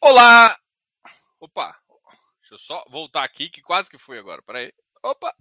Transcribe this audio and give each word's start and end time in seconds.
Olá! 0.00 0.56
Opa, 1.40 1.76
deixa 2.40 2.54
eu 2.54 2.58
só 2.58 2.84
voltar 2.88 3.24
aqui 3.24 3.50
que 3.50 3.60
quase 3.60 3.90
que 3.90 3.98
fui 3.98 4.16
agora. 4.16 4.40
Peraí. 4.42 4.72
Opa! 5.02 5.34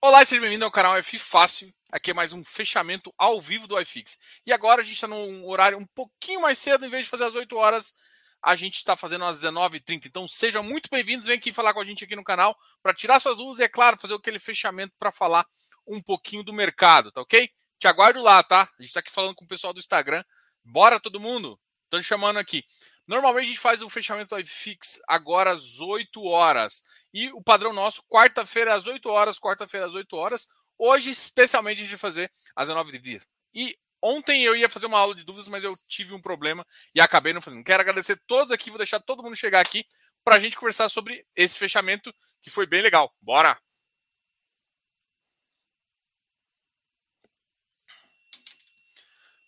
Olá 0.00 0.22
e 0.22 0.26
seja 0.26 0.40
bem-vindo 0.40 0.64
ao 0.64 0.70
canal 0.70 0.96
F 0.96 1.18
Fácil. 1.18 1.72
Aqui 1.92 2.12
é 2.12 2.14
mais 2.14 2.32
um 2.32 2.42
fechamento 2.42 3.12
ao 3.18 3.40
vivo 3.42 3.68
do 3.68 3.78
iFix. 3.78 4.18
E 4.46 4.54
agora 4.54 4.80
a 4.80 4.84
gente 4.84 4.94
está 4.94 5.06
num 5.06 5.46
horário 5.46 5.76
um 5.76 5.84
pouquinho 5.86 6.40
mais 6.40 6.58
cedo, 6.58 6.86
em 6.86 6.90
vez 6.90 7.04
de 7.04 7.10
fazer 7.10 7.24
às 7.24 7.34
8 7.34 7.54
horas, 7.56 7.94
a 8.42 8.56
gente 8.56 8.76
está 8.76 8.96
fazendo 8.96 9.26
às 9.26 9.42
19h30. 9.42 10.06
Então 10.06 10.26
sejam 10.26 10.62
muito 10.62 10.88
bem-vindos, 10.90 11.26
vem 11.26 11.36
aqui 11.36 11.52
falar 11.52 11.74
com 11.74 11.80
a 11.80 11.84
gente 11.84 12.04
aqui 12.04 12.16
no 12.16 12.24
canal 12.24 12.56
para 12.82 12.94
tirar 12.94 13.20
suas 13.20 13.36
dúvidas 13.36 13.60
e, 13.60 13.64
é 13.64 13.68
claro, 13.68 13.98
fazer 13.98 14.14
aquele 14.14 14.38
fechamento 14.38 14.94
para 14.98 15.12
falar 15.12 15.46
um 15.86 16.00
pouquinho 16.00 16.42
do 16.42 16.54
mercado, 16.54 17.12
tá 17.12 17.20
ok? 17.20 17.50
Te 17.78 17.86
aguardo 17.86 18.20
lá, 18.20 18.42
tá? 18.42 18.62
A 18.62 18.82
gente 18.82 18.88
está 18.88 19.00
aqui 19.00 19.12
falando 19.12 19.34
com 19.34 19.44
o 19.44 19.48
pessoal 19.48 19.74
do 19.74 19.78
Instagram. 19.78 20.24
Bora 20.64 21.00
todo 21.00 21.20
mundo? 21.20 21.58
Estão 21.84 22.02
chamando 22.02 22.38
aqui. 22.38 22.64
Normalmente 23.06 23.44
a 23.44 23.48
gente 23.48 23.58
faz 23.58 23.80
o 23.80 23.88
fechamento 23.88 24.34
do 24.34 24.40
iFix 24.40 25.00
agora 25.08 25.50
às 25.50 25.80
8 25.80 26.22
horas. 26.24 26.82
E 27.12 27.30
o 27.32 27.42
padrão 27.42 27.72
nosso, 27.72 28.02
quarta-feira 28.06 28.74
às 28.74 28.86
8 28.86 29.08
horas, 29.08 29.38
quarta-feira 29.38 29.86
às 29.86 29.94
8 29.94 30.14
horas. 30.14 30.46
Hoje, 30.78 31.10
especialmente, 31.10 31.78
a 31.78 31.80
gente 31.82 31.90
vai 31.90 31.98
fazer 31.98 32.30
às 32.54 32.68
19h30. 32.68 33.22
E 33.54 33.74
ontem 34.02 34.44
eu 34.44 34.54
ia 34.54 34.68
fazer 34.68 34.86
uma 34.86 34.98
aula 34.98 35.14
de 35.14 35.24
dúvidas, 35.24 35.48
mas 35.48 35.64
eu 35.64 35.74
tive 35.86 36.12
um 36.12 36.20
problema 36.20 36.66
e 36.94 37.00
acabei 37.00 37.32
não 37.32 37.40
fazendo. 37.40 37.64
Quero 37.64 37.80
agradecer 37.80 38.20
todos 38.26 38.52
aqui, 38.52 38.70
vou 38.70 38.78
deixar 38.78 39.00
todo 39.00 39.22
mundo 39.22 39.34
chegar 39.34 39.60
aqui 39.60 39.84
para 40.22 40.36
a 40.36 40.40
gente 40.40 40.56
conversar 40.56 40.90
sobre 40.90 41.24
esse 41.34 41.58
fechamento 41.58 42.14
que 42.42 42.50
foi 42.50 42.66
bem 42.66 42.82
legal. 42.82 43.10
Bora! 43.22 43.58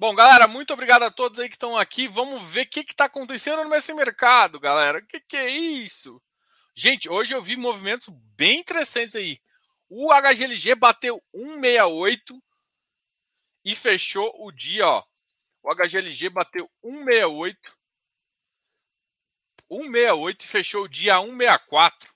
Bom, 0.00 0.14
galera, 0.14 0.48
muito 0.48 0.72
obrigado 0.72 1.02
a 1.02 1.10
todos 1.10 1.38
aí 1.38 1.46
que 1.46 1.56
estão 1.56 1.76
aqui. 1.76 2.08
Vamos 2.08 2.42
ver 2.48 2.62
o 2.62 2.70
que 2.70 2.80
está 2.80 3.04
acontecendo 3.04 3.68
nesse 3.68 3.92
mercado, 3.92 4.58
galera. 4.58 4.96
O 4.98 5.06
que, 5.06 5.20
que 5.20 5.36
é 5.36 5.50
isso? 5.50 6.22
Gente, 6.74 7.06
hoje 7.06 7.34
eu 7.34 7.42
vi 7.42 7.54
movimentos 7.54 8.08
bem 8.34 8.60
interessantes 8.60 9.14
aí. 9.14 9.38
O 9.90 10.10
HGLG 10.10 10.74
bateu 10.74 11.22
168 11.34 12.42
e 13.62 13.74
fechou 13.74 14.34
o 14.38 14.50
dia, 14.50 14.88
ó. 14.88 15.04
O 15.62 15.74
HGLG 15.74 16.30
bateu 16.30 16.66
168. 16.82 17.58
168 19.70 20.42
e 20.42 20.48
fechou 20.48 20.84
o 20.84 20.88
dia 20.88 21.20
164. 21.20 22.10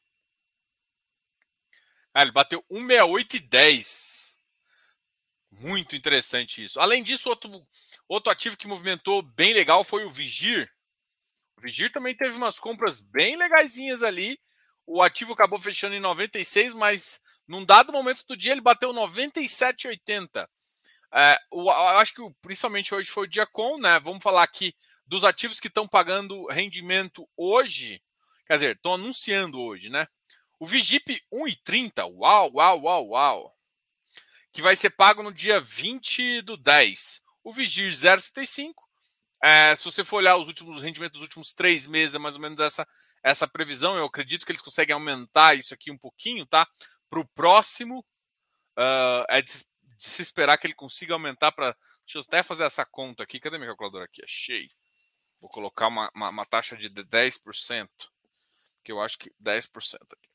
Ah, 2.14 2.22
ele 2.22 2.32
bateu 2.32 2.64
168 2.70 3.36
e 3.36 3.40
10. 3.40 4.23
Muito 5.64 5.96
interessante 5.96 6.62
isso. 6.62 6.78
Além 6.78 7.02
disso, 7.02 7.30
outro, 7.30 7.66
outro 8.06 8.30
ativo 8.30 8.54
que 8.54 8.68
movimentou 8.68 9.22
bem 9.22 9.54
legal 9.54 9.82
foi 9.82 10.04
o 10.04 10.10
Vigir. 10.10 10.70
O 11.56 11.62
Vigir 11.62 11.90
também 11.90 12.14
teve 12.14 12.36
umas 12.36 12.58
compras 12.58 13.00
bem 13.00 13.34
legaisinhas 13.34 14.02
ali. 14.02 14.38
O 14.86 15.00
ativo 15.00 15.32
acabou 15.32 15.58
fechando 15.58 15.94
em 15.94 16.00
96, 16.00 16.74
mas 16.74 17.18
num 17.48 17.64
dado 17.64 17.94
momento 17.94 18.26
do 18.28 18.36
dia 18.36 18.52
ele 18.52 18.60
bateu 18.60 18.92
97,80. 18.92 20.46
É, 21.14 21.38
eu 21.50 21.70
acho 21.70 22.12
que 22.12 22.20
principalmente 22.42 22.94
hoje 22.94 23.08
foi 23.08 23.24
o 23.24 23.30
dia 23.30 23.46
com, 23.46 23.78
né? 23.78 23.98
Vamos 24.00 24.22
falar 24.22 24.42
aqui 24.42 24.74
dos 25.06 25.24
ativos 25.24 25.60
que 25.60 25.68
estão 25.68 25.88
pagando 25.88 26.46
rendimento 26.48 27.26
hoje. 27.34 28.02
Quer 28.46 28.54
dizer, 28.54 28.76
estão 28.76 28.94
anunciando 28.94 29.58
hoje, 29.58 29.88
né? 29.88 30.06
O 30.60 30.66
Vigip 30.66 31.22
1,30. 31.32 32.04
Uau, 32.04 32.50
uau, 32.52 32.82
uau, 32.82 33.08
uau 33.08 33.53
que 34.54 34.62
vai 34.62 34.76
ser 34.76 34.90
pago 34.90 35.20
no 35.20 35.34
dia 35.34 35.60
20 35.60 36.42
do 36.42 36.56
10. 36.56 37.20
O 37.42 37.52
Vigir 37.52 37.90
0,75. 37.90 38.72
É, 39.42 39.74
se 39.74 39.84
você 39.84 40.04
for 40.04 40.18
olhar 40.18 40.36
os 40.36 40.46
últimos 40.46 40.80
rendimentos 40.80 41.20
dos 41.20 41.22
últimos 41.22 41.52
três 41.52 41.88
meses, 41.88 42.14
é 42.14 42.18
mais 42.20 42.36
ou 42.36 42.40
menos 42.40 42.60
essa, 42.60 42.86
essa 43.22 43.48
previsão. 43.48 43.96
Eu 43.96 44.04
acredito 44.04 44.46
que 44.46 44.52
eles 44.52 44.62
conseguem 44.62 44.94
aumentar 44.94 45.56
isso 45.56 45.74
aqui 45.74 45.90
um 45.90 45.98
pouquinho, 45.98 46.46
tá? 46.46 46.66
Para 47.10 47.18
o 47.18 47.26
próximo, 47.26 47.98
uh, 48.78 49.26
é 49.28 49.42
de, 49.42 49.52
de, 49.52 50.04
se 50.04 50.22
esperar 50.22 50.56
que 50.56 50.68
ele 50.68 50.74
consiga 50.74 51.14
aumentar 51.14 51.50
para. 51.50 51.76
Deixa 52.06 52.18
eu 52.18 52.22
até 52.22 52.42
fazer 52.44 52.62
essa 52.62 52.86
conta 52.86 53.24
aqui. 53.24 53.40
Cadê 53.40 53.58
minha 53.58 53.70
calculadora 53.70 54.04
aqui? 54.04 54.22
Achei. 54.22 54.68
Vou 55.40 55.50
colocar 55.50 55.88
uma, 55.88 56.08
uma, 56.14 56.28
uma 56.28 56.46
taxa 56.46 56.76
de 56.76 56.88
10%, 56.88 57.88
que 58.84 58.92
eu 58.92 59.00
acho 59.00 59.18
que 59.18 59.30
10% 59.42 59.96
aqui. 60.12 60.33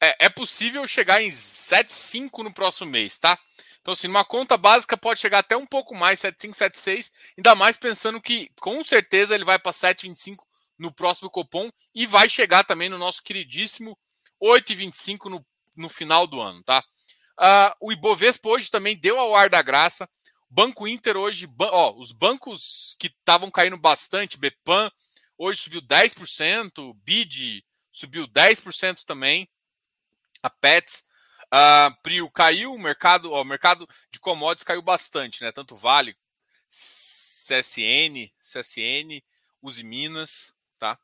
É, 0.00 0.26
é 0.26 0.28
possível 0.30 0.86
chegar 0.88 1.22
em 1.22 1.30
7,5 1.30 2.42
no 2.42 2.52
próximo 2.52 2.90
mês, 2.90 3.18
tá? 3.18 3.38
Então, 3.80 3.92
assim, 3.92 4.08
uma 4.08 4.24
conta 4.24 4.56
básica 4.56 4.96
pode 4.96 5.20
chegar 5.20 5.38
até 5.38 5.56
um 5.56 5.66
pouco 5.66 5.94
mais, 5.94 6.20
7,5, 6.20 6.54
7,6, 6.54 7.12
ainda 7.36 7.54
mais 7.54 7.76
pensando 7.76 8.20
que 8.20 8.50
com 8.60 8.82
certeza 8.84 9.34
ele 9.34 9.44
vai 9.44 9.58
para 9.58 9.72
7,25 9.72 10.38
no 10.78 10.92
próximo 10.92 11.30
Copom 11.30 11.70
e 11.94 12.06
vai 12.06 12.28
chegar 12.28 12.64
também 12.64 12.88
no 12.88 12.98
nosso 12.98 13.22
queridíssimo 13.22 13.98
8,25 14.42 15.30
no, 15.30 15.46
no 15.76 15.88
final 15.88 16.26
do 16.26 16.40
ano, 16.40 16.62
tá? 16.62 16.82
Uh, 17.38 17.74
o 17.80 17.92
Ibovespa 17.92 18.48
hoje 18.48 18.70
também 18.70 18.98
deu 18.98 19.18
ao 19.18 19.34
ar 19.34 19.48
da 19.48 19.62
graça. 19.62 20.08
Banco 20.48 20.86
Inter 20.88 21.16
hoje, 21.16 21.48
ó, 21.58 21.94
os 21.96 22.12
bancos 22.12 22.96
que 22.98 23.06
estavam 23.06 23.50
caindo 23.50 23.78
bastante, 23.78 24.38
Bepan, 24.38 24.90
hoje 25.38 25.60
subiu 25.60 25.80
10%, 25.80 26.94
BID 27.02 27.64
subiu 27.92 28.26
10% 28.26 29.04
também 29.04 29.48
a 30.42 30.50
Pets. 30.50 31.04
Uh, 31.52 31.92
Prio 32.02 32.30
caiu, 32.30 32.72
o 32.72 32.78
mercado, 32.78 33.32
ó, 33.32 33.42
o 33.42 33.44
mercado 33.44 33.88
de 34.12 34.20
commodities 34.20 34.64
caiu 34.64 34.82
bastante, 34.82 35.42
né? 35.42 35.50
Tanto 35.50 35.74
Vale, 35.74 36.16
CSN, 36.68 38.30
CSN, 38.38 39.20
Use 39.60 39.82
Minas, 39.82 40.54
tá? 40.78 40.96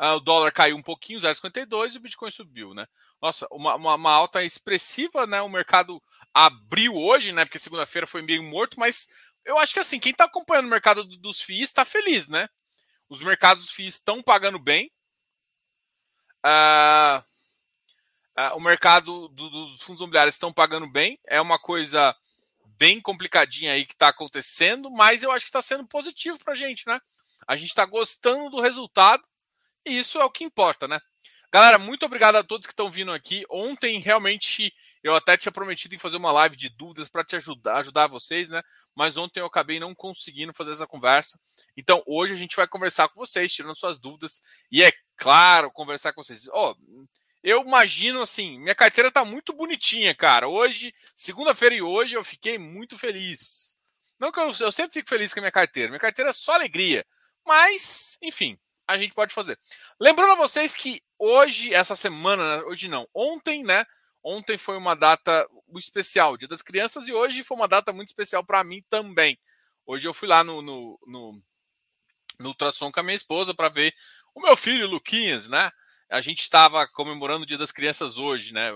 Uh, 0.00 0.16
o 0.16 0.20
dólar 0.20 0.50
caiu 0.50 0.76
um 0.76 0.82
pouquinho, 0.82 1.20
0,52 1.20 1.94
e 1.94 1.98
o 1.98 2.00
Bitcoin 2.00 2.30
subiu, 2.30 2.72
né? 2.72 2.86
Nossa, 3.20 3.46
uma, 3.50 3.74
uma, 3.74 3.94
uma, 3.96 4.12
alta 4.12 4.42
expressiva, 4.42 5.26
né? 5.26 5.42
O 5.42 5.48
mercado 5.48 6.02
abriu 6.32 6.96
hoje, 6.96 7.32
né? 7.32 7.44
Porque 7.44 7.58
segunda-feira 7.58 8.06
foi 8.06 8.22
meio 8.22 8.42
morto, 8.42 8.80
mas 8.80 9.08
eu 9.44 9.58
acho 9.58 9.74
que 9.74 9.80
assim, 9.80 10.00
quem 10.00 10.12
está 10.12 10.24
acompanhando 10.24 10.66
o 10.66 10.70
mercado 10.70 11.04
dos 11.18 11.42
FIIs 11.42 11.64
está 11.64 11.84
feliz, 11.84 12.28
né? 12.28 12.48
Os 13.10 13.20
mercados 13.20 13.70
FIIs 13.70 13.96
estão 13.96 14.22
pagando 14.22 14.58
bem. 14.58 14.90
Uh, 16.46 17.22
Uh, 18.40 18.56
o 18.56 18.60
mercado 18.60 19.28
do, 19.28 19.50
dos 19.50 19.82
fundos 19.82 20.00
imobiliários 20.00 20.34
estão 20.34 20.50
pagando 20.50 20.88
bem. 20.88 21.18
É 21.26 21.40
uma 21.40 21.58
coisa 21.58 22.16
bem 22.78 22.98
complicadinha 22.98 23.72
aí 23.72 23.84
que 23.84 23.92
está 23.92 24.08
acontecendo, 24.08 24.90
mas 24.90 25.22
eu 25.22 25.30
acho 25.30 25.44
que 25.44 25.50
está 25.50 25.60
sendo 25.60 25.86
positivo 25.86 26.38
para 26.38 26.54
a 26.54 26.56
gente, 26.56 26.86
né? 26.86 26.98
A 27.46 27.54
gente 27.54 27.68
está 27.68 27.84
gostando 27.84 28.48
do 28.48 28.62
resultado 28.62 29.22
e 29.84 29.98
isso 29.98 30.18
é 30.18 30.24
o 30.24 30.30
que 30.30 30.44
importa, 30.44 30.88
né? 30.88 30.98
Galera, 31.52 31.78
muito 31.78 32.06
obrigado 32.06 32.36
a 32.36 32.44
todos 32.44 32.66
que 32.66 32.72
estão 32.72 32.90
vindo 32.90 33.12
aqui. 33.12 33.44
Ontem, 33.50 33.98
realmente, 33.98 34.72
eu 35.02 35.14
até 35.14 35.36
tinha 35.36 35.50
prometido 35.50 35.94
em 35.94 35.98
fazer 35.98 36.16
uma 36.16 36.30
live 36.32 36.56
de 36.56 36.68
dúvidas 36.68 37.08
para 37.10 37.24
te 37.24 37.36
ajudar, 37.36 37.78
ajudar 37.78 38.06
vocês, 38.06 38.48
né? 38.48 38.62
Mas 38.94 39.16
ontem 39.16 39.40
eu 39.40 39.46
acabei 39.46 39.80
não 39.80 39.94
conseguindo 39.94 40.54
fazer 40.54 40.72
essa 40.72 40.86
conversa. 40.86 41.38
Então, 41.76 42.02
hoje 42.06 42.32
a 42.32 42.36
gente 42.36 42.56
vai 42.56 42.68
conversar 42.68 43.08
com 43.08 43.18
vocês, 43.18 43.52
tirando 43.52 43.74
suas 43.74 43.98
dúvidas. 43.98 44.40
E 44.70 44.82
é 44.82 44.92
claro, 45.16 45.70
conversar 45.72 46.12
com 46.12 46.22
vocês. 46.22 46.48
Ó, 46.52 46.70
oh, 46.70 47.04
eu 47.42 47.62
imagino 47.62 48.22
assim, 48.22 48.58
minha 48.58 48.74
carteira 48.74 49.10
tá 49.10 49.24
muito 49.24 49.52
bonitinha, 49.52 50.14
cara. 50.14 50.48
Hoje, 50.48 50.94
segunda-feira 51.16 51.74
e 51.74 51.82
hoje, 51.82 52.14
eu 52.14 52.24
fiquei 52.24 52.58
muito 52.58 52.98
feliz. 52.98 53.76
Não 54.18 54.30
que 54.30 54.38
eu, 54.38 54.52
eu 54.60 54.70
sempre 54.70 54.92
fico 54.92 55.08
feliz 55.08 55.32
com 55.32 55.40
a 55.40 55.42
minha 55.42 55.52
carteira. 55.52 55.88
Minha 55.88 56.00
carteira 56.00 56.30
é 56.30 56.32
só 56.34 56.52
alegria. 56.52 57.06
Mas, 57.46 58.18
enfim, 58.22 58.58
a 58.86 58.98
gente 58.98 59.14
pode 59.14 59.32
fazer. 59.32 59.58
Lembrando 59.98 60.32
a 60.32 60.36
vocês 60.36 60.74
que 60.74 61.00
hoje, 61.18 61.72
essa 61.72 61.96
semana, 61.96 62.58
né, 62.58 62.64
hoje 62.64 62.88
não, 62.88 63.08
ontem, 63.14 63.62
né? 63.62 63.86
Ontem 64.22 64.58
foi 64.58 64.76
uma 64.76 64.94
data 64.94 65.48
especial, 65.76 66.36
Dia 66.36 66.48
das 66.48 66.60
Crianças, 66.60 67.08
e 67.08 67.12
hoje 67.12 67.42
foi 67.42 67.56
uma 67.56 67.68
data 67.68 67.90
muito 67.92 68.08
especial 68.08 68.44
para 68.44 68.62
mim 68.62 68.84
também. 68.90 69.38
Hoje 69.86 70.06
eu 70.06 70.12
fui 70.12 70.28
lá 70.28 70.44
no, 70.44 70.60
no, 70.60 70.98
no, 71.06 71.42
no 72.38 72.48
ultrassom 72.48 72.92
com 72.92 73.00
a 73.00 73.02
minha 73.02 73.16
esposa 73.16 73.54
para 73.54 73.70
ver 73.70 73.94
o 74.34 74.42
meu 74.42 74.56
filho, 74.56 74.86
Luquinhas, 74.86 75.48
né? 75.48 75.70
A 76.10 76.20
gente 76.20 76.40
estava 76.40 76.86
comemorando 76.88 77.44
o 77.44 77.46
Dia 77.46 77.56
das 77.56 77.72
Crianças 77.72 78.18
hoje, 78.18 78.52
né? 78.52 78.70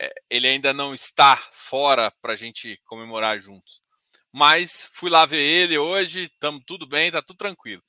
É, 0.00 0.10
ele 0.30 0.48
ainda 0.48 0.72
não 0.72 0.94
está 0.94 1.36
fora 1.52 2.10
para 2.22 2.32
a 2.32 2.36
gente 2.36 2.80
comemorar 2.86 3.38
juntos. 3.38 3.82
Mas 4.32 4.88
fui 4.94 5.10
lá 5.10 5.26
ver 5.26 5.42
ele 5.42 5.76
hoje, 5.76 6.24
estamos 6.24 6.62
tudo 6.66 6.86
bem, 6.86 7.08
está 7.08 7.20
tudo 7.20 7.36
tranquilo. 7.36 7.82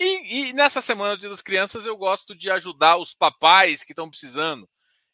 E, 0.00 0.50
e, 0.50 0.52
nessa 0.52 0.80
semana 0.80 1.16
do 1.16 1.20
Dia 1.20 1.28
das 1.28 1.42
Crianças 1.42 1.84
eu 1.84 1.96
gosto 1.96 2.34
de 2.34 2.50
ajudar 2.50 2.96
os 2.96 3.12
papais 3.12 3.84
que 3.84 3.92
estão 3.92 4.08
precisando. 4.08 4.68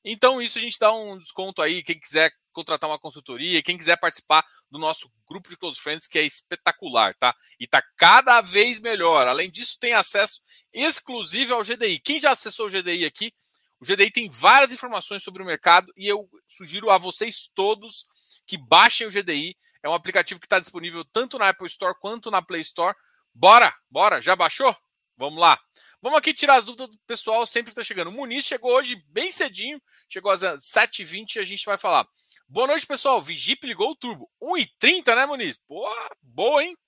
Então 0.05 0.41
isso 0.41 0.59
a 0.59 0.61
gente 0.61 0.79
dá 0.79 0.93
um 0.93 1.19
desconto 1.19 1.63
aí, 1.63 1.83
quem 1.83 1.99
quiser 1.99 2.31
contratar 2.55 2.89
uma 2.89 2.99
consultoria, 2.99 3.63
quem 3.63 3.77
quiser 3.77 3.99
participar 3.99 4.45
do 4.71 4.79
nosso 4.79 5.13
grupo 5.29 5.49
de 5.51 5.57
close 5.57 5.79
friends, 5.79 6.07
que 6.07 6.19
é 6.19 6.23
espetacular, 6.23 7.15
tá? 7.17 7.35
E 7.61 7.67
tá 7.67 7.83
cada 7.97 8.41
vez 8.41 8.81
melhor. 8.81 9.29
Além 9.29 9.51
disso, 9.51 9.77
tem 9.79 9.93
acesso 9.93 10.41
exclusivo 10.73 11.53
ao 11.53 11.63
GDI. 11.63 11.99
Quem 11.99 12.19
já 12.19 12.31
acessou 12.31 12.67
o 12.67 12.71
GDI 12.71 13.05
aqui, 13.05 13.33
o 13.81 13.85
GDI 13.85 14.11
tem 14.11 14.31
várias 14.31 14.73
informações 14.73 15.23
sobre 15.23 15.43
o 15.43 15.47
mercado 15.47 15.93
e 15.97 16.09
eu 16.09 16.27
sugiro 16.49 16.91
a 16.91 16.97
vocês 16.97 17.51
todos 17.55 18.07
que 18.47 18.57
baixem 18.57 19.07
o 19.07 19.11
GDI. 19.11 19.57
É 19.83 19.89
um 19.89 19.95
aplicativo 19.95 20.41
que 20.41 20.47
está 20.47 20.59
disponível 20.59 21.05
tanto 21.05 21.39
na 21.39 21.51
Apple 21.51 21.67
Store 21.67 21.95
quanto 22.01 22.31
na 22.31 22.41
Play 22.41 22.63
Store. 22.63 22.97
Bora, 23.35 23.75
bora, 23.91 24.23
já 24.23 24.35
baixou? 24.35 24.75
Vamos 25.17 25.39
lá. 25.39 25.61
Vamos 26.01 26.19
aqui 26.19 26.35
tirar 26.35 26.57
as 26.57 26.65
dúvidas 26.65 26.89
do 26.91 26.99
pessoal, 27.07 27.47
sempre 27.47 27.73
está 27.73 27.83
chegando. 27.83 28.09
O 28.09 28.13
Muniz 28.13 28.45
chegou 28.45 28.73
hoje 28.73 29.03
bem 29.09 29.31
cedinho, 29.31 29.81
chegou 30.09 30.31
às 30.31 30.41
7h20 30.43 31.37
e 31.37 31.39
a 31.39 31.45
gente 31.45 31.65
vai 31.65 31.79
falar. 31.79 32.07
Boa 32.55 32.69
noite, 32.69 32.87
pessoal. 32.87 33.21
Vigip 33.21 33.67
ligou 33.67 33.91
o 33.91 33.97
turbo. 33.97 34.31
1h30, 34.41 35.17
né, 35.17 35.27
Muniz? 35.27 35.59
Pô, 35.67 35.85
boa, 36.23 36.63
hein? 36.63 36.79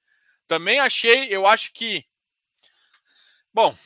Também 0.46 0.78
achei, 0.78 1.26
eu 1.28 1.44
acho 1.44 1.72
que. 1.72 2.06
Bom, 3.52 3.76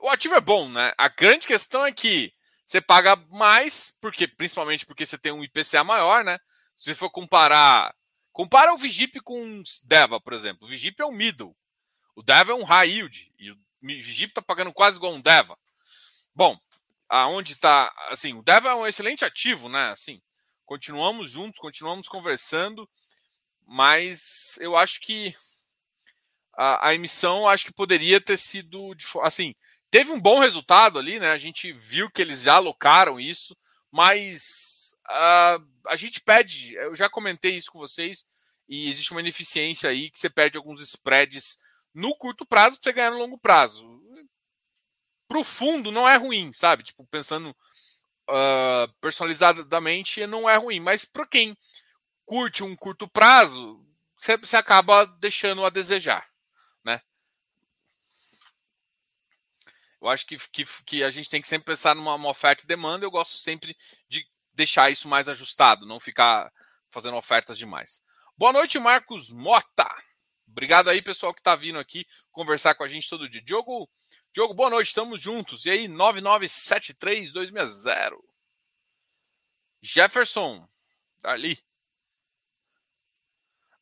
o 0.00 0.08
ativo 0.08 0.34
é 0.34 0.40
bom, 0.40 0.68
né? 0.68 0.92
A 0.98 1.08
grande 1.08 1.46
questão 1.46 1.86
é 1.86 1.92
que 1.92 2.34
você 2.66 2.80
paga 2.80 3.14
mais, 3.30 3.96
porque 4.00 4.26
principalmente 4.26 4.84
porque 4.84 5.06
você 5.06 5.16
tem 5.16 5.30
um 5.30 5.44
IPCA 5.44 5.84
maior, 5.84 6.24
né? 6.24 6.40
Se 6.76 6.86
você 6.86 6.94
for 6.96 7.08
comparar. 7.08 7.94
Compara 8.32 8.74
o 8.74 8.76
Vigip 8.76 9.20
com 9.20 9.60
o 9.60 9.62
Deva, 9.84 10.20
por 10.20 10.32
exemplo. 10.32 10.66
O 10.66 10.68
Vigip 10.68 11.00
é 11.00 11.06
um 11.06 11.12
middle. 11.12 11.56
O 12.16 12.22
Deva 12.22 12.50
é 12.50 12.54
um 12.56 12.64
high 12.64 12.90
yield. 12.90 13.32
E 13.38 13.52
o 13.52 13.56
Vigip 13.80 14.32
está 14.32 14.42
pagando 14.42 14.72
quase 14.72 14.96
igual 14.96 15.12
um 15.12 15.20
Deva. 15.20 15.56
Bom, 16.34 16.58
aonde 17.08 17.52
está. 17.52 17.94
Assim, 18.08 18.34
o 18.34 18.42
Deva 18.42 18.70
é 18.70 18.74
um 18.74 18.88
excelente 18.88 19.24
ativo, 19.24 19.68
né? 19.68 19.90
Assim, 19.90 20.20
continuamos 20.68 21.30
juntos, 21.30 21.58
continuamos 21.58 22.08
conversando, 22.08 22.86
mas 23.66 24.58
eu 24.60 24.76
acho 24.76 25.00
que 25.00 25.34
a, 26.54 26.88
a 26.88 26.94
emissão 26.94 27.48
acho 27.48 27.64
que 27.64 27.72
poderia 27.72 28.20
ter 28.20 28.36
sido 28.36 28.94
assim. 29.22 29.54
Teve 29.90 30.12
um 30.12 30.20
bom 30.20 30.40
resultado 30.40 30.98
ali, 30.98 31.18
né? 31.18 31.30
A 31.30 31.38
gente 31.38 31.72
viu 31.72 32.10
que 32.10 32.20
eles 32.20 32.42
já 32.42 32.56
alocaram 32.56 33.18
isso, 33.18 33.56
mas 33.90 34.94
uh, 35.06 35.66
a 35.86 35.96
gente 35.96 36.20
pede. 36.20 36.74
Eu 36.74 36.94
já 36.94 37.08
comentei 37.08 37.56
isso 37.56 37.72
com 37.72 37.78
vocês, 37.78 38.26
e 38.68 38.90
existe 38.90 39.12
uma 39.12 39.20
ineficiência 39.20 39.88
aí 39.88 40.10
que 40.10 40.18
você 40.18 40.28
perde 40.28 40.58
alguns 40.58 40.82
spreads 40.82 41.58
no 41.94 42.14
curto 42.14 42.44
prazo 42.44 42.76
para 42.76 42.84
você 42.84 42.92
ganhar 42.92 43.10
no 43.12 43.18
longo 43.18 43.38
prazo. 43.38 43.88
Para 45.26 45.38
o 45.38 45.44
fundo 45.44 45.90
não 45.90 46.06
é 46.06 46.16
ruim, 46.16 46.52
sabe? 46.52 46.82
Tipo, 46.82 47.06
pensando 47.06 47.56
uh, 48.28 48.92
personalizadamente, 49.00 50.26
não 50.26 50.48
é 50.48 50.56
ruim. 50.56 50.80
Mas 50.80 51.04
para 51.04 51.26
quem 51.26 51.56
curte 52.24 52.62
um 52.62 52.76
curto 52.76 53.08
prazo, 53.08 53.84
você, 54.16 54.56
acaba 54.56 55.04
deixando 55.04 55.64
a 55.64 55.70
desejar, 55.70 56.28
né? 56.84 57.00
Eu 60.00 60.08
acho 60.08 60.26
que, 60.26 60.36
que, 60.50 60.64
que 60.84 61.02
a 61.02 61.10
gente 61.10 61.30
tem 61.30 61.40
que 61.40 61.48
sempre 61.48 61.66
pensar 61.66 61.94
numa 61.94 62.28
oferta 62.28 62.62
e 62.62 62.66
demanda. 62.66 63.04
Eu 63.04 63.10
gosto 63.10 63.36
sempre 63.36 63.76
de 64.08 64.26
deixar 64.52 64.90
isso 64.90 65.08
mais 65.08 65.28
ajustado, 65.28 65.86
não 65.86 66.00
ficar 66.00 66.52
fazendo 66.90 67.16
ofertas 67.16 67.56
demais. 67.56 68.02
Boa 68.36 68.52
noite, 68.52 68.78
Marcos 68.78 69.30
Mota. 69.30 69.88
Obrigado 70.46 70.88
aí, 70.88 71.02
pessoal, 71.02 71.34
que 71.34 71.40
está 71.40 71.54
vindo 71.54 71.78
aqui 71.78 72.06
conversar 72.32 72.74
com 72.74 72.82
a 72.82 72.88
gente 72.88 73.08
todo 73.08 73.28
dia. 73.28 73.42
Diogo, 73.42 73.88
Diogo 74.38 74.54
boa 74.54 74.70
noite, 74.70 74.86
estamos 74.86 75.20
juntos. 75.20 75.66
E 75.66 75.70
aí, 75.70 75.88
9973260. 75.88 78.16
Jefferson, 79.82 80.64
ali. 81.24 81.58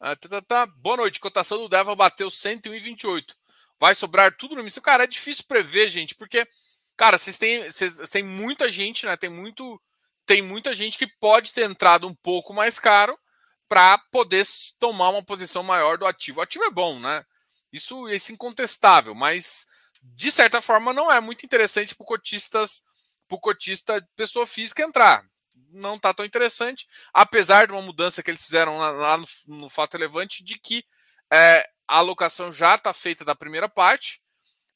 Ah, 0.00 0.17
tá, 0.17 0.31
tá, 0.31 0.41
tá. 0.41 0.64
Boa 0.64 0.97
noite, 0.97 1.20
cotação 1.20 1.58
do 1.58 1.69
Deva 1.69 1.94
bateu 1.94 2.29
101,28. 2.29 3.37
Vai 3.79 3.94
sobrar 3.94 4.35
tudo 4.35 4.56
no 4.56 4.62
missão. 4.62 4.82
Cara, 4.82 5.05
é 5.05 5.06
difícil 5.06 5.44
prever, 5.44 5.91
gente, 5.91 6.14
porque, 6.14 6.49
cara, 6.97 7.19
vocês 7.19 7.37
têm, 7.37 7.70
vocês 7.70 7.99
têm 8.09 8.23
muita 8.23 8.73
gente, 8.73 9.05
né? 9.05 9.14
Tem 9.14 9.29
muito, 9.29 9.79
tem 10.25 10.41
muita 10.41 10.75
gente 10.75 10.97
que 10.97 11.06
pode 11.06 11.52
ter 11.52 11.70
entrado 11.70 12.09
um 12.09 12.14
pouco 12.14 12.55
mais 12.55 12.81
caro 12.81 13.20
para 13.69 13.99
poder 14.11 14.47
tomar 14.79 15.11
uma 15.11 15.23
posição 15.23 15.62
maior 15.62 15.99
do 15.99 16.06
ativo. 16.06 16.41
O 16.41 16.43
ativo 16.43 16.64
é 16.64 16.70
bom, 16.70 16.99
né? 16.99 17.26
Isso, 17.70 18.09
isso 18.09 18.32
é 18.32 18.35
incontestável, 18.35 19.14
mas 19.14 19.67
de 20.14 20.31
certa 20.31 20.61
forma 20.61 20.93
não 20.93 21.11
é 21.11 21.20
muito 21.20 21.44
interessante 21.44 21.94
para 21.94 22.06
cotistas, 22.06 22.85
para 23.29 23.38
cotista 23.38 24.08
pessoa 24.14 24.47
física 24.47 24.82
entrar. 24.82 25.25
Não 25.70 25.97
está 25.97 26.14
tão 26.14 26.25
interessante, 26.25 26.87
apesar 27.12 27.67
de 27.67 27.73
uma 27.73 27.82
mudança 27.82 28.23
que 28.23 28.31
eles 28.31 28.44
fizeram 28.44 28.79
lá 28.79 29.17
no, 29.17 29.26
no 29.49 29.69
fato 29.69 29.94
relevante 29.94 30.44
de 30.44 30.58
que 30.58 30.85
é, 31.31 31.69
a 31.88 31.99
alocação 31.99 32.53
já 32.53 32.76
está 32.76 32.93
feita 32.93 33.25
da 33.25 33.35
primeira 33.35 33.69
parte, 33.69 34.23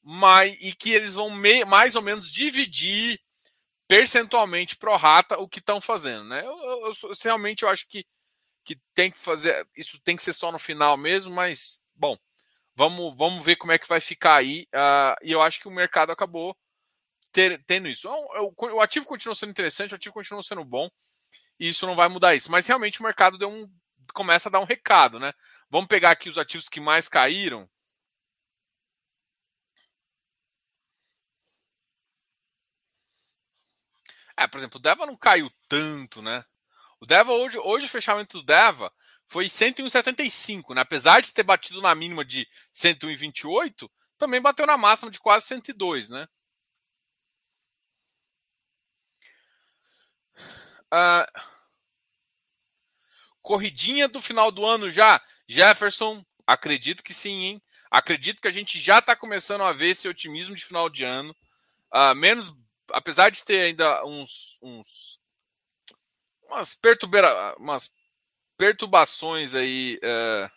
mas 0.03 0.57
e 0.61 0.73
que 0.73 0.91
eles 0.91 1.13
vão 1.13 1.29
me, 1.29 1.63
mais 1.65 1.95
ou 1.95 2.01
menos 2.01 2.31
dividir 2.31 3.19
percentualmente 3.87 4.77
pro 4.77 4.95
rata 4.95 5.37
o 5.37 5.47
que 5.47 5.59
estão 5.59 5.81
fazendo, 5.81 6.25
né? 6.25 6.45
Eu, 6.45 6.57
eu, 6.57 6.93
eu, 7.03 7.11
realmente 7.23 7.63
eu 7.63 7.69
acho 7.69 7.87
que 7.87 8.05
que 8.63 8.79
tem 8.93 9.11
que 9.11 9.17
fazer. 9.17 9.67
Isso 9.75 9.99
tem 10.03 10.15
que 10.15 10.23
ser 10.23 10.33
só 10.33 10.51
no 10.51 10.59
final 10.59 10.97
mesmo, 10.97 11.33
mas, 11.33 11.79
bom, 11.95 12.17
vamos, 12.81 13.15
vamos 13.15 13.45
ver 13.45 13.57
como 13.57 13.71
é 13.71 13.77
que 13.77 13.87
vai 13.87 14.01
ficar 14.01 14.37
aí. 14.37 14.67
Uh, 14.73 15.15
e 15.21 15.31
eu 15.31 15.41
acho 15.41 15.59
que 15.59 15.67
o 15.67 15.71
mercado 15.71 16.11
acabou 16.11 16.57
ter, 17.31 17.63
tendo 17.65 17.87
isso. 17.87 18.09
O, 18.09 18.53
o, 18.57 18.75
o 18.77 18.81
ativo 18.81 19.05
continua 19.05 19.35
sendo 19.35 19.51
interessante, 19.51 19.93
o 19.93 19.95
ativo 19.95 20.13
continua 20.13 20.41
sendo 20.41 20.65
bom, 20.65 20.89
e 21.59 21.69
isso 21.69 21.85
não 21.85 21.95
vai 21.95 22.09
mudar 22.09 22.33
isso. 22.35 22.51
Mas 22.51 22.67
realmente 22.67 22.99
o 22.99 23.03
mercado 23.03 23.37
deu 23.37 23.49
um, 23.51 23.67
começa 24.13 24.49
a 24.49 24.51
dar 24.51 24.59
um 24.59 24.65
recado, 24.65 25.19
né? 25.19 25.31
Vamos 25.69 25.87
pegar 25.87 26.11
aqui 26.11 26.27
os 26.29 26.39
ativos 26.39 26.67
que 26.69 26.79
mais 26.79 27.07
caíram. 27.07 27.69
É, 34.35 34.47
por 34.47 34.57
exemplo, 34.57 34.79
o 34.79 34.81
Deva 34.81 35.05
não 35.05 35.15
caiu 35.15 35.51
tanto, 35.69 36.21
né? 36.21 36.43
O 36.99 37.05
Deva 37.05 37.31
hoje, 37.31 37.59
hoje 37.59 37.85
o 37.85 37.89
fechamento 37.89 38.39
do 38.39 38.43
Deva 38.43 38.91
foi 39.31 39.45
101,75, 39.45 40.75
né? 40.75 40.81
Apesar 40.81 41.21
de 41.21 41.33
ter 41.33 41.43
batido 41.43 41.81
na 41.81 41.95
mínima 41.95 42.25
de 42.25 42.45
101,28, 42.75 43.89
também 44.17 44.41
bateu 44.41 44.67
na 44.67 44.77
máxima 44.77 45.09
de 45.09 45.21
quase 45.21 45.47
102, 45.47 46.09
né? 46.09 46.27
Uh, 50.93 51.41
corridinha 53.41 54.09
do 54.09 54.19
final 54.19 54.51
do 54.51 54.65
ano 54.65 54.91
já. 54.91 55.23
Jefferson, 55.47 56.25
acredito 56.45 57.01
que 57.01 57.13
sim, 57.13 57.43
hein? 57.45 57.61
Acredito 57.89 58.41
que 58.41 58.49
a 58.49 58.51
gente 58.51 58.81
já 58.81 58.99
está 58.99 59.15
começando 59.15 59.63
a 59.63 59.71
ver 59.71 59.91
esse 59.91 60.09
otimismo 60.09 60.53
de 60.57 60.65
final 60.65 60.89
de 60.89 61.05
ano. 61.05 61.33
Uh, 61.93 62.13
menos, 62.15 62.53
apesar 62.91 63.29
de 63.29 63.45
ter 63.45 63.61
ainda 63.61 64.05
uns, 64.05 64.59
uns 64.61 65.21
umas, 66.49 66.73
perturba 66.75 67.55
umas 67.57 67.93
perturbações 68.61 69.55
aí 69.55 69.99
uh, 70.03 70.51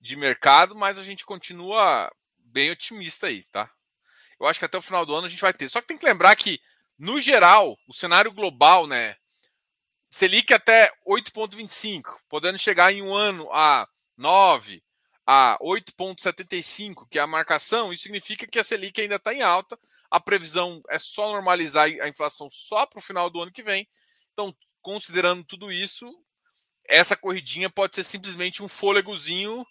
de 0.00 0.14
mercado, 0.14 0.76
mas 0.76 0.96
a 0.96 1.02
gente 1.02 1.26
continua 1.26 2.08
bem 2.38 2.70
otimista 2.70 3.26
aí, 3.26 3.42
tá? 3.46 3.68
Eu 4.38 4.46
acho 4.46 4.60
que 4.60 4.64
até 4.64 4.78
o 4.78 4.82
final 4.82 5.04
do 5.04 5.12
ano 5.12 5.26
a 5.26 5.28
gente 5.28 5.42
vai 5.42 5.52
ter. 5.52 5.68
Só 5.68 5.80
que 5.80 5.88
tem 5.88 5.98
que 5.98 6.06
lembrar 6.06 6.36
que, 6.36 6.60
no 6.96 7.20
geral, 7.20 7.76
o 7.88 7.92
cenário 7.92 8.30
global, 8.30 8.86
né? 8.86 9.16
Selic 10.08 10.54
até 10.54 10.92
8,25, 11.04 12.16
podendo 12.28 12.60
chegar 12.60 12.92
em 12.92 13.02
um 13.02 13.12
ano 13.12 13.52
a 13.52 13.88
9, 14.16 14.80
a 15.26 15.58
8,75, 15.60 17.08
que 17.10 17.18
é 17.18 17.22
a 17.22 17.26
marcação, 17.26 17.92
isso 17.92 18.04
significa 18.04 18.46
que 18.46 18.58
a 18.60 18.62
Selic 18.62 19.00
ainda 19.00 19.16
está 19.16 19.34
em 19.34 19.42
alta. 19.42 19.76
A 20.08 20.20
previsão 20.20 20.80
é 20.88 20.96
só 20.96 21.32
normalizar 21.32 21.88
a 21.88 22.08
inflação 22.08 22.48
só 22.48 22.86
para 22.86 23.00
o 23.00 23.02
final 23.02 23.28
do 23.28 23.40
ano 23.40 23.50
que 23.50 23.64
vem. 23.64 23.88
Então, 24.32 24.54
considerando 24.80 25.42
tudo 25.42 25.72
isso, 25.72 26.08
essa 26.90 27.16
corridinha 27.16 27.70
pode 27.70 27.94
ser 27.94 28.04
simplesmente 28.04 28.62
um 28.62 28.68
fôlegozinho 28.68 29.64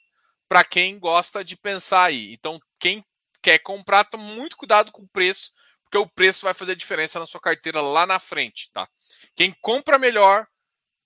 para 0.47 0.63
quem 0.63 0.97
gosta 0.97 1.43
de 1.43 1.55
pensar 1.55 2.05
aí. 2.05 2.33
Então, 2.33 2.59
quem 2.79 3.05
quer 3.41 3.59
comprar, 3.59 4.03
toma 4.05 4.23
muito 4.23 4.57
cuidado 4.57 4.91
com 4.91 5.03
o 5.03 5.07
preço, 5.07 5.51
porque 5.83 5.97
o 5.97 6.07
preço 6.07 6.43
vai 6.43 6.53
fazer 6.53 6.75
diferença 6.75 7.19
na 7.19 7.25
sua 7.25 7.39
carteira 7.39 7.81
lá 7.81 8.05
na 8.05 8.19
frente, 8.19 8.69
tá? 8.71 8.87
Quem 9.35 9.53
compra 9.61 9.99
melhor, 9.99 10.47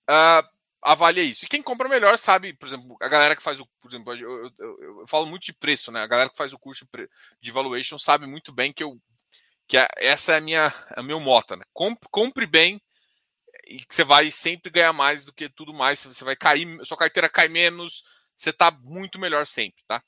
uh, 0.08 0.48
avalia 0.82 1.22
isso. 1.22 1.44
E 1.44 1.48
quem 1.48 1.62
compra 1.62 1.88
melhor 1.88 2.18
sabe, 2.18 2.52
por 2.54 2.66
exemplo, 2.66 2.96
a 3.00 3.08
galera 3.08 3.34
que 3.34 3.42
faz 3.42 3.60
o, 3.60 3.66
por 3.80 3.90
exemplo, 3.90 4.14
eu, 4.14 4.50
eu, 4.58 4.82
eu, 4.82 5.06
falo 5.06 5.26
muito 5.26 5.44
de 5.44 5.52
preço, 5.52 5.90
né? 5.90 6.02
A 6.02 6.06
galera 6.06 6.30
que 6.30 6.36
faz 6.36 6.52
o 6.52 6.58
curso 6.58 6.86
de 7.40 7.50
valuation 7.50 7.98
sabe 7.98 8.26
muito 8.26 8.52
bem 8.52 8.72
que 8.72 8.82
eu 8.82 9.00
que 9.66 9.78
essa 9.96 10.34
é 10.34 10.36
a 10.36 10.40
minha 10.42 10.74
é 10.94 11.02
meu 11.02 11.18
mota, 11.18 11.56
né? 11.56 11.64
Compre, 11.72 12.06
compre 12.10 12.46
bem 12.46 12.80
e 13.66 13.84
que 13.84 13.94
você 13.94 14.04
vai 14.04 14.30
sempre 14.30 14.70
ganhar 14.70 14.92
mais 14.92 15.24
do 15.24 15.32
que 15.32 15.48
tudo 15.48 15.72
mais. 15.72 16.04
Você 16.04 16.24
vai 16.24 16.36
cair, 16.36 16.66
sua 16.84 16.96
carteira 16.96 17.28
cai 17.28 17.48
menos, 17.48 18.04
você 18.36 18.52
tá 18.52 18.70
muito 18.70 19.18
melhor 19.18 19.46
sempre, 19.46 19.82
tá? 19.86 20.02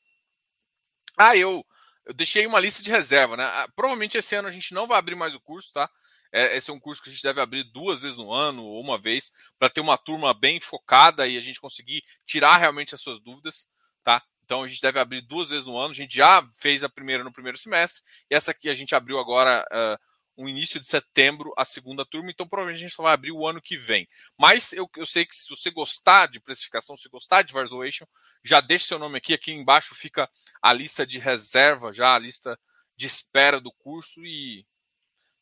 Ah, 1.17 1.37
eu, 1.37 1.65
eu 2.05 2.15
deixei 2.15 2.47
uma 2.47 2.61
lista 2.61 2.83
de 2.83 2.91
reserva, 2.91 3.37
né? 3.37 3.45
Ah, 3.45 3.69
provavelmente 3.75 4.19
esse 4.19 4.35
ano 4.35 4.49
a 4.49 4.53
gente 4.53 4.75
não 4.75 4.87
vai 4.87 4.99
abrir 4.99 5.15
mais 5.15 5.35
o 5.35 5.41
curso, 5.41 5.73
tá? 5.73 5.91
É, 6.33 6.57
esse 6.57 6.71
é 6.71 6.75
um 6.75 6.81
curso 6.81 7.03
que 7.03 7.09
a 7.09 7.13
gente 7.13 7.23
deve 7.23 7.41
abrir 7.41 7.65
duas 7.65 8.03
vezes 8.03 8.19
no 8.19 8.33
ano 8.33 8.63
ou 8.63 8.81
uma 8.81 8.99
vez 8.99 9.33
para 9.59 9.71
ter 9.71 9.81
uma 9.81 9.97
turma 9.97 10.35
bem 10.35 10.61
focada 10.61 11.27
e 11.27 11.39
a 11.39 11.41
gente 11.41 11.61
conseguir 11.61 12.03
tirar 12.27 12.57
realmente 12.59 12.95
as 12.95 13.01
suas 13.01 13.21
dúvidas, 13.21 13.67
tá? 14.05 14.23
Então 14.45 14.63
a 14.63 14.69
gente 14.69 14.81
deve 14.81 14.99
abrir 14.99 15.23
duas 15.23 15.51
vezes 15.51 15.67
no 15.67 15.77
ano. 15.77 15.91
A 15.91 15.95
gente 15.95 16.15
já 16.15 16.47
fez 16.61 16.85
a 16.85 16.89
primeira 16.89 17.25
no 17.25 17.33
primeiro 17.33 17.59
semestre 17.59 18.03
e 18.31 18.35
essa 18.35 18.51
aqui 18.51 18.69
a 18.69 18.75
gente 18.75 18.95
abriu 18.95 19.19
agora 19.19 19.65
uh, 19.73 19.99
no 20.37 20.49
início 20.49 20.79
de 20.79 20.89
setembro 20.89 21.53
a 21.57 21.65
segunda 21.65 22.05
turma. 22.05 22.31
Então 22.31 22.47
provavelmente 22.47 22.81
a 22.81 22.87
gente 22.89 22.95
só 22.95 23.03
vai 23.03 23.15
abrir 23.15 23.33
o 23.33 23.47
ano 23.47 23.63
que 23.63 23.77
vem. 23.77 24.09
Mas 24.37 24.73
eu, 24.73 24.89
eu 24.97 25.07
sei 25.07 25.25
que 25.25 25.35
se 25.35 25.49
você 25.49 25.71
gostar 25.71 26.27
de 26.27 26.41
precificação, 26.41 26.97
se 26.97 27.09
gostar 27.09 27.43
de 27.43 27.53
Valuation, 27.53 28.07
já 28.45 28.61
deixe 28.61 28.87
seu 28.87 28.99
nome 28.99 29.19
aqui. 29.19 29.35
Aqui 29.35 29.53
embaixo 29.53 29.95
fica 29.95 30.29
a 30.61 30.73
lista 30.73 31.07
de 31.07 31.19
reserva, 31.19 31.93
já 31.93 32.15
a 32.15 32.19
lista 32.19 32.59
de 32.97 33.07
espera 33.07 33.61
do 33.61 33.73
curso 33.73 34.25
e, 34.25 34.67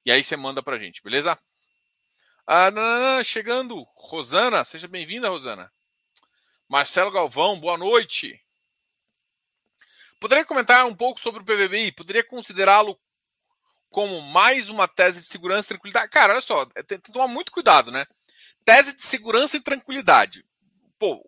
e 0.04 0.12
aí 0.12 0.22
você 0.22 0.36
manda 0.36 0.62
para 0.62 0.76
a 0.76 0.78
gente, 0.78 1.02
beleza? 1.02 1.38
Ah, 2.46 2.70
não, 2.70 2.82
não, 2.82 3.16
não, 3.16 3.24
chegando, 3.24 3.82
Rosana, 3.96 4.64
seja 4.64 4.86
bem-vinda, 4.86 5.30
Rosana. 5.30 5.72
Marcelo 6.68 7.10
Galvão, 7.10 7.58
boa 7.58 7.78
noite. 7.78 8.38
Poderia 10.20 10.44
comentar 10.44 10.84
um 10.84 10.94
pouco 10.94 11.20
sobre 11.20 11.40
o 11.40 11.44
PVBI? 11.44 11.92
Poderia 11.92 12.24
considerá-lo 12.24 12.98
como 13.94 14.20
mais 14.20 14.68
uma 14.68 14.88
tese 14.88 15.20
de 15.20 15.28
segurança 15.28 15.66
e 15.66 15.68
tranquilidade? 15.68 16.10
Cara, 16.10 16.32
olha 16.32 16.40
só, 16.40 16.68
é, 16.74 16.82
tem 16.82 16.98
que 16.98 17.12
tomar 17.12 17.28
muito 17.28 17.52
cuidado, 17.52 17.92
né? 17.92 18.04
Tese 18.64 18.96
de 18.96 19.02
segurança 19.04 19.56
e 19.56 19.60
tranquilidade. 19.60 20.44
Pô, 20.98 21.24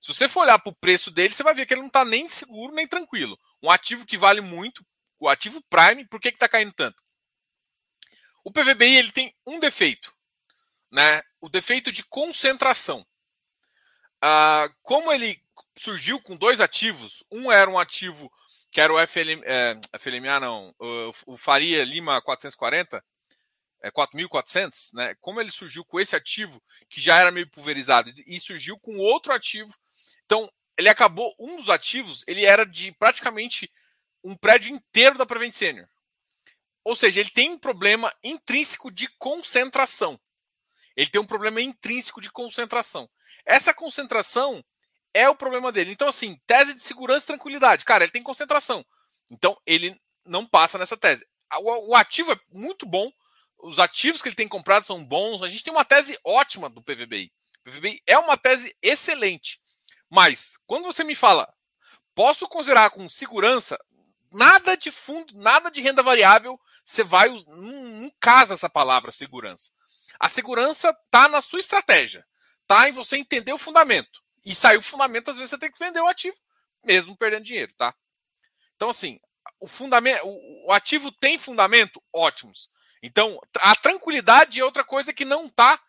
se 0.00 0.12
você 0.12 0.28
for 0.28 0.40
olhar 0.40 0.58
para 0.58 0.70
o 0.70 0.74
preço 0.74 1.08
dele, 1.08 1.32
você 1.32 1.44
vai 1.44 1.54
ver 1.54 1.64
que 1.64 1.72
ele 1.72 1.82
não 1.82 1.86
está 1.86 2.04
nem 2.04 2.26
seguro 2.26 2.74
nem 2.74 2.88
tranquilo. 2.88 3.38
Um 3.62 3.70
ativo 3.70 4.04
que 4.04 4.18
vale 4.18 4.40
muito, 4.40 4.84
o 5.20 5.28
ativo 5.28 5.62
Prime, 5.70 6.04
por 6.08 6.20
que 6.20 6.30
está 6.30 6.48
caindo 6.48 6.72
tanto? 6.72 7.00
O 8.42 8.50
PVBI 8.50 8.96
ele 8.96 9.12
tem 9.12 9.32
um 9.46 9.60
defeito, 9.60 10.12
né? 10.90 11.22
O 11.40 11.48
defeito 11.48 11.92
de 11.92 12.02
concentração. 12.02 13.06
Ah, 14.20 14.68
como 14.82 15.12
ele 15.12 15.40
surgiu 15.78 16.20
com 16.20 16.36
dois 16.36 16.60
ativos, 16.60 17.22
um 17.30 17.52
era 17.52 17.70
um 17.70 17.78
ativo 17.78 18.32
que 18.72 18.80
era 18.80 18.92
o 18.92 19.06
FLM, 19.06 19.42
é, 19.44 19.78
FLMA, 19.98 20.40
não, 20.40 20.74
o, 20.78 21.12
o 21.26 21.36
Faria 21.36 21.84
Lima 21.84 22.22
440, 22.22 23.04
é, 23.82 23.90
4.400, 23.90 24.94
né? 24.94 25.14
Como 25.20 25.40
ele 25.40 25.50
surgiu 25.50 25.84
com 25.84 26.00
esse 26.00 26.16
ativo 26.16 26.60
que 26.88 26.98
já 26.98 27.18
era 27.18 27.30
meio 27.30 27.48
pulverizado 27.50 28.10
e 28.26 28.40
surgiu 28.40 28.78
com 28.78 28.96
outro 28.96 29.30
ativo, 29.32 29.76
então 30.24 30.50
ele 30.78 30.88
acabou 30.88 31.34
um 31.38 31.56
dos 31.56 31.68
ativos, 31.68 32.24
ele 32.26 32.46
era 32.46 32.64
de 32.64 32.92
praticamente 32.92 33.70
um 34.24 34.34
prédio 34.34 34.74
inteiro 34.74 35.18
da 35.18 35.26
Prevent 35.26 35.52
Senior. 35.52 35.86
Ou 36.82 36.96
seja, 36.96 37.20
ele 37.20 37.30
tem 37.30 37.50
um 37.50 37.58
problema 37.58 38.10
intrínseco 38.24 38.90
de 38.90 39.06
concentração. 39.18 40.18
Ele 40.96 41.10
tem 41.10 41.20
um 41.20 41.26
problema 41.26 41.60
intrínseco 41.60 42.22
de 42.22 42.30
concentração. 42.30 43.08
Essa 43.44 43.74
concentração 43.74 44.64
é 45.14 45.28
o 45.28 45.34
problema 45.34 45.70
dele. 45.70 45.92
Então, 45.92 46.08
assim, 46.08 46.40
tese 46.46 46.74
de 46.74 46.82
segurança 46.82 47.24
e 47.24 47.26
tranquilidade. 47.28 47.84
Cara, 47.84 48.04
ele 48.04 48.12
tem 48.12 48.22
concentração. 48.22 48.84
Então, 49.30 49.56
ele 49.66 50.00
não 50.24 50.46
passa 50.46 50.78
nessa 50.78 50.96
tese. 50.96 51.26
O, 51.60 51.94
ativo 51.94 52.32
é 52.32 52.40
muito 52.50 52.86
bom. 52.86 53.10
Os 53.58 53.78
ativos 53.78 54.22
que 54.22 54.28
ele 54.28 54.36
tem 54.36 54.48
comprado 54.48 54.84
são 54.84 55.04
bons. 55.04 55.42
A 55.42 55.48
gente 55.48 55.62
tem 55.62 55.72
uma 55.72 55.84
tese 55.84 56.18
ótima 56.24 56.68
do 56.68 56.82
PVBI. 56.82 57.32
O 57.60 57.70
PVBI 57.70 58.02
é 58.06 58.18
uma 58.18 58.36
tese 58.36 58.74
excelente. 58.82 59.60
Mas, 60.10 60.58
quando 60.66 60.84
você 60.84 61.04
me 61.04 61.14
fala, 61.14 61.52
posso 62.14 62.48
considerar 62.48 62.90
com 62.90 63.08
segurança, 63.08 63.78
nada 64.30 64.76
de 64.76 64.90
fundo, 64.90 65.34
nada 65.36 65.70
de 65.70 65.80
renda 65.80 66.02
variável, 66.02 66.58
você 66.84 67.04
vai. 67.04 67.28
Não, 67.28 67.82
não 68.00 68.12
casa 68.20 68.54
essa 68.54 68.68
palavra 68.68 69.12
segurança. 69.12 69.70
A 70.18 70.28
segurança 70.28 70.90
está 70.90 71.28
na 71.28 71.40
sua 71.40 71.60
estratégia, 71.60 72.24
tá 72.66 72.88
em 72.88 72.92
você 72.92 73.16
entender 73.16 73.52
o 73.52 73.58
fundamento. 73.58 74.21
E 74.44 74.54
sair 74.54 74.76
o 74.76 74.82
fundamento, 74.82 75.30
às 75.30 75.36
vezes 75.36 75.50
você 75.50 75.58
tem 75.58 75.70
que 75.70 75.78
vender 75.78 76.00
o 76.00 76.08
ativo, 76.08 76.36
mesmo 76.84 77.16
perdendo 77.16 77.44
dinheiro, 77.44 77.72
tá? 77.74 77.94
Então, 78.74 78.90
assim, 78.90 79.20
o 79.60 79.68
fundamento, 79.68 80.22
o, 80.24 80.72
ativo 80.72 81.12
tem 81.12 81.38
fundamento 81.38 82.02
ótimos. 82.12 82.68
Então, 83.02 83.38
a 83.58 83.74
tranquilidade 83.76 84.60
é 84.60 84.64
outra 84.64 84.84
coisa 84.84 85.12
que 85.12 85.24
não 85.24 85.46
está 85.46 85.80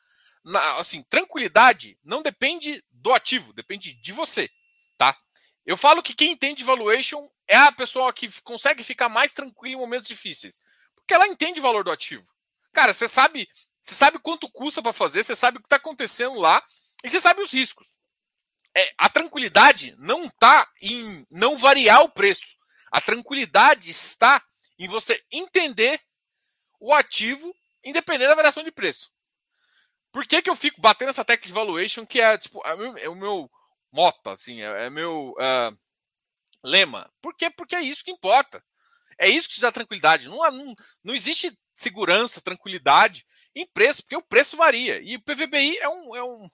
assim, 0.78 1.02
tranquilidade 1.04 1.98
não 2.04 2.22
depende 2.22 2.84
do 2.92 3.14
ativo, 3.14 3.54
depende 3.54 3.94
de 3.94 4.12
você, 4.12 4.50
tá? 4.98 5.18
Eu 5.66 5.78
falo 5.78 6.04
que 6.04 6.14
quem 6.14 6.32
entende 6.32 6.64
valuation 6.64 7.26
é 7.48 7.56
a 7.56 7.72
pessoa 7.72 8.12
que 8.12 8.30
consegue 8.42 8.84
ficar 8.84 9.08
mais 9.08 9.32
tranquila 9.32 9.76
em 9.76 9.80
momentos 9.80 10.08
difíceis, 10.08 10.60
porque 10.96 11.14
ela 11.14 11.28
entende 11.28 11.60
o 11.60 11.64
valor 11.64 11.84
do 11.84 11.92
ativo. 11.92 12.28
Cara, 12.74 12.94
você 12.94 13.08
sabe, 13.08 13.48
você 13.82 13.96
sabe 13.96 14.20
quanto 14.20 14.52
custa 14.52 14.82
para 14.82 14.92
fazer, 14.92 15.24
você 15.24 15.36
sabe 15.36 15.58
o 15.58 15.62
que 15.62 15.68
está 15.68 15.78
acontecendo 15.78 16.38
lá 16.38 16.62
e 17.04 17.10
você 17.10 17.20
sabe 17.20 17.42
os 17.42 17.54
riscos. 17.54 17.98
É, 18.76 18.94
a 18.98 19.10
tranquilidade 19.10 19.96
não 19.98 20.26
está 20.26 20.70
em 20.82 21.26
não 21.30 21.56
variar 21.58 22.02
o 22.02 22.10
preço. 22.10 22.58
A 22.92 23.00
tranquilidade 23.00 23.90
está 23.90 24.44
em 24.80 24.88
você 24.88 25.24
entender 25.32 26.02
o 26.80 26.94
ativo 26.94 27.54
independente 27.84 28.30
da 28.30 28.36
variação 28.36 28.64
de 28.64 28.72
preço. 28.72 29.12
Por 30.12 30.26
que, 30.28 30.42
que 30.42 30.50
eu 30.50 30.56
fico 30.56 30.80
batendo 30.80 31.10
essa 31.10 31.26
técnica 31.26 31.48
de 31.48 31.54
valuation 31.54 32.06
que 32.06 32.22
é, 32.22 32.38
tipo, 32.38 32.62
é, 32.66 32.74
o 32.74 32.78
meu, 32.78 32.98
é 32.98 33.10
o 33.10 33.16
meu 33.16 33.52
moto, 33.92 34.30
assim, 34.30 34.62
é, 34.62 34.86
é 34.86 34.90
meu 34.90 35.32
uh, 35.32 35.78
lema? 36.64 37.12
Por 37.22 37.36
quê? 37.36 37.50
Porque 37.50 37.76
é 37.76 37.82
isso 37.82 38.04
que 38.04 38.12
importa. 38.12 38.64
É 39.18 39.28
isso 39.28 39.48
que 39.48 39.56
te 39.56 39.62
dá 39.62 39.72
tranquilidade. 39.72 40.30
Não, 40.30 40.40
não, 40.52 40.76
não 41.04 41.16
existe 41.16 41.58
segurança, 41.74 42.42
tranquilidade 42.42 43.26
em 43.56 43.66
preço, 43.66 44.04
porque 44.04 44.16
o 44.16 44.22
preço 44.22 44.58
varia. 44.58 45.00
E 45.02 45.16
o 45.16 45.22
PVBI 45.22 45.78
é 45.80 45.90
um, 45.90 46.16
é 46.16 46.24
um, 46.24 46.50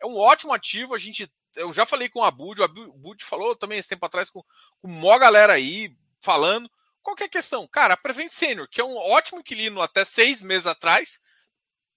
é 0.00 0.06
um 0.06 0.16
ótimo 0.16 0.52
ativo. 0.52 0.94
A 0.94 0.98
gente, 0.98 1.30
eu 1.56 1.72
já 1.72 1.86
falei 1.86 2.08
com 2.08 2.20
o 2.20 2.24
Abud, 2.24 2.60
o 2.60 2.64
Abud 2.64 3.24
falou 3.24 3.54
também 3.56 3.78
esse 3.78 3.88
tempo 3.88 4.04
atrás 4.04 4.30
com, 4.30 4.42
com 4.42 4.88
uma 4.88 5.18
galera 5.18 5.54
aí 5.54 5.96
falando. 6.20 6.70
Qual 7.02 7.16
é 7.20 7.24
a 7.24 7.28
questão? 7.28 7.66
Cara, 7.68 7.94
a 7.94 7.96
Prevent 7.96 8.30
Senior, 8.30 8.68
que 8.68 8.80
é 8.80 8.84
um 8.84 8.96
ótimo 8.96 9.40
inquilino 9.40 9.82
até 9.82 10.04
seis 10.04 10.40
meses 10.40 10.66
atrás, 10.66 11.20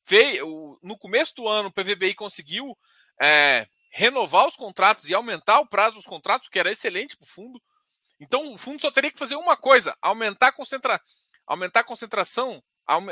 veio, 0.05 0.77
no 0.83 0.97
começo 0.97 1.33
do 1.35 1.47
ano 1.47 1.69
o 1.69 1.71
PVBI 1.71 2.13
conseguiu 2.13 2.77
é, 3.19 3.67
renovar 3.89 4.47
os 4.47 4.55
contratos 4.55 5.09
e 5.09 5.13
aumentar 5.13 5.59
o 5.59 5.67
prazo 5.67 5.95
dos 5.95 6.05
contratos, 6.05 6.49
que 6.49 6.59
era 6.59 6.71
excelente 6.71 7.15
para 7.15 7.25
o 7.25 7.29
fundo. 7.29 7.61
Então 8.19 8.53
o 8.53 8.57
fundo 8.57 8.81
só 8.81 8.91
teria 8.91 9.11
que 9.11 9.19
fazer 9.19 9.35
uma 9.35 9.55
coisa: 9.55 9.95
aumentar 10.01 10.47
a, 10.47 10.51
concentra... 10.51 11.01
aumentar 11.45 11.81
a 11.81 11.83
concentração, 11.83 12.61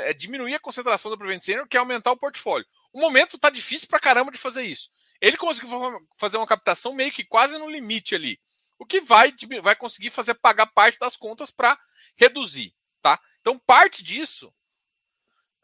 é, 0.00 0.12
diminuir 0.12 0.54
a 0.54 0.60
concentração 0.60 1.10
do 1.10 1.18
Prevent 1.18 1.42
Senior, 1.42 1.66
que 1.68 1.76
é 1.76 1.80
aumentar 1.80 2.12
o 2.12 2.16
portfólio. 2.16 2.66
O 2.92 3.00
momento 3.00 3.36
está 3.36 3.50
difícil 3.50 3.88
para 3.88 4.00
caramba 4.00 4.32
de 4.32 4.38
fazer 4.38 4.62
isso. 4.62 4.90
Ele 5.20 5.36
conseguiu 5.36 5.70
fazer 6.16 6.36
uma 6.36 6.46
captação 6.46 6.92
meio 6.94 7.12
que 7.12 7.24
quase 7.24 7.56
no 7.58 7.68
limite 7.68 8.14
ali. 8.14 8.40
O 8.78 8.84
que 8.84 9.00
vai, 9.00 9.32
vai 9.62 9.74
conseguir 9.74 10.10
fazer 10.10 10.34
pagar 10.34 10.66
parte 10.66 10.98
das 10.98 11.16
contas 11.16 11.50
para 11.50 11.78
reduzir. 12.16 12.74
Tá? 13.00 13.20
Então, 13.40 13.58
parte 13.58 14.02
disso, 14.02 14.52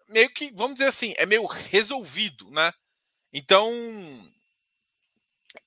meio 0.09 0.31
que, 0.31 0.51
vamos 0.53 0.75
dizer 0.75 0.87
assim, 0.87 1.15
é 1.19 1.27
meio 1.27 1.45
resolvido. 1.45 2.51
Né? 2.51 2.73
Então, 3.33 3.71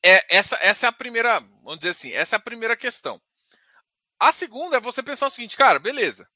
é, 0.04 0.38
essa, 0.38 0.58
essa 0.62 0.88
é 0.88 0.90
a 0.90 0.94
primeira, 0.94 1.40
vamos 1.40 1.80
dizer 1.80 1.92
assim, 1.92 2.12
essa 2.12 2.36
é 2.36 2.38
a 2.38 2.42
primeira 2.42 2.76
questão. 2.76 3.22
A 4.20 4.32
segunda 4.32 4.78
é 4.78 4.80
você 4.80 5.04
pensar 5.04 5.28
o 5.28 5.30
seguinte, 5.30 5.58
cara, 5.58 5.78
beleza. 5.78 6.28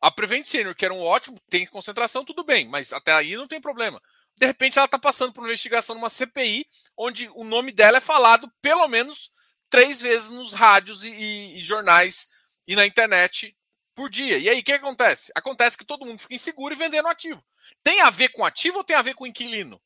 A 0.00 0.10
Prevent 0.10 0.44
Senior, 0.44 0.74
que 0.74 0.84
era 0.84 0.92
um 0.92 1.02
ótimo, 1.02 1.40
tem 1.48 1.66
concentração, 1.66 2.24
tudo 2.24 2.44
bem, 2.44 2.68
mas 2.68 2.92
até 2.92 3.12
aí 3.12 3.36
não 3.36 3.48
tem 3.48 3.60
problema. 3.60 4.02
De 4.38 4.46
repente 4.46 4.78
ela 4.78 4.86
está 4.86 4.98
passando 4.98 5.32
por 5.32 5.40
uma 5.40 5.48
investigação 5.48 5.94
numa 5.94 6.10
CPI, 6.10 6.66
onde 6.96 7.28
o 7.30 7.44
nome 7.44 7.72
dela 7.72 7.98
é 7.98 8.00
falado 8.00 8.52
pelo 8.60 8.86
menos 8.88 9.32
três 9.70 10.00
vezes 10.00 10.30
nos 10.30 10.52
rádios 10.52 11.04
e, 11.04 11.10
e, 11.10 11.58
e 11.58 11.62
jornais 11.62 12.28
e 12.66 12.76
na 12.76 12.86
internet 12.86 13.56
por 13.94 14.10
dia. 14.10 14.38
E 14.38 14.48
aí 14.48 14.60
o 14.60 14.64
que 14.64 14.72
acontece? 14.72 15.32
Acontece 15.34 15.76
que 15.76 15.84
todo 15.84 16.04
mundo 16.04 16.20
fica 16.20 16.34
inseguro 16.34 16.74
e 16.74 16.76
vendendo 16.76 17.08
ativo. 17.08 17.42
Tem 17.82 18.00
a 18.02 18.10
ver 18.10 18.28
com 18.28 18.44
ativo 18.44 18.78
ou 18.78 18.84
tem 18.84 18.94
a 18.94 19.02
ver 19.02 19.14
com 19.14 19.26
inquilino? 19.26 19.80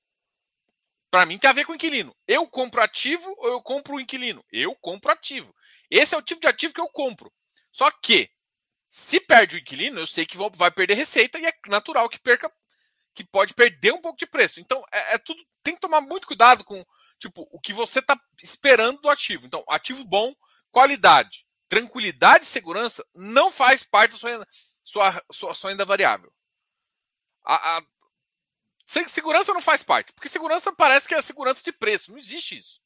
Para 1.11 1.26
mim 1.26 1.38
tem 1.38 1.50
a 1.50 1.52
ver 1.52 1.64
com 1.64 1.75
inquilino. 1.75 2.14
Eu 2.26 2.47
compro 2.47 2.83
ativo 2.83 3.35
ou 3.38 3.49
eu 3.49 3.62
compro 3.62 3.97
o 3.97 4.00
inquilino? 4.00 4.45
Eu 4.52 4.75
compro 4.76 5.11
ativo. 5.11 5.54
Esse 5.90 6.14
é 6.14 6.19
o 6.19 6.23
tipo 6.23 6.40
de 6.40 6.47
ativo 6.47 6.75
que 6.75 6.80
eu 6.80 6.88
compro. 6.88 7.33
Só 7.73 7.90
que, 7.90 8.30
se 8.88 9.21
perde 9.21 9.57
o 9.57 9.59
inquilino, 9.59 10.00
eu 10.00 10.07
sei 10.07 10.26
que 10.26 10.37
vai 10.37 10.71
perder 10.71 10.95
receita 10.95 11.38
e 11.38 11.47
é 11.47 11.52
natural 11.69 12.09
que 12.09 12.19
perca, 12.19 12.52
que 13.25 13.31
pode 13.31 13.55
perder 13.55 13.93
um 13.93 14.00
pouco 14.00 14.19
de 14.19 14.27
preço. 14.27 14.61
Então, 14.61 14.85
é, 14.93 15.15
é 15.15 15.19
tudo. 15.19 15.43
Tem 15.62 15.75
que 15.75 15.81
tomar 15.81 16.00
muito 16.00 16.27
cuidado 16.27 16.65
com 16.65 16.85
tipo 17.19 17.47
o 17.50 17.61
que 17.61 17.73
você 17.73 17.99
está 17.99 18.19
esperando 18.43 19.00
do 19.00 19.11
ativo. 19.11 19.47
Então, 19.47 19.62
ativo 19.69 20.05
bom, 20.05 20.35
qualidade, 20.71 21.47
tranquilidade 21.69 22.45
e 22.45 22.49
segurança 22.49 23.07
não 23.15 23.50
faz 23.50 23.83
parte 23.83 24.12
da 24.12 24.19
sua, 24.19 24.47
sua, 24.83 25.25
sua, 25.31 25.55
sua 25.55 25.71
renda 25.71 25.85
variável. 25.85 26.33
A, 27.45 27.79
a, 27.79 27.83
Segurança 29.07 29.55
não 29.55 29.61
faz 29.61 29.85
parte, 29.85 30.12
porque 30.12 30.29
segurança 30.29 30.73
parece 30.73 31.07
que 31.07 31.15
é 31.15 31.23
segurança 31.23 31.62
de 31.62 31.71
preço, 31.71 32.11
não 32.11 32.19
existe 32.19 32.59
isso. 32.59 32.81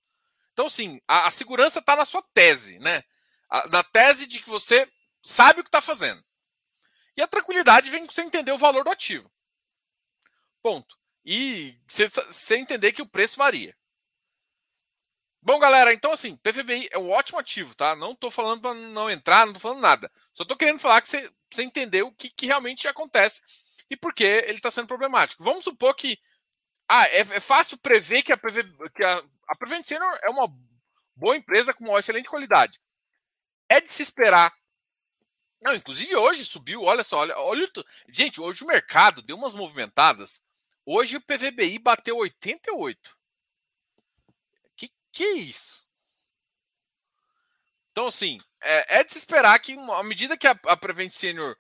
Então, 0.53 0.69
sim, 0.69 1.01
a, 1.09 1.29
a 1.29 1.31
segurança 1.31 1.79
está 1.79 1.97
na 1.97 2.05
sua 2.05 2.23
tese, 2.35 2.79
né? 2.79 3.03
A, 3.49 3.67
na 3.69 3.83
tese 3.83 4.27
de 4.27 4.39
que 4.39 4.51
você 4.51 4.87
sabe 5.23 5.61
o 5.61 5.65
que 5.65 5.69
está 5.69 5.81
fazendo. 5.81 6.23
E 7.17 7.23
a 7.23 7.27
tranquilidade 7.27 7.89
vem 7.89 8.05
com 8.05 8.13
você 8.13 8.21
entender 8.21 8.53
o 8.53 8.59
valor 8.59 8.85
do 8.85 8.91
ativo. 8.91 9.33
Ponto. 10.65 10.97
E 11.27 11.79
você 11.87 12.57
entender 12.57 12.93
que 12.93 13.03
o 13.03 13.07
preço 13.07 13.37
varia. 13.37 13.77
Bom, 15.43 15.59
galera, 15.59 15.93
então 15.93 16.11
assim, 16.11 16.37
PVBI 16.37 16.89
é 16.91 16.99
um 16.99 17.11
ótimo 17.11 17.39
ativo, 17.39 17.75
tá? 17.75 17.95
Não 17.95 18.13
estou 18.13 18.31
falando 18.31 18.63
para 18.63 18.73
não 18.73 19.11
entrar, 19.11 19.45
não 19.45 19.53
estou 19.53 19.61
falando 19.61 19.83
nada. 19.83 20.11
Só 20.33 20.43
estou 20.43 20.57
querendo 20.57 20.79
falar 20.79 21.03
que 21.03 21.09
você, 21.09 21.31
você 21.53 21.63
entendeu 21.63 22.07
o 22.07 22.13
que, 22.13 22.31
que 22.31 22.47
realmente 22.47 22.89
acontece 22.89 23.43
e 23.91 23.97
por 23.97 24.15
que 24.15 24.25
ele 24.25 24.55
está 24.57 24.71
sendo 24.71 24.87
problemático. 24.87 25.45
Vamos 25.45 25.65
supor 25.65 25.95
que 25.95 26.19
ah, 26.89 27.07
é, 27.09 27.19
é 27.19 27.41
fácil 27.41 27.77
prever 27.77 28.23
que 28.23 28.33
a, 28.33 28.39
PV, 28.39 28.65
que 28.95 29.05
a, 29.05 29.23
a 29.47 29.57
Prevent 29.57 29.85
Senior 29.85 30.19
é 30.23 30.31
uma 30.31 30.49
boa 31.15 31.37
empresa 31.37 31.75
com 31.75 31.85
uma 31.85 32.01
excelente 32.01 32.29
qualidade. 32.29 32.81
É 33.69 33.83
de 33.83 33.91
se 33.91 34.03
esperar. 34.03 34.51
Não, 35.61 35.75
inclusive 35.75 36.17
hoje 36.17 36.47
subiu, 36.47 36.85
olha 36.85 37.05
só, 37.05 37.19
olha, 37.19 37.39
olha 37.39 37.71
gente, 38.09 38.41
hoje 38.41 38.65
o 38.65 38.67
mercado 38.67 39.21
deu 39.21 39.37
umas 39.37 39.53
movimentadas. 39.53 40.43
Hoje 40.87 41.17
o 41.17 41.21
PVBI 41.21 41.79
bateu 41.79 42.17
88. 42.17 43.17
Que 45.15 45.23
é 45.23 45.33
isso? 45.35 45.87
Então, 47.93 48.09
assim, 48.09 48.41
é, 48.61 48.99
é, 48.99 49.05
de 49.05 49.13
se 49.13 49.19
esperar 49.19 49.57
que, 49.61 49.75
à 49.75 50.03
medida 50.03 50.37
que 50.37 50.49
a, 50.49 50.59
a 50.67 50.77
Prevent 50.77 51.13
Senior 51.13 51.57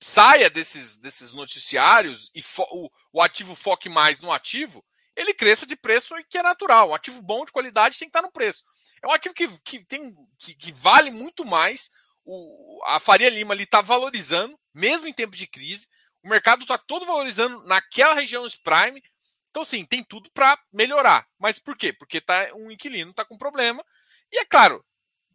saia 0.00 0.48
desses, 0.48 0.96
desses 0.96 1.34
noticiários 1.34 2.30
e 2.34 2.42
o, 2.70 2.90
o, 3.12 3.20
ativo 3.20 3.54
foque 3.54 3.90
mais 3.90 4.20
no 4.20 4.32
ativo, 4.32 4.82
ele 5.14 5.34
cresça 5.34 5.66
de 5.66 5.76
preço 5.76 6.14
que 6.30 6.38
é 6.38 6.42
natural. 6.42 6.88
Um 6.88 6.94
ativo 6.94 7.20
bom, 7.20 7.44
de 7.44 7.52
qualidade, 7.52 7.98
tem 7.98 8.08
que 8.08 8.16
estar 8.16 8.22
no 8.22 8.32
preço. 8.32 8.64
É 9.02 9.06
um 9.06 9.12
ativo 9.12 9.34
que, 9.34 9.48
que, 9.58 9.84
tem, 9.84 10.16
que, 10.38 10.54
que 10.54 10.72
vale 10.72 11.10
muito 11.10 11.44
mais. 11.44 11.90
O, 12.24 12.80
a 12.86 12.98
Faria 12.98 13.28
Lima 13.28 13.54
está 13.54 13.82
valorizando, 13.82 14.58
mesmo 14.74 15.06
em 15.06 15.12
tempo 15.12 15.36
de 15.36 15.46
crise. 15.46 15.86
O 16.24 16.28
mercado 16.28 16.62
está 16.62 16.78
todo 16.78 17.04
valorizando 17.04 17.62
naquela 17.66 18.14
região 18.14 18.46
prime. 18.62 19.02
Então, 19.50 19.62
assim, 19.62 19.84
tem 19.84 20.02
tudo 20.02 20.30
para 20.32 20.58
melhorar. 20.72 21.28
Mas 21.38 21.58
por 21.58 21.76
quê? 21.76 21.92
Porque 21.92 22.20
tá, 22.20 22.48
um 22.54 22.70
inquilino 22.70 23.10
está 23.10 23.24
com 23.24 23.36
problema. 23.36 23.84
E 24.32 24.38
é 24.40 24.44
claro, 24.46 24.84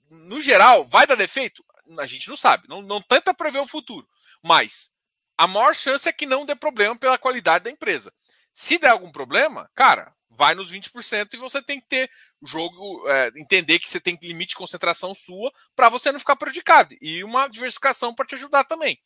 no 0.10 0.42
geral, 0.42 0.84
vai 0.86 1.06
dar 1.06 1.16
defeito? 1.16 1.64
A 2.00 2.08
gente 2.08 2.28
não 2.28 2.36
sabe. 2.36 2.68
Não, 2.68 2.82
não 2.82 3.02
tenta 3.02 3.34
prever 3.36 3.60
o 3.60 3.68
futuro. 3.68 4.08
Mas 4.44 4.92
a 5.38 5.48
maior 5.48 5.76
chance 5.76 6.10
é 6.10 6.12
que 6.12 6.26
não 6.26 6.46
dê 6.46 6.56
problema 6.56 6.98
pela 6.98 7.20
qualidade 7.20 7.66
da 7.66 7.72
empresa. 7.72 8.12
Se 8.52 8.80
der 8.80 8.90
algum 8.90 9.12
problema, 9.12 9.70
cara, 9.76 10.14
vai 10.30 10.56
nos 10.56 10.72
20% 10.72 11.34
e 11.34 11.38
você 11.38 11.62
tem 11.62 11.80
que 11.80 11.88
ter 11.88 12.10
jogo, 12.44 13.08
é, 13.08 13.32
entender 13.36 13.78
que 13.78 13.90
você 13.90 14.00
tem 14.00 14.18
limite 14.22 14.50
de 14.50 14.56
concentração 14.56 15.14
sua 15.14 15.52
para 15.76 15.88
você 15.88 16.12
não 16.12 16.20
ficar 16.20 16.36
prejudicado. 16.36 16.96
E 17.00 17.24
uma 17.24 17.48
diversificação 17.48 18.14
para 18.14 18.26
te 18.26 18.36
ajudar 18.36 18.64
também. 18.64 19.00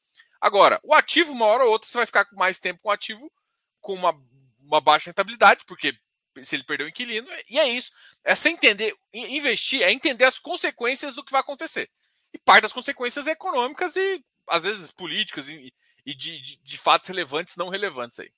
Agora, 0.44 0.78
o 0.84 0.94
ativo, 0.94 1.32
uma 1.32 1.46
hora 1.46 1.64
ou 1.64 1.72
outra, 1.72 1.88
você 1.88 1.98
vai 1.98 2.06
ficar 2.06 2.28
mais 2.34 2.60
tempo 2.60 2.82
com 2.82 2.90
o 2.90 2.92
ativo 2.92 3.32
com 3.80 3.94
uma 3.94 4.14
uma 4.66 4.82
baixa 4.82 5.10
rentabilidade, 5.10 5.66
porque 5.66 5.94
se 6.42 6.56
ele 6.56 6.64
perdeu 6.64 6.88
o 6.88 6.90
inquilino, 6.90 7.28
e 7.50 7.60
é 7.60 7.68
isso. 7.68 7.92
É 8.24 8.34
sem 8.34 8.54
entender, 8.54 8.96
investir 9.14 9.84
é 9.84 9.92
entender 9.92 10.26
as 10.26 10.40
consequências 10.40 11.14
do 11.14 11.24
que 11.24 11.32
vai 11.32 11.42
acontecer. 11.42 11.90
E 12.34 12.40
parte 12.40 12.64
das 12.64 12.74
consequências 12.74 13.28
econômicas 13.28 13.96
e, 13.96 14.24
às 14.48 14.64
vezes, 14.64 14.92
políticas 14.92 15.48
e, 15.48 15.72
e 16.06 16.16
de, 16.16 16.42
de, 16.42 16.58
de, 16.58 16.78
fatos 16.78 17.08
relevantes, 17.08 17.56
não 17.56 17.70
relevantes 17.70 18.20
aí. 18.20 18.32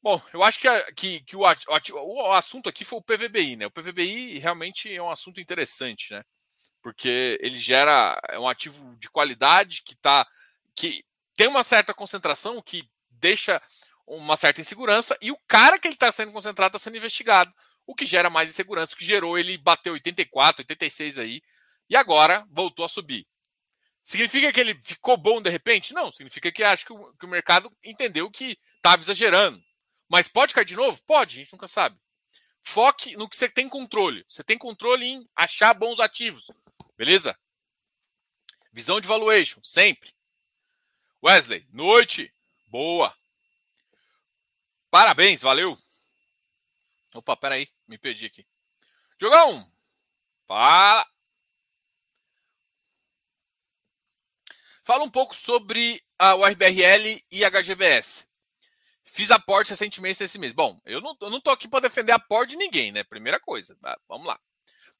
Bom, 0.00 0.22
eu 0.32 0.44
acho 0.44 0.60
que, 0.60 0.68
a, 0.68 0.92
que, 0.92 1.20
que 1.22 1.34
o, 1.34 1.40
o, 1.40 2.28
o, 2.28 2.32
assunto 2.32 2.68
aqui 2.68 2.84
foi 2.84 2.98
o 2.98 3.02
PVBI, 3.02 3.56
né? 3.56 3.66
O 3.66 3.70
PVBI 3.70 4.38
realmente 4.38 4.94
é 4.94 5.02
um 5.02 5.10
assunto 5.10 5.40
interessante, 5.40 6.12
né? 6.12 6.22
Porque 6.82 7.38
ele 7.40 7.58
gera 7.58 8.20
é 8.28 8.38
um 8.38 8.46
ativo 8.46 8.94
de 8.98 9.10
qualidade 9.10 9.82
que 9.82 9.96
tá. 9.96 10.26
Que 10.74 11.04
tem 11.36 11.48
uma 11.48 11.64
certa 11.64 11.92
concentração 11.94 12.60
que 12.62 12.88
deixa 13.10 13.60
uma 14.06 14.36
certa 14.36 14.60
insegurança 14.60 15.16
e 15.20 15.30
o 15.30 15.38
cara 15.48 15.78
que 15.78 15.88
ele 15.88 15.94
está 15.94 16.12
sendo 16.12 16.32
concentrado 16.32 16.76
está 16.76 16.84
sendo 16.84 16.96
investigado, 16.96 17.52
o 17.86 17.94
que 17.94 18.04
gera 18.04 18.30
mais 18.30 18.50
insegurança, 18.50 18.94
o 18.94 18.96
que 18.96 19.04
gerou 19.04 19.38
ele 19.38 19.56
bater 19.58 19.90
84, 19.90 20.62
86 20.62 21.18
aí 21.18 21.42
e 21.88 21.96
agora 21.96 22.46
voltou 22.50 22.84
a 22.84 22.88
subir. 22.88 23.26
Significa 24.02 24.52
que 24.52 24.60
ele 24.60 24.78
ficou 24.82 25.16
bom 25.16 25.40
de 25.40 25.48
repente? 25.48 25.94
Não, 25.94 26.12
significa 26.12 26.52
que 26.52 26.62
acho 26.62 26.84
que 26.84 26.92
o, 26.92 27.14
que 27.14 27.24
o 27.24 27.28
mercado 27.28 27.74
entendeu 27.82 28.30
que 28.30 28.58
estava 28.76 29.00
exagerando. 29.00 29.62
Mas 30.08 30.28
pode 30.28 30.52
cair 30.52 30.66
de 30.66 30.76
novo? 30.76 31.02
Pode, 31.06 31.36
a 31.36 31.42
gente 31.42 31.52
nunca 31.52 31.66
sabe. 31.66 31.98
Foque 32.62 33.16
no 33.16 33.28
que 33.28 33.36
você 33.36 33.48
tem 33.48 33.68
controle. 33.68 34.24
Você 34.28 34.44
tem 34.44 34.58
controle 34.58 35.06
em 35.06 35.28
achar 35.34 35.72
bons 35.72 36.00
ativos. 36.00 36.50
Beleza? 36.96 37.38
Visão 38.72 39.00
de 39.00 39.08
valuation, 39.08 39.60
sempre. 39.62 40.13
Wesley, 41.24 41.66
noite. 41.72 42.30
Boa. 42.66 43.16
Parabéns, 44.90 45.40
valeu. 45.40 45.78
Opa, 47.14 47.34
peraí, 47.34 47.66
me 47.88 47.96
perdi 47.96 48.26
aqui. 48.26 48.46
Jogão! 49.18 49.72
Fala! 50.46 51.06
Fala 54.82 55.04
um 55.04 55.08
pouco 55.08 55.34
sobre 55.34 56.04
a, 56.18 56.34
o 56.34 56.44
RBRL 56.44 57.24
e 57.30 57.42
a 57.42 57.48
HGBS. 57.48 58.28
Fiz 59.02 59.30
aporte 59.30 59.70
recentemente 59.70 60.22
esse 60.22 60.38
mês. 60.38 60.52
Bom, 60.52 60.78
eu 60.84 61.00
não, 61.00 61.16
eu 61.22 61.30
não 61.30 61.40
tô 61.40 61.48
aqui 61.48 61.66
para 61.66 61.88
defender 61.88 62.12
aporte 62.12 62.50
de 62.50 62.56
ninguém, 62.56 62.92
né? 62.92 63.02
Primeira 63.02 63.40
coisa. 63.40 63.74
Vamos 64.06 64.26
lá. 64.26 64.38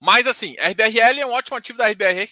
Mas 0.00 0.26
assim, 0.26 0.56
RBRL 0.58 1.20
é 1.20 1.26
um 1.26 1.32
ótimo 1.32 1.58
ativo 1.58 1.76
da 1.76 1.88
RBR, 1.88 2.30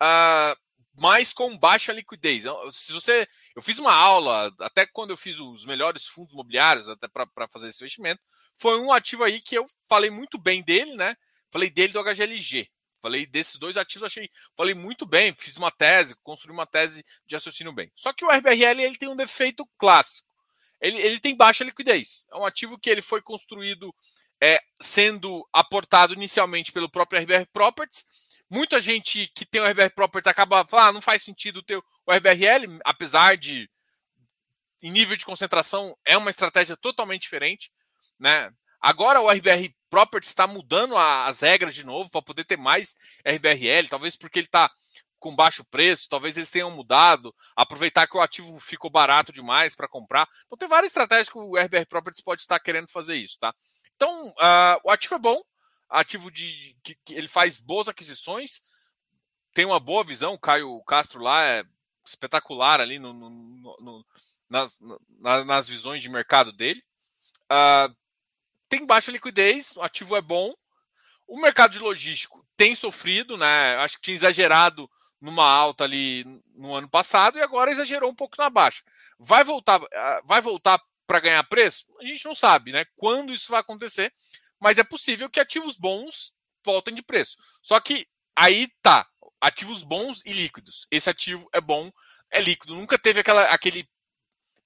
uh, 0.00 0.67
mas 0.98 1.32
com 1.32 1.56
baixa 1.56 1.92
liquidez. 1.92 2.44
Se 2.72 2.92
você 2.92 3.26
eu 3.54 3.62
fiz 3.62 3.78
uma 3.78 3.92
aula, 3.92 4.54
até 4.60 4.86
quando 4.86 5.10
eu 5.10 5.16
fiz 5.16 5.38
os 5.38 5.64
melhores 5.64 6.06
fundos 6.06 6.32
imobiliários, 6.32 6.88
até 6.88 7.08
para 7.08 7.48
fazer 7.48 7.68
esse 7.68 7.82
investimento, 7.82 8.20
foi 8.56 8.80
um 8.80 8.92
ativo 8.92 9.24
aí 9.24 9.40
que 9.40 9.56
eu 9.56 9.66
falei 9.88 10.10
muito 10.10 10.38
bem 10.38 10.62
dele, 10.62 10.94
né? 10.96 11.16
Falei 11.50 11.70
dele 11.70 11.92
do 11.92 12.02
HGLG. 12.02 12.68
Falei 13.00 13.26
desses 13.26 13.56
dois 13.56 13.76
ativos, 13.76 14.04
achei, 14.04 14.28
falei 14.56 14.74
muito 14.74 15.06
bem, 15.06 15.32
fiz 15.32 15.56
uma 15.56 15.70
tese, 15.70 16.16
construí 16.22 16.52
uma 16.52 16.66
tese 16.66 17.04
de 17.26 17.36
raciocínio 17.36 17.72
bem. 17.72 17.92
Só 17.94 18.12
que 18.12 18.24
o 18.24 18.30
RBRL 18.30 18.80
ele 18.80 18.98
tem 18.98 19.08
um 19.08 19.16
defeito 19.16 19.64
clássico. 19.78 20.28
Ele, 20.80 20.98
ele 20.98 21.20
tem 21.20 21.36
baixa 21.36 21.64
liquidez. 21.64 22.24
É 22.32 22.36
um 22.36 22.44
ativo 22.44 22.78
que 22.78 22.90
ele 22.90 23.02
foi 23.02 23.22
construído 23.22 23.94
é, 24.40 24.60
sendo 24.80 25.48
aportado 25.52 26.12
inicialmente 26.12 26.72
pelo 26.72 26.88
próprio 26.88 27.20
RBR 27.20 27.46
Properties. 27.52 28.06
Muita 28.50 28.80
gente 28.80 29.26
que 29.34 29.44
tem 29.44 29.60
o 29.60 29.66
RBR 29.66 29.90
Properties 29.90 30.30
acaba 30.30 30.66
falando, 30.66 30.88
ah, 30.88 30.92
não 30.92 31.02
faz 31.02 31.22
sentido 31.22 31.62
ter 31.62 31.76
o 31.76 32.12
RBRL, 32.12 32.78
apesar 32.84 33.36
de 33.36 33.68
em 34.80 34.90
nível 34.90 35.16
de 35.16 35.24
concentração, 35.24 35.96
é 36.04 36.16
uma 36.16 36.30
estratégia 36.30 36.76
totalmente 36.76 37.22
diferente, 37.22 37.70
né? 38.18 38.50
Agora 38.80 39.20
o 39.20 39.28
RBR 39.28 39.74
Properties 39.90 40.30
está 40.30 40.46
mudando 40.46 40.96
as 40.96 41.40
regras 41.40 41.74
de 41.74 41.84
novo 41.84 42.10
para 42.10 42.22
poder 42.22 42.44
ter 42.44 42.56
mais 42.56 42.94
RBRL, 43.26 43.88
talvez 43.88 44.16
porque 44.16 44.38
ele 44.38 44.46
está 44.46 44.70
com 45.18 45.34
baixo 45.34 45.64
preço, 45.64 46.08
talvez 46.08 46.36
eles 46.36 46.50
tenham 46.50 46.70
mudado, 46.70 47.34
aproveitar 47.56 48.06
que 48.06 48.16
o 48.16 48.20
ativo 48.20 48.56
ficou 48.60 48.88
barato 48.88 49.32
demais 49.32 49.74
para 49.74 49.88
comprar. 49.88 50.28
Então 50.46 50.56
tem 50.56 50.68
várias 50.68 50.90
estratégias 50.90 51.28
que 51.28 51.38
o 51.38 51.56
RBR 51.56 51.86
Properties 51.86 52.22
pode 52.22 52.42
estar 52.42 52.60
querendo 52.60 52.88
fazer 52.88 53.16
isso, 53.16 53.36
tá? 53.40 53.52
Então 53.96 54.28
uh, 54.28 54.80
o 54.84 54.90
ativo 54.90 55.16
é 55.16 55.18
bom, 55.18 55.42
ativo 55.88 56.30
de 56.30 56.76
que, 56.82 56.94
que, 57.04 57.14
ele 57.14 57.28
faz 57.28 57.58
boas 57.58 57.88
aquisições, 57.88 58.62
tem 59.54 59.64
uma 59.64 59.80
boa 59.80 60.04
visão, 60.04 60.34
o 60.34 60.38
Caio 60.38 60.82
Castro 60.84 61.20
lá 61.22 61.42
é 61.44 61.64
espetacular 62.06 62.80
ali 62.80 62.98
no, 62.98 63.12
no, 63.12 63.30
no, 63.80 64.06
nas, 64.48 64.78
nas, 65.44 65.68
visões 65.68 66.02
de 66.02 66.08
mercado 66.08 66.52
dele. 66.52 66.82
Uh, 67.50 67.94
tem 68.68 68.86
baixa 68.86 69.10
liquidez, 69.10 69.76
o 69.76 69.82
ativo 69.82 70.16
é 70.16 70.22
bom. 70.22 70.54
O 71.26 71.40
mercado 71.40 71.72
de 71.72 71.78
logístico 71.78 72.46
tem 72.56 72.74
sofrido, 72.74 73.36
né? 73.36 73.76
Acho 73.76 73.96
que 73.96 74.02
tinha 74.02 74.14
exagerado 74.14 74.90
numa 75.20 75.44
alta 75.44 75.84
ali 75.84 76.24
no 76.54 76.74
ano 76.74 76.88
passado 76.88 77.38
e 77.38 77.42
agora 77.42 77.70
exagerou 77.70 78.10
um 78.10 78.14
pouco 78.14 78.36
na 78.38 78.48
baixa. 78.48 78.82
Vai 79.18 79.44
voltar, 79.44 79.80
ah, 79.92 80.22
vai 80.24 80.40
voltar 80.40 80.80
para 81.06 81.20
ganhar 81.20 81.42
preço? 81.44 81.86
A 82.00 82.04
gente 82.04 82.24
não 82.24 82.34
sabe, 82.34 82.72
né? 82.72 82.86
Quando 82.96 83.32
isso 83.32 83.50
vai 83.50 83.60
acontecer, 83.60 84.12
mas 84.60 84.78
é 84.78 84.84
possível 84.84 85.30
que 85.30 85.40
ativos 85.40 85.76
bons 85.76 86.32
voltem 86.64 86.94
de 86.94 87.02
preço. 87.02 87.36
Só 87.62 87.80
que 87.80 88.06
aí 88.36 88.68
tá, 88.82 89.06
ativos 89.40 89.82
bons 89.82 90.22
e 90.24 90.32
líquidos. 90.32 90.86
Esse 90.90 91.10
ativo 91.10 91.48
é 91.52 91.60
bom, 91.60 91.90
é 92.30 92.40
líquido. 92.40 92.74
Nunca 92.74 92.98
teve 92.98 93.20
aquela, 93.20 93.44
aquele 93.44 93.88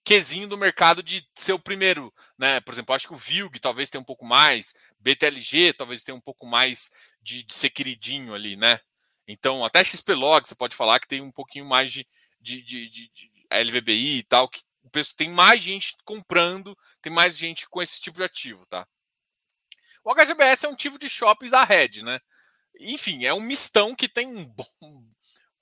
quesinho 0.05 0.49
do 0.49 0.59
mercado 0.59 1.03
de 1.03 1.27
ser 1.35 1.53
o 1.53 1.59
primeiro, 1.59 2.13
né? 2.37 2.61
Por 2.61 2.75
exemplo, 2.75 2.95
acho 2.95 3.09
que 3.09 3.15
o 3.15 3.17
VILG 3.17 3.61
talvez 3.61 3.89
tenha 3.89 4.01
um 4.01 4.05
pouco 4.05 4.25
mais, 4.25 4.75
BTLG 4.99 5.75
talvez 5.75 6.03
tenha 6.03 6.17
um 6.17 6.21
pouco 6.21 6.47
mais 6.47 6.91
de, 7.23 7.43
de 7.43 7.55
ser 7.55 7.71
queridinho 7.71 8.35
ali, 8.35 8.57
né? 8.57 8.81
Então, 9.27 9.65
até 9.65 9.85
XPlog 9.85 10.47
você 10.47 10.55
pode 10.55 10.75
falar 10.75 10.99
que 10.99 11.07
tem 11.07 11.21
um 11.21 11.31
pouquinho 11.31 11.65
mais 11.65 11.93
de, 11.93 12.07
de, 12.41 12.61
de, 12.63 12.89
de, 12.89 13.09
de 13.11 13.33
LVBI 13.51 14.19
e 14.19 14.23
tal, 14.25 14.49
que 14.49 14.63
tem 15.17 15.31
mais 15.31 15.63
gente 15.63 15.97
comprando, 16.05 16.77
tem 17.01 17.13
mais 17.13 17.37
gente 17.39 17.69
com 17.69 17.81
esse 17.81 18.01
tipo 18.01 18.19
de 18.19 18.25
ativo, 18.25 18.67
tá? 18.67 18.87
O 20.05 20.15
HGBS 20.15 20.67
é 20.67 20.69
um 20.69 20.77
tipo 20.77 20.99
de 20.99 21.09
shoppings 21.09 21.53
da 21.53 21.65
rede, 21.65 22.03
né? 22.03 22.21
enfim, 22.79 23.25
é 23.25 23.33
um 23.33 23.41
mistão 23.41 23.95
que 23.95 24.09
tem 24.09 24.27
um 24.27 24.45
bom, 24.45 25.05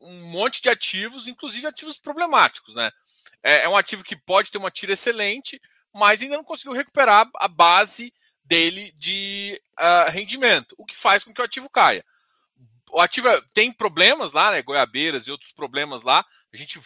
um 0.00 0.24
monte 0.30 0.62
de 0.62 0.68
ativos, 0.68 1.28
inclusive 1.28 1.66
ativos 1.66 1.98
problemáticos, 1.98 2.74
né? 2.74 2.90
É, 3.42 3.62
é 3.64 3.68
um 3.68 3.76
ativo 3.76 4.04
que 4.04 4.16
pode 4.16 4.50
ter 4.50 4.58
uma 4.58 4.70
tira 4.70 4.92
excelente, 4.92 5.60
mas 5.92 6.22
ainda 6.22 6.36
não 6.36 6.44
conseguiu 6.44 6.72
recuperar 6.72 7.28
a 7.36 7.48
base 7.48 8.12
dele 8.44 8.92
de 8.92 9.60
uh, 9.78 10.10
rendimento, 10.10 10.74
o 10.78 10.84
que 10.84 10.96
faz 10.96 11.24
com 11.24 11.32
que 11.32 11.40
o 11.40 11.44
ativo 11.44 11.68
caia. 11.68 12.04
O 12.92 13.00
ativo 13.00 13.28
é, 13.28 13.40
tem 13.54 13.72
problemas 13.72 14.32
lá, 14.32 14.50
né? 14.50 14.62
Goiabeiras 14.62 15.26
e 15.26 15.30
outros 15.30 15.52
problemas 15.52 16.02
lá. 16.02 16.24
A 16.52 16.56
gente 16.56 16.80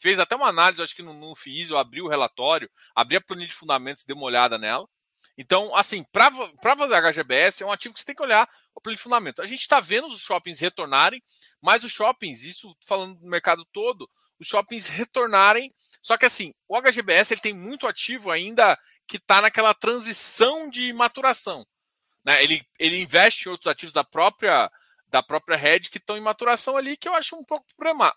fez 0.00 0.18
até 0.18 0.34
uma 0.34 0.48
análise, 0.48 0.82
acho 0.82 0.96
que 0.96 1.02
no, 1.02 1.14
no 1.14 1.34
FIIs, 1.34 1.70
eu 1.70 1.78
abri 1.78 2.02
o 2.02 2.08
relatório, 2.08 2.68
abri 2.94 3.16
a 3.16 3.20
planilha 3.20 3.48
de 3.48 3.54
fundamentos, 3.54 4.04
dei 4.04 4.16
uma 4.16 4.26
olhada 4.26 4.58
nela. 4.58 4.88
Então, 5.36 5.74
assim, 5.74 6.04
para 6.12 6.30
fazer 6.76 6.94
HGBS 6.94 7.62
é 7.62 7.66
um 7.66 7.72
ativo 7.72 7.92
que 7.92 8.00
você 8.00 8.06
tem 8.06 8.14
que 8.14 8.22
olhar 8.22 8.48
o 8.74 8.80
planilha 8.80 8.96
de 8.96 9.02
fundamentos. 9.02 9.42
A 9.42 9.46
gente 9.46 9.62
está 9.62 9.80
vendo 9.80 10.06
os 10.06 10.20
shoppings 10.20 10.60
retornarem, 10.60 11.22
mas 11.60 11.82
os 11.82 11.90
shoppings, 11.90 12.44
isso 12.44 12.76
falando 12.86 13.18
do 13.18 13.26
mercado 13.26 13.64
todo, 13.72 14.08
os 14.38 14.46
shoppings 14.46 14.88
retornarem. 14.88 15.74
Só 16.00 16.16
que 16.16 16.26
assim, 16.26 16.54
o 16.68 16.80
HGBS 16.80 17.34
ele 17.34 17.40
tem 17.40 17.52
muito 17.52 17.86
ativo 17.86 18.30
ainda 18.30 18.78
que 19.08 19.16
está 19.16 19.40
naquela 19.40 19.74
transição 19.74 20.70
de 20.70 20.92
maturação. 20.92 21.66
Né? 22.24 22.42
Ele, 22.42 22.64
ele 22.78 23.00
investe 23.00 23.48
em 23.48 23.50
outros 23.50 23.70
ativos 23.70 23.92
da 23.92 24.04
própria 24.04 24.70
da 25.08 25.22
própria 25.22 25.56
rede 25.56 25.90
que 25.90 25.98
estão 25.98 26.16
em 26.16 26.20
maturação 26.20 26.76
ali, 26.76 26.96
que 26.96 27.08
eu 27.08 27.14
acho 27.14 27.36
um 27.36 27.44
pouco 27.44 27.64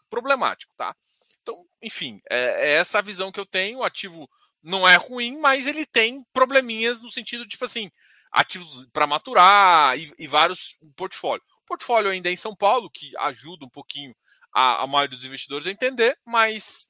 problemático, 0.10 0.74
tá? 0.76 0.96
Então, 1.44 1.64
enfim, 1.80 2.20
é, 2.28 2.70
é 2.70 2.72
essa 2.72 2.98
a 2.98 3.04
visão 3.04 3.32
que 3.32 3.40
eu 3.40 3.46
tenho. 3.46 3.80
O 3.80 3.84
ativo 3.84 4.28
não 4.68 4.88
é 4.88 4.98
ruim, 4.98 5.40
mas 5.40 5.66
ele 5.66 5.86
tem 5.86 6.26
probleminhas 6.34 7.02
no 7.02 7.10
sentido 7.10 7.44
de, 7.44 7.52
tipo 7.52 7.64
assim, 7.64 7.90
ativos 8.30 8.86
para 8.92 9.08
maturar 9.08 9.98
e, 9.98 10.14
e, 10.20 10.28
vários 10.28 10.78
portfólio. 10.96 11.44
Portfólio 11.66 12.12
ainda 12.12 12.30
é 12.30 12.34
em 12.34 12.38
São 12.38 12.54
Paulo, 12.54 12.90
que 12.92 13.16
ajuda 13.18 13.66
um 13.66 13.70
pouquinho 13.70 14.14
a, 14.54 14.84
a 14.84 14.88
maioria 14.88 15.16
dos 15.16 15.24
investidores 15.24 15.68
a 15.68 15.72
entender, 15.72 16.20
mas 16.26 16.90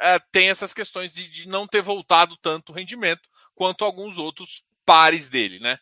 é, 0.00 0.20
tem 0.30 0.48
essas 0.48 0.72
questões 0.72 1.12
de, 1.12 1.28
de, 1.28 1.48
não 1.48 1.66
ter 1.66 1.82
voltado 1.82 2.36
tanto 2.36 2.72
rendimento 2.72 3.28
quanto 3.52 3.84
alguns 3.84 4.16
outros 4.16 4.62
pares 4.86 5.28
dele, 5.28 5.58
né? 5.58 5.76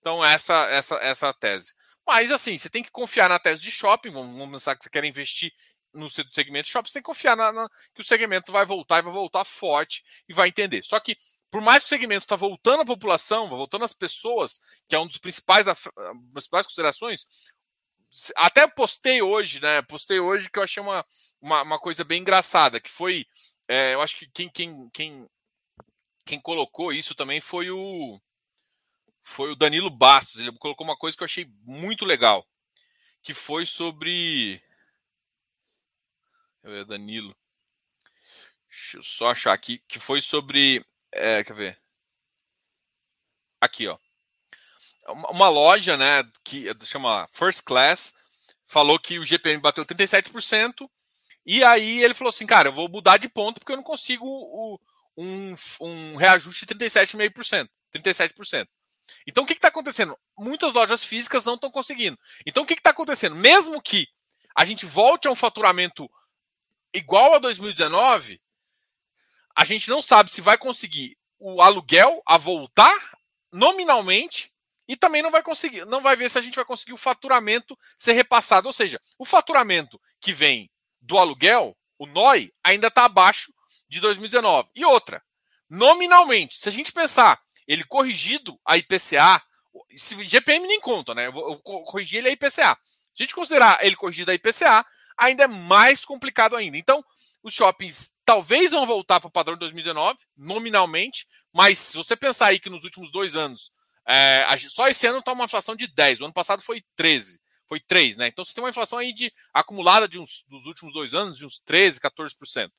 Então, 0.00 0.24
essa 0.24 0.54
essa 0.70 0.94
essa 0.96 1.28
a 1.28 1.34
tese. 1.34 1.74
Mas, 2.06 2.32
assim, 2.32 2.56
você 2.56 2.70
tem 2.70 2.82
que 2.82 2.90
confiar 2.90 3.28
na 3.28 3.38
tese 3.38 3.62
de 3.62 3.70
shopping. 3.70 4.10
Vamos, 4.10 4.34
vamos 4.38 4.52
pensar 4.52 4.74
que 4.74 4.82
você 4.82 4.88
quer 4.88 5.04
investir 5.04 5.52
no 5.92 6.08
segmento 6.10 6.68
shopping, 6.68 6.88
você 6.88 6.94
tem 6.94 7.02
que 7.02 7.06
confiar 7.06 7.36
na, 7.36 7.52
na, 7.52 7.68
que 7.94 8.00
o 8.00 8.04
segmento 8.04 8.52
vai 8.52 8.64
voltar 8.64 8.98
e 8.98 9.02
vai 9.02 9.12
voltar 9.12 9.44
forte 9.44 10.04
e 10.28 10.34
vai 10.34 10.48
entender. 10.48 10.84
Só 10.84 11.00
que, 11.00 11.16
por 11.50 11.60
mais 11.60 11.82
que 11.82 11.86
o 11.86 11.88
segmento 11.88 12.24
está 12.24 12.36
voltando 12.36 12.82
à 12.82 12.84
população, 12.84 13.48
voltando 13.48 13.84
às 13.84 13.92
pessoas, 13.92 14.60
que 14.86 14.94
é 14.94 14.98
um 14.98 15.06
dos 15.06 15.18
principais, 15.18 15.66
das 15.66 15.82
principais 16.32 16.66
considerações, 16.66 17.26
até 18.36 18.66
postei 18.66 19.22
hoje, 19.22 19.60
né? 19.60 19.82
Postei 19.82 20.18
hoje 20.18 20.50
que 20.50 20.58
eu 20.58 20.62
achei 20.62 20.82
uma, 20.82 21.04
uma, 21.40 21.62
uma 21.62 21.78
coisa 21.78 22.04
bem 22.04 22.20
engraçada, 22.20 22.80
que 22.80 22.90
foi. 22.90 23.26
É, 23.66 23.94
eu 23.94 24.00
acho 24.00 24.16
que 24.16 24.26
quem, 24.28 24.48
quem, 24.48 24.88
quem, 24.90 25.28
quem 26.24 26.40
colocou 26.40 26.92
isso 26.92 27.14
também 27.14 27.40
foi 27.40 27.70
o. 27.70 28.20
Foi 29.22 29.50
o 29.52 29.56
Danilo 29.56 29.90
Bastos. 29.90 30.40
Ele 30.40 30.56
colocou 30.58 30.86
uma 30.86 30.96
coisa 30.96 31.16
que 31.16 31.22
eu 31.22 31.26
achei 31.26 31.46
muito 31.64 32.04
legal. 32.04 32.46
Que 33.22 33.34
foi 33.34 33.66
sobre. 33.66 34.62
Eu 36.68 36.84
Danilo. 36.84 37.34
Deixa 38.68 38.98
eu 38.98 39.02
só 39.02 39.30
achar 39.30 39.52
aqui. 39.52 39.82
Que 39.88 39.98
foi 39.98 40.20
sobre. 40.20 40.84
É, 41.12 41.42
quer 41.42 41.54
ver? 41.54 41.78
Aqui, 43.60 43.88
ó. 43.88 43.98
Uma 45.30 45.48
loja, 45.48 45.96
né, 45.96 46.22
que 46.44 46.66
chama 46.84 47.26
First 47.32 47.62
Class, 47.62 48.14
falou 48.66 48.98
que 48.98 49.18
o 49.18 49.24
GPM 49.24 49.58
bateu 49.58 49.84
37%. 49.84 50.88
E 51.46 51.64
aí 51.64 52.04
ele 52.04 52.12
falou 52.12 52.28
assim, 52.28 52.46
cara, 52.46 52.68
eu 52.68 52.72
vou 52.72 52.90
mudar 52.90 53.16
de 53.16 53.26
ponto 53.26 53.58
porque 53.58 53.72
eu 53.72 53.76
não 53.76 53.82
consigo 53.82 54.26
o, 54.26 54.78
um, 55.16 55.54
um 55.80 56.16
reajuste 56.16 56.66
de 56.66 56.74
37,5%. 56.74 57.68
37%. 57.94 58.68
Então 59.26 59.44
o 59.44 59.46
que 59.46 59.54
está 59.54 59.68
acontecendo? 59.68 60.14
Muitas 60.38 60.74
lojas 60.74 61.02
físicas 61.02 61.46
não 61.46 61.54
estão 61.54 61.70
conseguindo. 61.70 62.18
Então 62.44 62.64
o 62.64 62.66
que 62.66 62.74
está 62.74 62.90
acontecendo? 62.90 63.34
Mesmo 63.34 63.80
que 63.80 64.06
a 64.54 64.66
gente 64.66 64.84
volte 64.84 65.26
a 65.26 65.30
um 65.30 65.34
faturamento 65.34 66.10
igual 66.94 67.34
a 67.34 67.38
2019, 67.38 68.40
a 69.54 69.64
gente 69.64 69.88
não 69.88 70.00
sabe 70.00 70.32
se 70.32 70.40
vai 70.40 70.56
conseguir 70.56 71.16
o 71.38 71.60
aluguel 71.60 72.22
a 72.26 72.36
voltar 72.36 72.96
nominalmente 73.52 74.52
e 74.86 74.96
também 74.96 75.22
não 75.22 75.30
vai 75.30 75.42
conseguir, 75.42 75.84
não 75.84 76.00
vai 76.00 76.16
ver 76.16 76.30
se 76.30 76.38
a 76.38 76.40
gente 76.40 76.56
vai 76.56 76.64
conseguir 76.64 76.92
o 76.92 76.98
faturamento 76.98 77.78
ser 77.98 78.12
repassado. 78.12 78.66
Ou 78.66 78.72
seja, 78.72 79.00
o 79.18 79.24
faturamento 79.24 80.00
que 80.20 80.32
vem 80.32 80.70
do 81.00 81.18
aluguel, 81.18 81.76
o 81.98 82.06
NOI, 82.06 82.52
ainda 82.64 82.88
está 82.88 83.04
abaixo 83.04 83.52
de 83.88 84.00
2019. 84.00 84.70
E 84.74 84.84
outra, 84.84 85.22
nominalmente, 85.68 86.56
se 86.58 86.68
a 86.68 86.72
gente 86.72 86.92
pensar 86.92 87.40
ele 87.66 87.84
corrigido 87.84 88.58
a 88.64 88.78
IPCA, 88.78 89.42
se 89.94 90.24
GPM 90.24 90.66
nem 90.66 90.80
conta, 90.80 91.14
né? 91.14 91.26
Eu, 91.26 91.32
vou, 91.32 91.50
eu 91.50 91.58
corrigi 91.58 92.16
ele 92.16 92.28
a 92.28 92.32
IPCA. 92.32 92.78
Se 93.14 93.22
a 93.22 93.24
gente 93.24 93.34
considerar 93.34 93.84
ele 93.84 93.94
corrigido 93.94 94.30
a 94.30 94.34
IPCA, 94.34 94.86
ainda 95.18 95.44
é 95.44 95.48
mais 95.48 96.04
complicado 96.04 96.56
ainda. 96.56 96.78
Então, 96.78 97.04
os 97.42 97.52
shoppings 97.52 98.12
talvez 98.24 98.70
vão 98.70 98.86
voltar 98.86 99.20
para 99.20 99.28
o 99.28 99.32
padrão 99.32 99.54
de 99.54 99.60
2019, 99.60 100.18
nominalmente, 100.36 101.26
mas 101.52 101.78
se 101.78 101.96
você 101.96 102.16
pensar 102.16 102.48
aí 102.48 102.60
que 102.60 102.70
nos 102.70 102.84
últimos 102.84 103.10
dois 103.10 103.36
anos, 103.36 103.72
é, 104.06 104.44
só 104.68 104.88
esse 104.88 105.06
ano 105.06 105.18
está 105.18 105.32
uma 105.32 105.44
inflação 105.44 105.74
de 105.74 105.86
10, 105.86 106.20
o 106.20 106.24
ano 106.24 106.32
passado 106.32 106.62
foi 106.62 106.82
13, 106.96 107.40
foi 107.68 107.80
3, 107.80 108.16
né? 108.16 108.28
Então 108.28 108.44
você 108.44 108.54
tem 108.54 108.62
uma 108.62 108.70
inflação 108.70 108.98
aí 108.98 109.12
de 109.12 109.32
acumulada 109.52 110.08
de 110.08 110.18
uns, 110.18 110.44
dos 110.48 110.66
últimos 110.66 110.92
dois 110.92 111.14
anos 111.14 111.38
de 111.38 111.46
uns 111.46 111.60
13, 111.60 112.00
14%. 112.00 112.70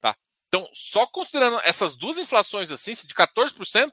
Tá? 0.00 0.16
Então, 0.48 0.68
só 0.72 1.06
considerando 1.06 1.60
essas 1.64 1.96
duas 1.96 2.18
inflações 2.18 2.70
assim, 2.70 2.92
de 2.92 3.14
14%, 3.14 3.90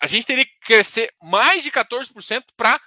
a 0.00 0.06
gente 0.08 0.26
teria 0.26 0.44
que 0.44 0.58
crescer 0.60 1.12
mais 1.22 1.62
de 1.62 1.70
14% 1.70 2.44
para 2.56 2.80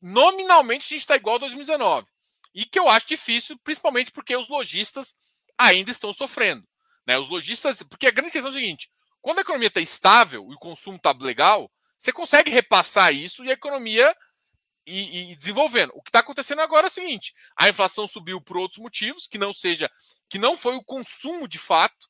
nominalmente 0.00 0.86
a 0.86 0.88
gente 0.88 1.00
estar 1.00 1.14
tá 1.14 1.18
igual 1.18 1.36
a 1.36 1.40
2019 1.40 2.13
e 2.54 2.64
que 2.64 2.78
eu 2.78 2.88
acho 2.88 3.08
difícil, 3.08 3.58
principalmente 3.64 4.12
porque 4.12 4.36
os 4.36 4.48
lojistas 4.48 5.16
ainda 5.58 5.90
estão 5.90 6.12
sofrendo. 6.14 6.66
Né? 7.06 7.18
Os 7.18 7.28
lojistas, 7.28 7.82
porque 7.82 8.06
a 8.06 8.10
grande 8.10 8.30
questão 8.30 8.50
é 8.50 8.54
o 8.54 8.54
seguinte: 8.54 8.90
quando 9.20 9.38
a 9.38 9.42
economia 9.42 9.68
está 9.68 9.80
estável 9.80 10.48
e 10.50 10.54
o 10.54 10.58
consumo 10.58 10.96
está 10.96 11.12
legal, 11.12 11.70
você 11.98 12.12
consegue 12.12 12.50
repassar 12.50 13.12
isso 13.12 13.44
e 13.44 13.50
a 13.50 13.54
economia 13.54 14.16
e, 14.86 15.32
e 15.32 15.36
desenvolvendo. 15.36 15.92
O 15.94 16.02
que 16.02 16.10
está 16.10 16.20
acontecendo 16.20 16.60
agora 16.60 16.86
é 16.86 16.88
o 16.88 16.92
seguinte: 16.92 17.34
a 17.56 17.68
inflação 17.68 18.06
subiu 18.06 18.40
por 18.40 18.56
outros 18.56 18.78
motivos, 18.78 19.26
que 19.26 19.38
não 19.38 19.52
seja, 19.52 19.90
que 20.28 20.38
não 20.38 20.56
foi 20.56 20.76
o 20.76 20.84
consumo 20.84 21.48
de 21.48 21.58
fato, 21.58 22.08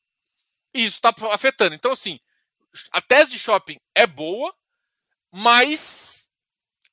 e 0.73 0.85
isso 0.85 0.97
está 0.97 1.13
afetando. 1.31 1.73
Então, 1.73 1.91
assim, 1.91 2.19
a 2.91 3.01
tese 3.01 3.31
de 3.31 3.39
shopping 3.39 3.79
é 3.95 4.05
boa, 4.05 4.53
mas 5.31 6.29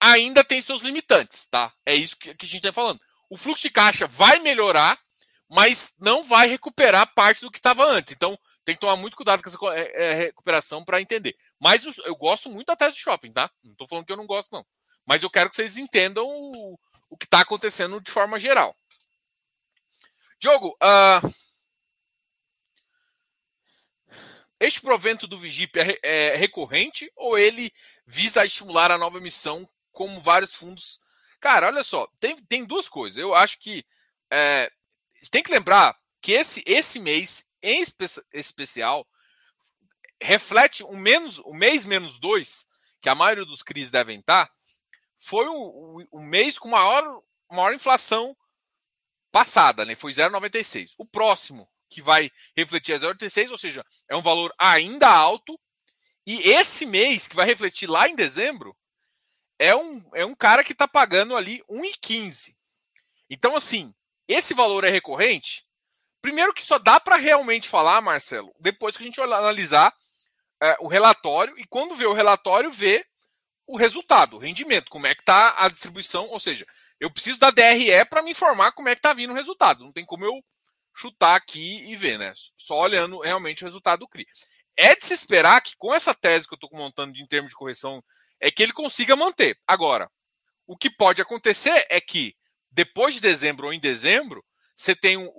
ainda 0.01 0.43
tem 0.43 0.61
seus 0.61 0.83
limitantes, 0.83 1.47
tá? 1.47 1.73
É 1.87 1.95
isso 1.95 2.17
que, 2.17 2.35
que 2.35 2.47
a 2.47 2.49
gente 2.49 2.67
está 2.67 2.73
falando 2.73 3.01
o 3.33 3.37
fluxo 3.39 3.63
de 3.63 3.71
caixa 3.71 4.07
vai 4.07 4.41
melhorar, 4.41 5.01
mas 5.49 5.95
não 5.99 6.23
vai 6.23 6.47
recuperar 6.47 7.15
parte 7.15 7.41
do 7.41 7.51
que 7.51 7.59
estava 7.59 7.83
antes. 7.83 8.13
Então, 8.13 8.39
tem 8.63 8.75
que 8.75 8.81
tomar 8.83 8.95
muito 8.95 9.17
cuidado 9.17 9.43
com 9.43 9.49
essa 9.49 9.59
é, 9.75 10.05
é, 10.05 10.15
recuperação 10.15 10.85
para 10.85 11.01
entender. 11.01 11.35
Mas 11.59 11.83
eu 12.05 12.15
gosto 12.15 12.51
muito 12.51 12.67
da 12.67 12.77
tese 12.77 12.93
de 12.93 13.01
shopping, 13.01 13.33
tá? 13.33 13.51
Não 13.65 13.73
estou 13.73 13.89
falando 13.89 14.05
que 14.05 14.13
eu 14.13 14.19
não 14.19 14.27
gosto, 14.27 14.53
não. 14.53 14.67
Mas 15.07 15.23
eu 15.23 15.31
quero 15.31 15.49
que 15.49 15.57
vocês 15.57 15.79
entendam 15.79 16.27
o, 16.27 16.79
o 17.09 17.17
que 17.17 17.25
está 17.25 17.41
acontecendo 17.41 18.03
de 18.03 18.13
forma 18.13 18.39
geral. 18.39 18.77
Diogo, 20.39 20.77
uh, 20.83 21.35
este 24.61 24.83
provento 24.83 25.27
do 25.27 25.39
Vigip 25.39 25.79
é, 25.81 25.99
é, 26.03 26.37
recorrente 26.37 27.11
ou 27.17 27.39
ele 27.39 27.73
visa 28.07 28.45
estimular 28.45 28.91
a 28.91 28.99
nova 28.99 29.17
emissão, 29.17 29.67
como 29.91 30.21
vários 30.21 30.55
fundos 30.55 31.01
Cara, 31.43 31.67
olha 31.67 31.83
só, 31.83 32.07
tem, 32.21 32.37
tem 32.37 32.65
duas 32.65 32.89
coisas. 32.89 33.19
Eu 33.19 33.35
acho 33.35 33.59
que 33.59 33.85
é, 34.33 34.71
tem 35.29 35.43
que 35.43 35.51
lembrar 35.51 35.93
que 36.23 36.31
esse, 36.31 36.63
esse 36.65 37.01
mês, 37.01 37.45
em 37.61 37.83
espe 37.83 38.07
especial, 38.33 39.05
reflete 40.23 40.85
o, 40.85 40.97
menos, 40.97 41.41
o 41.41 41.53
mês 41.53 41.85
menos 41.85 42.21
dois, 42.21 42.65
que 43.03 43.09
a 43.09 43.15
maioria 43.17 43.45
dos 43.45 43.61
CRIs 43.61 43.91
devem 43.91 44.21
estar, 44.21 44.49
foi 45.19 45.45
o, 45.49 45.53
o, 45.53 46.07
o 46.13 46.21
mês 46.23 46.61
com 46.61 46.69
maior, 46.69 47.21
maior 47.51 47.75
inflação 47.75 48.37
passada, 49.33 49.85
né? 49.85 49.97
Foi 49.97 50.13
0,96. 50.13 50.93
O 50.97 51.05
próximo, 51.05 51.69
que 51.91 52.01
vai 52.01 52.31
refletir 52.57 52.95
a 52.95 53.01
0,86, 53.01 53.51
ou 53.51 53.59
seja, 53.59 53.85
é 54.09 54.15
um 54.15 54.23
valor 54.23 54.55
ainda 54.57 55.09
alto. 55.09 55.59
E 56.25 56.51
esse 56.51 56.87
mês, 56.87 57.27
que 57.27 57.35
vai 57.35 57.47
refletir 57.47 57.91
lá 57.91 58.09
em 58.09 58.15
dezembro, 58.15 58.77
é 59.63 59.77
um, 59.77 60.03
é 60.13 60.25
um 60.25 60.35
cara 60.35 60.65
que 60.65 60.73
está 60.73 60.89
pagando 60.89 61.37
ali 61.37 61.63
1,15. 61.71 62.55
Então, 63.31 63.55
assim, 63.55 63.95
esse 64.27 64.53
valor 64.55 64.83
é 64.83 64.91
recorrente? 64.91 65.65
Primeiro 66.21 66.53
que 66.53 66.65
só 66.65 66.79
dá 66.79 66.99
para 66.99 67.17
realmente 67.17 67.69
falar, 67.69 68.01
Marcelo, 68.01 68.53
depois 68.59 68.97
que 68.97 69.05
a 69.05 69.07
gente 69.07 69.21
analisar 69.21 69.95
é, 70.61 70.77
o 70.81 70.89
relatório 70.89 71.57
e 71.59 71.65
quando 71.67 71.95
vê 71.95 72.07
o 72.07 72.13
relatório, 72.13 72.73
vê 72.73 73.07
o 73.65 73.77
resultado, 73.77 74.37
o 74.37 74.39
rendimento, 74.39 74.91
como 74.91 75.07
é 75.07 75.15
que 75.15 75.23
está 75.23 75.55
a 75.57 75.69
distribuição. 75.69 76.29
Ou 76.29 76.41
seja, 76.41 76.67
Eu 77.01 77.11
preciso 77.11 77.39
da 77.39 77.51
DRE 77.51 78.05
para 78.09 78.23
me 78.23 78.31
informar 78.31 78.73
como 78.73 78.89
é 78.89 78.95
que 78.95 79.01
está 79.01 79.13
vindo 79.13 79.33
o 79.33 79.37
resultado. 79.37 79.85
Não 79.85 79.93
tem 79.93 80.05
como 80.05 80.25
eu 80.25 80.41
chutar 80.95 81.35
aqui 81.35 81.91
e 81.91 81.97
ver, 81.97 82.19
né? 82.19 82.33
Só 82.57 82.81
olhando 82.81 83.19
realmente 83.21 83.65
o 83.65 83.67
resultado 83.67 84.01
do 84.01 84.09
CRI. 84.09 84.27
É 84.77 84.95
de 84.95 85.05
se 85.05 85.13
esperar 85.13 85.61
que 85.61 85.77
com 85.77 85.93
essa 85.93 86.15
tese 86.15 86.47
que 86.47 86.55
eu 86.55 86.57
estou 86.57 86.71
montando 86.73 87.17
em 87.17 87.27
termos 87.27 87.51
de 87.51 87.57
correção, 87.57 88.03
é 88.43 88.51
que 88.51 88.63
ele 88.63 88.73
consiga 88.73 89.15
manter. 89.15 89.57
Agora, 89.67 90.11
o 90.67 90.77
que 90.77 90.91
pode 90.91 91.23
acontecer 91.23 91.87
é 91.89 92.01
que 92.01 92.37
depois 92.73 93.15
de 93.15 93.21
dezembro 93.21 93.69
ou 93.69 93.73
em 93.73 93.79
dezembro, 93.79 94.45
você 94.75 94.97
tem 94.97 95.17
um, 95.17 95.31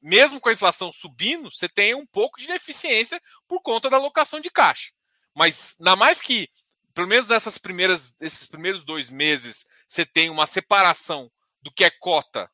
mesmo 0.00 0.40
com 0.40 0.48
a 0.48 0.52
inflação 0.52 0.90
subindo, 0.90 1.52
você 1.52 1.68
tem 1.68 1.94
um 1.94 2.06
pouco 2.06 2.40
de 2.40 2.46
deficiência 2.46 3.20
por 3.46 3.60
conta 3.60 3.90
da 3.90 3.98
alocação 3.98 4.40
de 4.40 4.50
caixa. 4.50 4.90
Mas, 5.34 5.76
na 5.78 5.94
mais 5.94 6.22
que, 6.22 6.48
pelo 6.94 7.06
menos 7.06 7.28
nessas 7.28 7.58
primeiras, 7.58 8.14
esses 8.20 8.46
primeiros 8.46 8.82
dois 8.82 9.10
meses, 9.10 9.66
você 9.86 10.06
tem 10.06 10.30
uma 10.30 10.46
separação 10.46 11.30
do 11.60 11.70
que 11.70 11.84
é 11.84 11.90
cota 11.90 12.50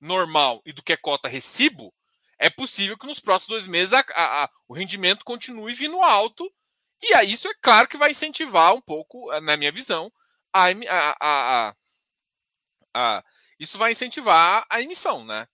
normal 0.00 0.62
e 0.64 0.72
do 0.72 0.82
que 0.82 0.92
é 0.92 0.96
cota 0.96 1.28
recibo, 1.28 1.92
é 2.38 2.48
possível 2.48 2.96
que 2.96 3.06
nos 3.06 3.18
próximos 3.18 3.48
dois 3.48 3.66
meses 3.66 3.92
a, 3.92 4.04
a, 4.14 4.44
a, 4.44 4.50
o 4.68 4.74
rendimento 4.74 5.24
continue 5.24 5.74
vindo 5.74 6.00
alto. 6.00 6.50
E 7.02 7.14
aí 7.14 7.32
isso 7.32 7.48
é 7.48 7.54
claro 7.62 7.88
que 7.88 7.96
vai 7.96 8.10
incentivar 8.10 8.74
um 8.74 8.80
pouco, 8.80 9.30
na 9.40 9.56
minha 9.56 9.72
visão, 9.72 10.12
a, 10.52 11.74
a 12.94 13.22
isso 13.58 13.76
vai 13.76 13.92
incentivar 13.92 14.64
a 14.70 14.80
emissão, 14.80 15.24
né? 15.24 15.46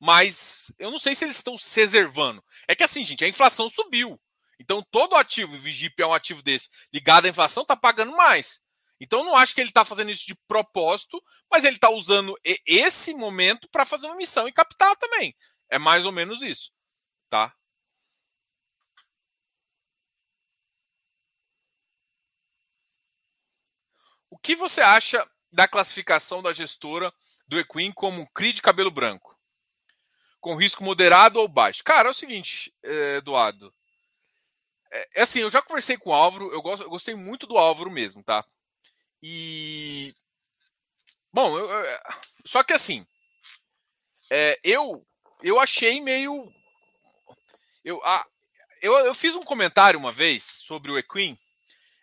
Mas 0.00 0.72
eu 0.78 0.90
não 0.90 0.98
sei 0.98 1.14
se 1.14 1.24
eles 1.24 1.36
estão 1.36 1.56
se 1.58 1.78
reservando. 1.78 2.42
É 2.66 2.74
que 2.74 2.82
assim, 2.82 3.04
gente, 3.04 3.24
a 3.24 3.28
inflação 3.28 3.68
subiu. 3.70 4.20
Então 4.58 4.82
todo 4.90 5.16
ativo, 5.16 5.54
o 5.54 5.58
Vigip 5.58 6.00
é 6.02 6.06
um 6.06 6.14
ativo 6.14 6.42
desse, 6.42 6.70
ligado 6.92 7.26
à 7.26 7.28
inflação, 7.28 7.62
está 7.62 7.76
pagando 7.76 8.16
mais. 8.16 8.62
Então 8.98 9.22
não 9.22 9.36
acho 9.36 9.54
que 9.54 9.60
ele 9.60 9.68
está 9.68 9.84
fazendo 9.84 10.10
isso 10.10 10.26
de 10.26 10.34
propósito, 10.48 11.22
mas 11.50 11.64
ele 11.64 11.76
está 11.76 11.90
usando 11.90 12.34
esse 12.66 13.12
momento 13.14 13.68
para 13.70 13.84
fazer 13.84 14.06
uma 14.06 14.16
missão 14.16 14.48
e 14.48 14.52
captar 14.52 14.96
também. 14.96 15.34
É 15.70 15.78
mais 15.78 16.06
ou 16.06 16.12
menos 16.12 16.40
isso, 16.42 16.70
tá? 17.28 17.54
O 24.36 24.38
que 24.38 24.54
você 24.54 24.82
acha 24.82 25.26
da 25.50 25.66
classificação 25.66 26.42
da 26.42 26.52
gestora 26.52 27.10
do 27.48 27.58
Equin 27.58 27.90
como 27.90 28.28
CRI 28.34 28.52
de 28.52 28.60
cabelo 28.60 28.90
branco? 28.90 29.34
Com 30.42 30.54
risco 30.54 30.84
moderado 30.84 31.40
ou 31.40 31.48
baixo? 31.48 31.82
Cara, 31.82 32.08
é 32.08 32.10
o 32.10 32.14
seguinte, 32.14 32.70
eh, 32.82 33.16
Eduardo. 33.16 33.74
É, 34.92 35.08
é 35.16 35.22
assim, 35.22 35.38
eu 35.40 35.50
já 35.50 35.62
conversei 35.62 35.96
com 35.96 36.10
o 36.10 36.12
Álvaro, 36.12 36.52
eu, 36.52 36.60
gosto, 36.60 36.82
eu 36.82 36.90
gostei 36.90 37.14
muito 37.14 37.46
do 37.46 37.56
Álvaro 37.56 37.90
mesmo, 37.90 38.22
tá? 38.22 38.44
E. 39.22 40.14
Bom, 41.32 41.58
eu, 41.58 41.66
eu, 41.66 41.98
só 42.44 42.62
que 42.62 42.74
assim. 42.74 43.06
É, 44.30 44.60
eu 44.62 45.02
eu 45.42 45.58
achei 45.58 45.98
meio. 45.98 46.52
Eu, 47.82 48.04
a, 48.04 48.22
eu, 48.82 48.92
eu 48.98 49.14
fiz 49.14 49.34
um 49.34 49.42
comentário 49.42 49.98
uma 49.98 50.12
vez 50.12 50.42
sobre 50.42 50.92
o 50.92 50.98
Equin, 50.98 51.38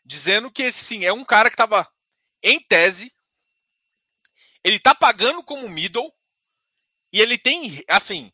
dizendo 0.03 0.49
que 0.49 0.71
sim 0.71 1.05
é 1.05 1.13
um 1.13 1.23
cara 1.23 1.51
que 1.51 1.53
estava 1.53 1.92
em 2.43 2.59
tese, 2.59 3.11
ele 4.63 4.79
tá 4.79 4.93
pagando 4.93 5.41
como 5.43 5.69
middle, 5.69 6.13
e 7.11 7.21
ele 7.21 7.37
tem, 7.37 7.81
assim, 7.87 8.31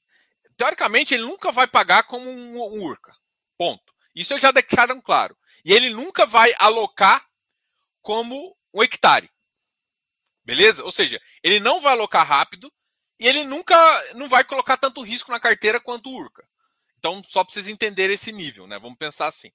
teoricamente 0.58 1.14
ele 1.14 1.24
nunca 1.24 1.52
vai 1.52 1.68
pagar 1.68 2.04
como 2.04 2.30
um, 2.30 2.58
um 2.58 2.84
Urca. 2.84 3.14
Ponto. 3.58 3.94
Isso 4.16 4.38
já 4.38 4.52
deixaram 4.52 5.02
claro. 5.02 5.38
E 5.66 5.74
ele 5.74 5.90
nunca 5.90 6.26
vai 6.26 6.54
alocar 6.58 7.28
como 8.02 8.58
um 8.74 8.82
hectare. 8.82 9.30
Beleza? 10.44 10.84
Ou 10.84 10.92
seja, 10.92 11.22
ele 11.44 11.60
não 11.60 11.82
vai 11.82 11.92
alocar 11.94 12.26
rápido 12.26 12.72
e 13.20 13.28
ele 13.28 13.44
nunca 13.44 13.76
não 14.16 14.30
vai 14.30 14.44
colocar 14.44 14.78
tanto 14.78 15.02
risco 15.02 15.32
na 15.32 15.40
carteira 15.40 15.80
quanto 15.80 16.10
o 16.10 16.16
Urca. 16.16 16.48
Então, 16.98 17.22
só 17.24 17.44
para 17.44 17.54
vocês 17.54 17.68
entenderem 17.68 18.16
esse 18.16 18.32
nível, 18.32 18.66
né? 18.66 18.80
Vamos 18.80 18.98
pensar 18.98 19.28
assim. 19.28 19.52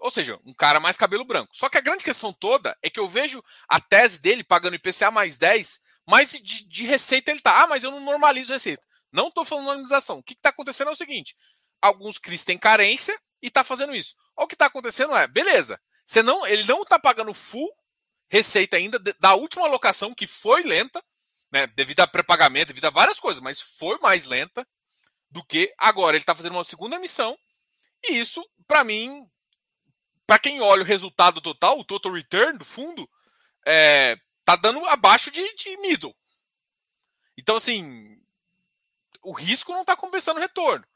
Ou 0.00 0.10
seja, 0.10 0.38
um 0.44 0.54
cara 0.54 0.80
mais 0.80 0.96
cabelo 0.96 1.24
branco. 1.24 1.54
Só 1.54 1.68
que 1.68 1.76
a 1.78 1.82
grande 1.82 2.04
questão 2.04 2.32
toda 2.32 2.76
é 2.82 2.88
que 2.88 2.98
eu 2.98 3.08
vejo 3.08 3.42
a 3.68 3.78
tese 3.78 4.20
dele 4.20 4.42
pagando 4.42 4.74
IPCA 4.74 5.10
mais 5.10 5.36
10, 5.36 5.80
mas 6.06 6.32
de, 6.32 6.66
de 6.66 6.84
receita 6.84 7.30
ele 7.30 7.40
tá. 7.40 7.62
Ah, 7.62 7.66
mas 7.66 7.84
eu 7.84 7.90
não 7.90 8.00
normalizo 8.00 8.52
receita. 8.52 8.82
Não 9.12 9.28
estou 9.28 9.44
falando 9.44 9.66
normalização. 9.66 10.18
O 10.18 10.22
que 10.22 10.32
está 10.32 10.48
acontecendo 10.48 10.88
é 10.88 10.92
o 10.92 10.96
seguinte: 10.96 11.36
alguns 11.80 12.18
CRIs 12.18 12.44
têm 12.44 12.58
carência 12.58 13.18
e 13.42 13.48
está 13.48 13.62
fazendo 13.62 13.94
isso. 13.94 14.14
O 14.36 14.46
que 14.46 14.54
está 14.54 14.66
acontecendo 14.66 15.14
é, 15.14 15.26
beleza, 15.26 15.78
ele 16.48 16.64
não 16.64 16.82
está 16.82 16.98
pagando 16.98 17.34
full 17.34 17.70
receita 18.30 18.76
ainda 18.76 18.98
da 19.18 19.34
última 19.34 19.66
alocação, 19.66 20.14
que 20.14 20.26
foi 20.26 20.62
lenta, 20.62 21.02
né, 21.52 21.66
devido 21.66 22.00
a 22.00 22.06
pré-pagamento, 22.06 22.68
devido 22.68 22.84
a 22.86 22.90
várias 22.90 23.18
coisas, 23.18 23.42
mas 23.42 23.60
foi 23.60 23.98
mais 23.98 24.24
lenta 24.24 24.66
do 25.28 25.44
que 25.44 25.72
agora. 25.76 26.16
Ele 26.16 26.22
está 26.22 26.34
fazendo 26.34 26.52
uma 26.52 26.64
segunda 26.64 26.96
emissão, 26.96 27.36
e 28.04 28.18
isso, 28.18 28.42
para 28.66 28.84
mim, 28.84 29.28
para 30.30 30.38
quem 30.38 30.60
olha 30.60 30.82
o 30.82 30.86
resultado 30.86 31.40
total, 31.40 31.76
o 31.76 31.84
total 31.84 32.12
return 32.12 32.56
do 32.56 32.64
fundo, 32.64 33.10
é, 33.66 34.16
tá 34.44 34.54
dando 34.54 34.86
abaixo 34.86 35.28
de, 35.28 35.42
de 35.56 35.76
middle. 35.78 36.16
Então, 37.36 37.56
assim, 37.56 38.16
o 39.24 39.32
risco 39.32 39.72
não 39.72 39.80
está 39.80 39.96
compensando 39.96 40.38
o 40.38 40.40
retorno. 40.40 40.86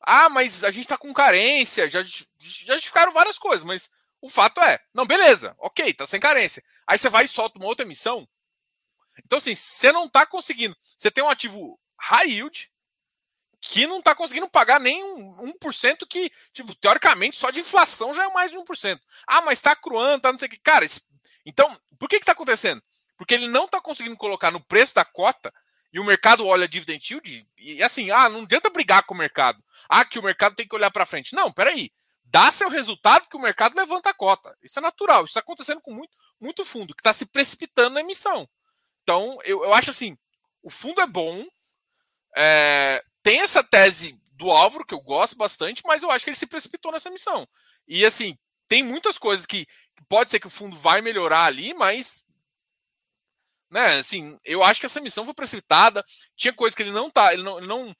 Ah, 0.00 0.28
mas 0.28 0.64
a 0.64 0.72
gente 0.72 0.86
está 0.86 0.98
com 0.98 1.14
carência, 1.14 1.88
já, 1.88 2.02
já 2.02 2.74
justificaram 2.74 3.12
várias 3.12 3.38
coisas, 3.38 3.64
mas 3.64 3.88
o 4.20 4.28
fato 4.28 4.60
é, 4.60 4.80
não, 4.92 5.06
beleza, 5.06 5.54
ok, 5.60 5.94
tá 5.94 6.04
sem 6.04 6.18
carência. 6.18 6.60
Aí 6.84 6.98
você 6.98 7.08
vai 7.08 7.26
e 7.26 7.28
solta 7.28 7.60
uma 7.60 7.68
outra 7.68 7.86
emissão. 7.86 8.28
Então, 9.24 9.38
assim, 9.38 9.54
você 9.54 9.92
não 9.92 10.08
tá 10.08 10.26
conseguindo. 10.26 10.76
Você 10.98 11.12
tem 11.12 11.22
um 11.22 11.30
ativo 11.30 11.78
high 11.96 12.28
yield 12.28 12.69
que 13.70 13.86
não 13.86 14.02
tá 14.02 14.16
conseguindo 14.16 14.50
pagar 14.50 14.80
nem 14.80 15.00
um, 15.04 15.54
1% 15.62 16.04
que, 16.08 16.28
tipo, 16.52 16.74
teoricamente, 16.74 17.36
só 17.36 17.50
de 17.50 17.60
inflação 17.60 18.12
já 18.12 18.24
é 18.24 18.28
mais 18.28 18.50
de 18.50 18.56
1%. 18.56 19.00
Ah, 19.28 19.40
mas 19.42 19.60
tá 19.60 19.76
cruando, 19.76 20.22
tá 20.22 20.32
não 20.32 20.38
sei 20.40 20.48
o 20.48 20.50
que. 20.50 20.58
Cara, 20.58 20.84
esse... 20.84 21.02
então, 21.46 21.80
por 21.96 22.08
que 22.08 22.18
que 22.18 22.26
tá 22.26 22.32
acontecendo? 22.32 22.82
Porque 23.16 23.32
ele 23.32 23.46
não 23.46 23.68
tá 23.68 23.80
conseguindo 23.80 24.16
colocar 24.16 24.50
no 24.50 24.60
preço 24.60 24.92
da 24.92 25.04
cota 25.04 25.54
e 25.92 26.00
o 26.00 26.04
mercado 26.04 26.44
olha 26.44 26.66
dividend 26.66 27.00
yield 27.08 27.46
e 27.56 27.80
assim, 27.80 28.10
ah, 28.10 28.28
não 28.28 28.42
adianta 28.42 28.70
brigar 28.70 29.04
com 29.04 29.14
o 29.14 29.18
mercado. 29.18 29.62
Ah, 29.88 30.04
que 30.04 30.18
o 30.18 30.22
mercado 30.22 30.56
tem 30.56 30.66
que 30.66 30.74
olhar 30.74 30.90
para 30.90 31.06
frente. 31.06 31.36
Não, 31.36 31.52
peraí 31.52 31.92
dá 32.24 32.52
seu 32.52 32.68
resultado 32.68 33.28
que 33.28 33.36
o 33.36 33.40
mercado 33.40 33.76
levanta 33.76 34.10
a 34.10 34.14
cota. 34.14 34.56
Isso 34.62 34.78
é 34.78 34.82
natural, 34.82 35.24
isso 35.24 35.30
está 35.30 35.40
acontecendo 35.40 35.80
com 35.80 35.92
muito, 35.92 36.16
muito 36.40 36.64
fundo, 36.64 36.94
que 36.94 37.00
está 37.00 37.12
se 37.12 37.26
precipitando 37.26 37.94
na 37.94 38.00
emissão. 38.00 38.48
Então, 39.02 39.36
eu, 39.44 39.64
eu 39.64 39.74
acho 39.74 39.90
assim, 39.90 40.16
o 40.62 40.70
fundo 40.70 41.00
é 41.00 41.06
bom, 41.08 41.44
é, 42.36 43.02
tem 43.22 43.40
essa 43.40 43.62
tese 43.62 44.18
do 44.32 44.50
Álvaro, 44.50 44.86
que 44.86 44.94
eu 44.94 45.00
gosto 45.00 45.36
bastante, 45.36 45.82
mas 45.84 46.02
eu 46.02 46.10
acho 46.10 46.24
que 46.24 46.30
ele 46.30 46.36
se 46.36 46.46
precipitou 46.46 46.90
nessa 46.92 47.08
emissão. 47.08 47.46
E 47.86 48.04
assim, 48.04 48.38
tem 48.68 48.82
muitas 48.82 49.18
coisas 49.18 49.44
que, 49.44 49.66
que 49.66 50.04
pode 50.08 50.30
ser 50.30 50.40
que 50.40 50.46
o 50.46 50.50
fundo 50.50 50.76
vai 50.76 51.00
melhorar 51.00 51.44
ali, 51.44 51.74
mas 51.74 52.24
né, 53.70 53.98
assim, 53.98 54.36
eu 54.44 54.62
acho 54.64 54.80
que 54.80 54.86
essa 54.86 55.00
missão 55.00 55.24
foi 55.24 55.34
precipitada. 55.34 56.04
Tinha 56.36 56.52
coisas 56.52 56.74
que 56.74 56.82
ele 56.82 56.90
não 56.90 57.08
tá, 57.10 57.32
ele 57.32 57.42
não, 57.42 57.58
ele 57.58 57.66
não 57.66 57.94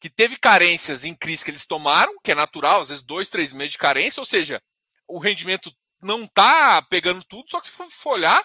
que 0.00 0.08
teve 0.08 0.36
carências 0.38 1.04
em 1.04 1.14
crise 1.14 1.44
que 1.44 1.50
eles 1.50 1.66
tomaram, 1.66 2.18
que 2.24 2.32
é 2.32 2.34
natural, 2.34 2.80
às 2.80 2.88
vezes 2.88 3.04
dois, 3.04 3.28
três 3.28 3.52
meses 3.52 3.72
de 3.72 3.78
carência, 3.78 4.20
ou 4.20 4.24
seja, 4.24 4.60
o 5.06 5.18
rendimento 5.18 5.70
não 6.02 6.26
tá 6.26 6.80
pegando 6.88 7.22
tudo, 7.24 7.50
só 7.50 7.60
que 7.60 7.66
se 7.66 7.72
for 7.72 8.12
olhar, 8.14 8.42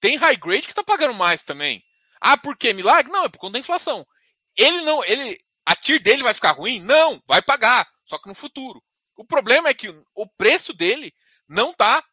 tem 0.00 0.16
high 0.16 0.36
grade 0.36 0.62
que 0.62 0.72
está 0.72 0.84
pagando 0.84 1.14
mais 1.14 1.42
também. 1.42 1.82
Ah, 2.20 2.36
por 2.36 2.56
quê? 2.56 2.72
Milagre? 2.72 3.10
Não, 3.12 3.24
é 3.24 3.28
por 3.28 3.38
conta 3.38 3.54
da 3.54 3.58
inflação. 3.58 4.06
Ele 4.56 4.82
não, 4.82 5.04
ele, 5.04 5.38
a 5.64 5.74
TIR 5.74 6.00
dele 6.00 6.22
vai 6.22 6.34
ficar 6.34 6.52
ruim? 6.52 6.80
Não, 6.80 7.22
vai 7.26 7.42
pagar, 7.42 7.86
só 8.04 8.18
que 8.18 8.28
no 8.28 8.34
futuro. 8.34 8.82
O 9.16 9.24
problema 9.24 9.68
é 9.68 9.74
que 9.74 9.88
o 10.14 10.26
preço 10.26 10.72
dele 10.72 11.14
não 11.48 11.70
está 11.70 12.04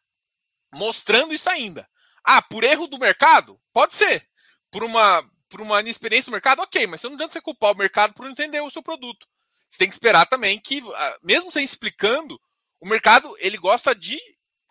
mostrando 0.72 1.34
isso 1.34 1.48
ainda. 1.48 1.88
Ah, 2.22 2.40
por 2.40 2.64
erro 2.64 2.86
do 2.86 2.98
mercado? 2.98 3.60
Pode 3.72 3.94
ser. 3.94 4.26
Por 4.70 4.82
uma 4.82 5.22
por 5.48 5.60
uma 5.60 5.80
inexperiência 5.80 6.30
no 6.30 6.34
mercado, 6.34 6.62
ok, 6.62 6.84
mas 6.88 7.00
você 7.00 7.06
não 7.06 7.14
adianta 7.14 7.34
você 7.34 7.40
culpar 7.40 7.70
o 7.70 7.76
mercado 7.76 8.12
por 8.12 8.24
não 8.24 8.32
entender 8.32 8.60
o 8.60 8.70
seu 8.70 8.82
produto. 8.82 9.24
Você 9.70 9.78
tem 9.78 9.86
que 9.88 9.94
esperar 9.94 10.26
também 10.26 10.58
que, 10.58 10.82
ah, 10.96 11.18
mesmo 11.22 11.52
sem 11.52 11.64
explicando, 11.64 12.40
o 12.80 12.88
mercado 12.88 13.32
ele 13.38 13.56
gosta 13.56 13.94
de 13.94 14.20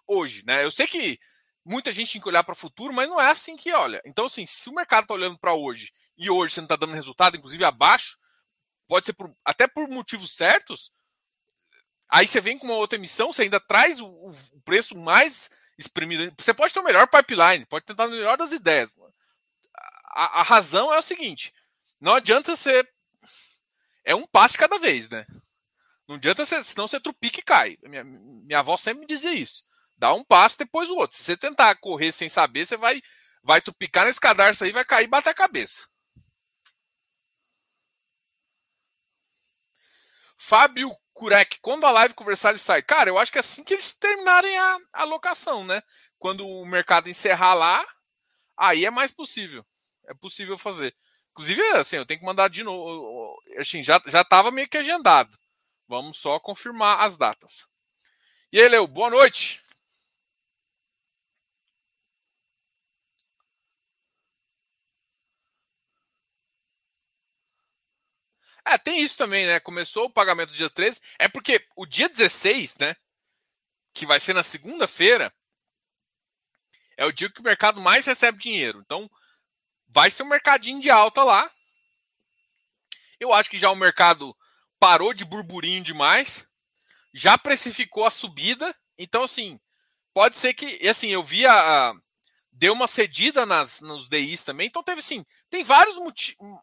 hoje, 0.06 0.44
né? 0.46 0.66
Eu 0.66 0.72
sei 0.72 0.86
que 0.86 1.18
muita 1.64 1.94
gente 1.94 2.12
tem 2.12 2.22
que 2.22 2.28
olhar 2.28 2.44
para 2.44 2.52
o 2.52 2.58
futuro, 2.58 2.94
mas 2.94 3.08
não 3.08 3.22
é 3.22 3.32
assim 3.32 3.56
que 3.56 3.72
olha. 3.72 4.02
Então, 4.06 4.26
assim, 4.26 4.46
se 4.46 4.70
o 4.70 4.74
mercado 4.74 5.04
está 5.04 5.14
olhando 5.14 5.38
para 5.38 5.54
hoje 5.54 5.94
e 6.18 6.30
hoje 6.30 6.54
você 6.54 6.62
não 6.62 6.66
está 6.66 6.76
dando 6.76 6.94
resultado, 6.94 7.38
inclusive 7.38 7.64
abaixo, 7.64 8.18
pode 8.88 9.06
ser 9.06 9.14
por, 9.14 9.34
até 9.44 9.68
por 9.68 9.90
motivos 9.90 10.32
certos. 10.32 10.92
Aí 12.10 12.28
você 12.28 12.40
vem 12.40 12.58
com 12.58 12.68
uma 12.68 12.76
outra 12.76 12.98
emissão, 12.98 13.34
você 13.34 13.44
ainda 13.44 13.60
traz 13.60 14.00
o, 14.00 14.08
o 14.08 14.62
preço 14.64 14.96
mais 14.96 15.50
espremido. 15.78 16.34
Você 16.38 16.54
pode 16.54 16.74
ter 16.74 16.80
o 16.80 16.84
melhor 16.84 17.08
pipeline, 17.08 17.66
pode 17.66 17.86
tentar 17.86 18.08
o 18.08 18.12
melhor 18.12 18.38
das 18.38 18.52
ideias 18.52 18.96
a, 20.14 20.42
a 20.42 20.44
razão 20.44 20.94
é 20.94 20.98
o 20.98 21.02
seguinte: 21.02 21.54
não 22.00 22.16
adianta 22.16 22.56
ser. 22.56 22.88
É 24.06 24.14
um 24.14 24.28
passo 24.28 24.58
cada 24.58 24.78
vez, 24.78 25.10
né? 25.10 25.26
Não 26.08 26.18
adianta 26.18 26.46
ser, 26.46 26.62
senão 26.64 26.88
você 26.88 27.00
trupica 27.00 27.40
e 27.40 27.44
cai. 27.44 27.78
Minha, 27.84 28.04
minha 28.04 28.60
avó 28.60 28.78
sempre 28.78 29.02
me 29.02 29.08
dizia 29.08 29.34
isso. 29.34 29.64
Dá 29.98 30.14
um 30.14 30.24
passo 30.24 30.58
depois 30.58 30.90
o 30.90 30.96
outro. 30.96 31.16
Se 31.16 31.24
você 31.24 31.38
tentar 31.38 31.76
correr 31.76 32.12
sem 32.12 32.28
saber, 32.28 32.66
você 32.66 32.76
vai 32.76 33.02
vai 33.42 33.62
tu 33.62 33.74
picar 33.74 34.06
nesse 34.06 34.20
cadarço 34.20 34.64
aí, 34.64 34.72
vai 34.72 34.86
cair 34.86 35.06
e 35.06 35.08
bater 35.08 35.30
a 35.30 35.34
cabeça. 35.34 35.88
Fábio 40.46 40.92
Kurek, 41.14 41.58
quando 41.62 41.86
a 41.86 41.92
live 41.92 42.14
conversar, 42.14 42.50
ele 42.50 42.60
sai. 42.60 42.82
Cara, 42.82 43.10
eu 43.10 43.18
acho 43.18 43.32
que 43.32 43.38
é 43.38 43.40
assim 43.40 43.64
que 43.64 43.74
eles 43.74 43.94
terminarem 43.94 44.58
a, 44.58 44.78
a 44.92 45.04
locação, 45.06 45.64
né? 45.64 45.82
Quando 46.20 46.46
o 46.46 46.66
mercado 46.66 47.10
encerrar 47.10 47.54
lá, 47.54 47.86
aí 48.58 48.86
é 48.86 48.92
mais 48.92 49.14
possível. 49.14 49.66
É 50.06 50.14
possível 50.14 50.58
fazer. 50.58 50.94
Inclusive, 51.32 51.62
assim, 51.78 51.96
eu 51.96 52.06
tenho 52.06 52.20
que 52.20 52.26
mandar 52.26 52.50
de 52.50 52.62
novo. 52.62 53.38
Assim, 53.58 53.86
já, 53.86 54.02
já 54.08 54.22
tava 54.26 54.52
meio 54.52 54.68
que 54.68 54.78
agendado. 54.78 55.38
Vamos 55.88 56.20
só 56.20 56.38
confirmar 56.42 57.00
as 57.00 57.16
datas. 57.16 57.66
E 58.52 58.60
aí, 58.60 58.68
Leo, 58.68 58.86
boa 58.86 59.10
noite. 59.10 59.63
É, 68.66 68.78
tem 68.78 69.02
isso 69.02 69.18
também, 69.18 69.46
né? 69.46 69.60
Começou 69.60 70.06
o 70.06 70.10
pagamento 70.10 70.54
dia 70.54 70.70
13. 70.70 71.02
É 71.20 71.28
porque 71.28 71.66
o 71.76 71.86
dia 71.86 72.08
16, 72.08 72.78
né? 72.78 72.96
Que 73.94 74.06
vai 74.06 74.20
ser 74.20 74.34
na 74.34 74.44
segunda-feira, 74.44 75.34
é 76.98 77.06
o 77.06 77.12
dia 77.12 77.30
que 77.30 77.40
o 77.40 77.44
mercado 77.44 77.82
mais 77.82 78.06
recebe 78.06 78.38
dinheiro. 78.38 78.82
Então, 78.86 79.10
vai 79.88 80.10
ser 80.10 80.24
um 80.24 80.28
mercadinho 80.28 80.82
de 80.82 80.90
alta 80.90 81.24
lá. 81.24 81.52
Eu 83.20 83.34
acho 83.34 83.50
que 83.50 83.60
já 83.60 83.70
o 83.70 83.76
mercado 83.76 84.36
parou 84.80 85.14
de 85.14 85.26
burburinho 85.26 85.84
demais, 85.84 86.46
já 87.14 87.38
precificou 87.38 88.06
a 88.06 88.12
subida. 88.12 88.76
Então, 88.98 89.24
assim, 89.24 89.60
pode 90.14 90.38
ser 90.38 90.54
que, 90.54 90.88
assim, 90.88 91.10
eu 91.10 91.24
vi 91.24 91.46
a, 91.46 91.94
deu 92.52 92.74
uma 92.74 92.88
cedida 92.88 93.46
nas, 93.46 93.82
nos 93.82 94.08
DIs 94.08 94.44
também. 94.44 94.68
Então, 94.68 94.84
teve, 94.84 95.00
assim, 95.00 95.26
tem 95.50 95.64
vários 95.64 95.96
motivos 95.98 96.60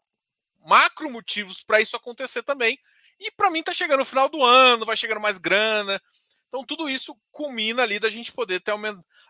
macro 0.65 1.09
motivos 1.09 1.63
para 1.63 1.81
isso 1.81 1.95
acontecer 1.95 2.43
também. 2.43 2.79
E 3.19 3.31
para 3.31 3.51
mim 3.51 3.63
tá 3.63 3.73
chegando 3.73 4.01
o 4.01 4.05
final 4.05 4.27
do 4.27 4.43
ano, 4.43 4.85
vai 4.85 4.97
chegando 4.97 5.21
mais 5.21 5.37
grana. 5.37 6.01
Então 6.47 6.63
tudo 6.65 6.89
isso 6.89 7.15
culmina 7.31 7.83
ali 7.83 7.99
da 7.99 8.09
gente 8.09 8.31
poder 8.31 8.55
até 8.55 8.71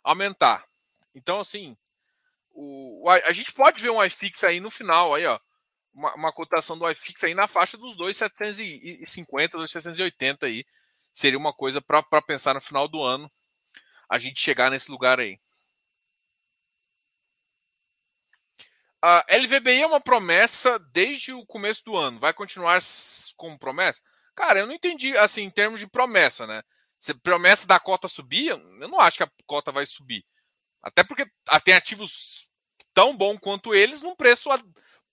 aumentar. 0.03 0.65
Então 1.13 1.39
assim, 1.39 1.77
o, 2.51 3.03
a 3.09 3.31
gente 3.31 3.51
pode 3.53 3.81
ver 3.81 3.89
um 3.89 4.03
iFix 4.03 4.43
aí 4.43 4.59
no 4.59 4.71
final 4.71 5.13
aí, 5.13 5.25
ó, 5.25 5.39
uma, 5.93 6.13
uma 6.15 6.31
cotação 6.31 6.77
do 6.77 6.89
iFix 6.89 7.23
aí 7.23 7.33
na 7.33 7.47
faixa 7.47 7.77
dos 7.77 7.95
2,750, 7.95 9.57
2,780 9.57 10.45
aí. 10.45 10.65
Seria 11.13 11.37
uma 11.37 11.53
coisa 11.53 11.81
para 11.81 12.21
pensar 12.21 12.53
no 12.53 12.61
final 12.61 12.87
do 12.87 13.03
ano 13.03 13.29
a 14.09 14.17
gente 14.17 14.39
chegar 14.39 14.71
nesse 14.71 14.89
lugar 14.89 15.19
aí. 15.19 15.39
A 19.03 19.25
LVBI 19.29 19.81
é 19.81 19.87
uma 19.87 19.99
promessa 19.99 20.77
desde 20.77 21.33
o 21.33 21.45
começo 21.45 21.83
do 21.83 21.97
ano. 21.97 22.19
Vai 22.19 22.33
continuar 22.33 22.79
como 23.35 23.57
promessa? 23.57 24.01
Cara, 24.35 24.59
eu 24.59 24.67
não 24.67 24.73
entendi, 24.73 25.17
assim, 25.17 25.41
em 25.41 25.49
termos 25.49 25.79
de 25.79 25.87
promessa, 25.87 26.45
né? 26.45 26.61
Se 26.99 27.13
promessa 27.15 27.65
da 27.65 27.79
cota 27.79 28.07
subir, 28.07 28.49
eu 28.49 28.59
não 28.87 28.99
acho 28.99 29.17
que 29.17 29.23
a 29.23 29.31
cota 29.47 29.71
vai 29.71 29.87
subir. 29.87 30.23
Até 30.83 31.03
porque 31.03 31.25
tem 31.63 31.73
ativos 31.73 32.47
tão 32.93 33.15
bom 33.17 33.37
quanto 33.39 33.73
eles 33.73 34.01
num 34.01 34.15
preço 34.15 34.49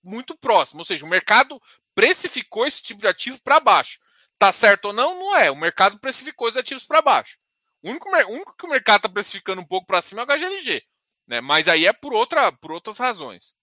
muito 0.03 0.37
próximo. 0.37 0.81
Ou 0.81 0.85
seja, 0.85 1.03
o 1.05 1.09
mercado 1.09 1.59
precificou 1.95 2.67
esse 2.67 2.83
tipo 2.83 3.01
de 3.01 3.07
ativo 3.07 3.41
para 3.41 3.59
baixo. 3.59 3.99
Tá 4.37 4.51
certo 4.51 4.85
ou 4.85 4.93
não? 4.93 5.15
Não 5.15 5.35
é. 5.35 5.49
O 5.49 5.55
mercado 5.55 5.99
precificou 5.99 6.47
os 6.47 6.55
ativos 6.55 6.85
para 6.85 7.01
baixo. 7.01 7.37
O 7.81 7.89
único, 7.89 8.07
o 8.07 8.31
único 8.31 8.55
que 8.55 8.65
o 8.65 8.69
mercado 8.69 8.97
está 8.97 9.09
precificando 9.09 9.61
um 9.61 9.65
pouco 9.65 9.87
para 9.87 10.01
cima 10.01 10.21
é 10.21 10.25
o 10.25 10.27
HGLG. 10.27 10.83
Né? 11.27 11.41
Mas 11.41 11.67
aí 11.67 11.87
é 11.87 11.93
por, 11.93 12.13
outra, 12.13 12.51
por 12.51 12.71
outras 12.71 12.97
razões. 12.97 13.55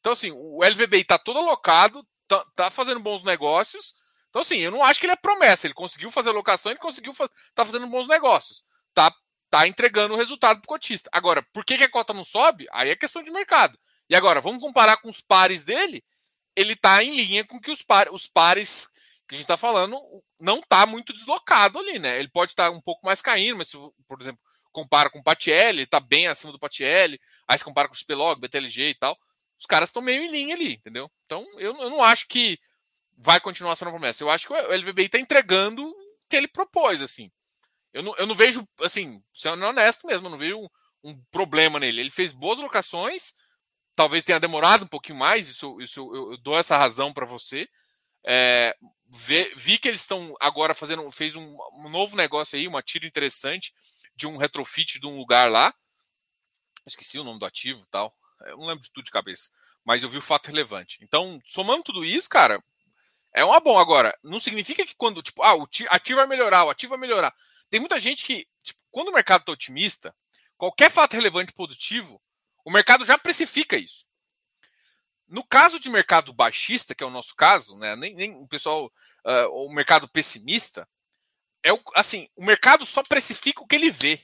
Então, 0.00 0.12
assim, 0.12 0.30
o 0.30 0.62
LVBI 0.64 1.00
está 1.00 1.18
todo 1.18 1.38
alocado, 1.38 2.06
tá, 2.26 2.44
tá, 2.54 2.70
fazendo 2.70 3.00
bons 3.00 3.22
negócios. 3.24 3.94
Então, 4.28 4.42
assim, 4.42 4.58
eu 4.58 4.70
não 4.70 4.84
acho 4.84 5.00
que 5.00 5.06
ele 5.06 5.12
é 5.12 5.16
promessa. 5.16 5.66
Ele 5.66 5.74
conseguiu 5.74 6.10
fazer 6.10 6.30
locação, 6.30 6.70
ele 6.70 6.78
conseguiu 6.78 7.12
fa 7.12 7.28
tá 7.54 7.64
fazendo 7.64 7.86
bons 7.88 8.06
negócios. 8.06 8.62
Tá, 8.94 9.12
tá 9.50 9.66
entregando 9.66 10.14
o 10.14 10.16
resultado 10.16 10.60
para 10.60 10.66
o 10.66 10.68
cotista. 10.68 11.08
Agora, 11.12 11.42
por 11.52 11.64
que, 11.64 11.78
que 11.78 11.84
a 11.84 11.90
cota 11.90 12.12
não 12.12 12.24
sobe? 12.24 12.66
Aí 12.70 12.90
é 12.90 12.96
questão 12.96 13.22
de 13.22 13.30
mercado. 13.30 13.78
E 14.08 14.14
agora, 14.14 14.40
vamos 14.40 14.62
comparar 14.62 14.98
com 14.98 15.08
os 15.08 15.20
pares 15.20 15.64
dele? 15.64 16.04
Ele 16.54 16.74
está 16.74 17.02
em 17.02 17.14
linha 17.14 17.44
com 17.44 17.60
que 17.60 17.70
os, 17.70 17.82
par 17.82 18.08
os 18.10 18.26
pares 18.26 18.88
que 19.28 19.34
a 19.34 19.38
gente 19.38 19.44
está 19.44 19.56
falando 19.56 19.98
não 20.40 20.60
está 20.60 20.86
muito 20.86 21.12
deslocado 21.12 21.78
ali, 21.78 21.98
né? 21.98 22.18
Ele 22.18 22.28
pode 22.28 22.52
estar 22.52 22.70
tá 22.70 22.76
um 22.76 22.80
pouco 22.80 23.04
mais 23.04 23.20
caindo, 23.20 23.58
mas 23.58 23.68
se, 23.68 23.76
por 24.06 24.20
exemplo, 24.20 24.40
compara 24.72 25.10
com 25.10 25.18
o 25.18 25.22
Patielli, 25.22 25.82
está 25.82 26.00
bem 26.00 26.26
acima 26.26 26.52
do 26.52 26.58
Patielli. 26.58 27.20
Aí 27.46 27.58
se 27.58 27.64
compara 27.64 27.88
com 27.88 27.94
o 27.94 27.98
Spelog, 27.98 28.40
BTLG 28.40 28.90
e 28.90 28.94
tal 28.94 29.18
os 29.58 29.66
caras 29.66 29.88
estão 29.88 30.02
meio 30.02 30.22
em 30.22 30.30
linha 30.30 30.54
ali, 30.54 30.74
entendeu? 30.74 31.10
Então 31.24 31.44
eu, 31.58 31.76
eu 31.76 31.90
não 31.90 32.02
acho 32.02 32.28
que 32.28 32.58
vai 33.16 33.40
continuar 33.40 33.74
sendo 33.76 33.90
promessa. 33.90 34.22
Eu 34.22 34.30
acho 34.30 34.46
que 34.46 34.52
o 34.52 34.76
LVBI 34.76 35.06
está 35.06 35.18
entregando 35.18 35.84
o 35.84 35.94
que 36.28 36.36
ele 36.36 36.48
propôs, 36.48 37.02
assim. 37.02 37.30
Eu 37.92 38.02
não, 38.02 38.14
eu 38.16 38.26
não 38.26 38.34
vejo, 38.34 38.66
assim, 38.80 39.22
sendo 39.34 39.64
honesto 39.64 40.06
mesmo, 40.06 40.26
eu 40.26 40.30
não 40.30 40.38
vejo 40.38 40.58
um, 40.58 40.68
um 41.02 41.24
problema 41.30 41.80
nele. 41.80 42.00
Ele 42.00 42.10
fez 42.10 42.32
boas 42.32 42.58
locações, 42.58 43.34
talvez 43.96 44.22
tenha 44.22 44.38
demorado 44.38 44.84
um 44.84 44.88
pouquinho 44.88 45.18
mais, 45.18 45.48
isso, 45.48 45.80
isso 45.80 46.00
eu, 46.14 46.32
eu 46.32 46.38
dou 46.38 46.56
essa 46.56 46.76
razão 46.76 47.12
para 47.12 47.26
você. 47.26 47.68
É, 48.24 48.76
vi, 49.10 49.52
vi, 49.56 49.78
que 49.78 49.88
eles 49.88 50.00
estão 50.00 50.36
agora 50.40 50.74
fazendo, 50.74 51.10
fez 51.10 51.34
um, 51.34 51.56
um, 51.72 51.88
novo 51.88 52.16
negócio 52.16 52.56
aí, 52.58 52.68
uma 52.68 52.82
tira 52.82 53.06
interessante 53.06 53.72
de 54.14 54.26
um 54.26 54.36
retrofit 54.36 55.00
de 55.00 55.06
um 55.06 55.16
lugar 55.16 55.50
lá. 55.50 55.74
Esqueci 56.86 57.18
o 57.18 57.24
nome 57.24 57.38
do 57.38 57.46
ativo 57.46 57.84
tal. 57.90 58.14
Eu 58.46 58.58
não 58.58 58.66
lembro 58.66 58.82
de 58.82 58.90
tudo 58.92 59.04
de 59.04 59.10
cabeça. 59.10 59.50
Mas 59.84 60.02
eu 60.02 60.08
vi 60.08 60.18
o 60.18 60.22
fato 60.22 60.46
relevante. 60.48 60.98
Então, 61.02 61.40
somando 61.46 61.82
tudo 61.82 62.04
isso, 62.04 62.28
cara, 62.28 62.62
é 63.34 63.44
uma 63.44 63.60
bom. 63.60 63.78
Agora, 63.78 64.16
não 64.22 64.40
significa 64.40 64.84
que 64.84 64.94
quando, 64.94 65.22
tipo, 65.22 65.42
ah, 65.42 65.54
o 65.54 65.68
ativo 65.90 66.18
vai 66.18 66.26
melhorar, 66.26 66.64
o 66.64 66.70
ativo 66.70 66.90
vai 66.90 66.98
melhorar. 66.98 67.34
Tem 67.70 67.80
muita 67.80 68.00
gente 68.00 68.24
que, 68.24 68.46
tipo, 68.62 68.80
quando 68.90 69.08
o 69.08 69.12
mercado 69.12 69.40
está 69.40 69.52
otimista, 69.52 70.14
qualquer 70.56 70.90
fato 70.90 71.14
relevante 71.14 71.52
positivo, 71.52 72.20
o 72.64 72.70
mercado 72.70 73.04
já 73.04 73.16
precifica 73.16 73.76
isso. 73.76 74.06
No 75.26 75.44
caso 75.44 75.78
de 75.78 75.90
mercado 75.90 76.32
baixista, 76.32 76.94
que 76.94 77.04
é 77.04 77.06
o 77.06 77.10
nosso 77.10 77.34
caso, 77.34 77.76
né, 77.78 77.94
nem, 77.96 78.14
nem 78.14 78.34
o 78.34 78.48
pessoal, 78.48 78.86
uh, 79.26 79.66
o 79.66 79.72
mercado 79.72 80.08
pessimista, 80.08 80.88
é 81.62 81.72
o, 81.72 81.80
assim, 81.94 82.28
o 82.34 82.44
mercado 82.44 82.86
só 82.86 83.02
precifica 83.02 83.62
o 83.62 83.66
que 83.66 83.76
ele 83.76 83.90
vê. 83.90 84.20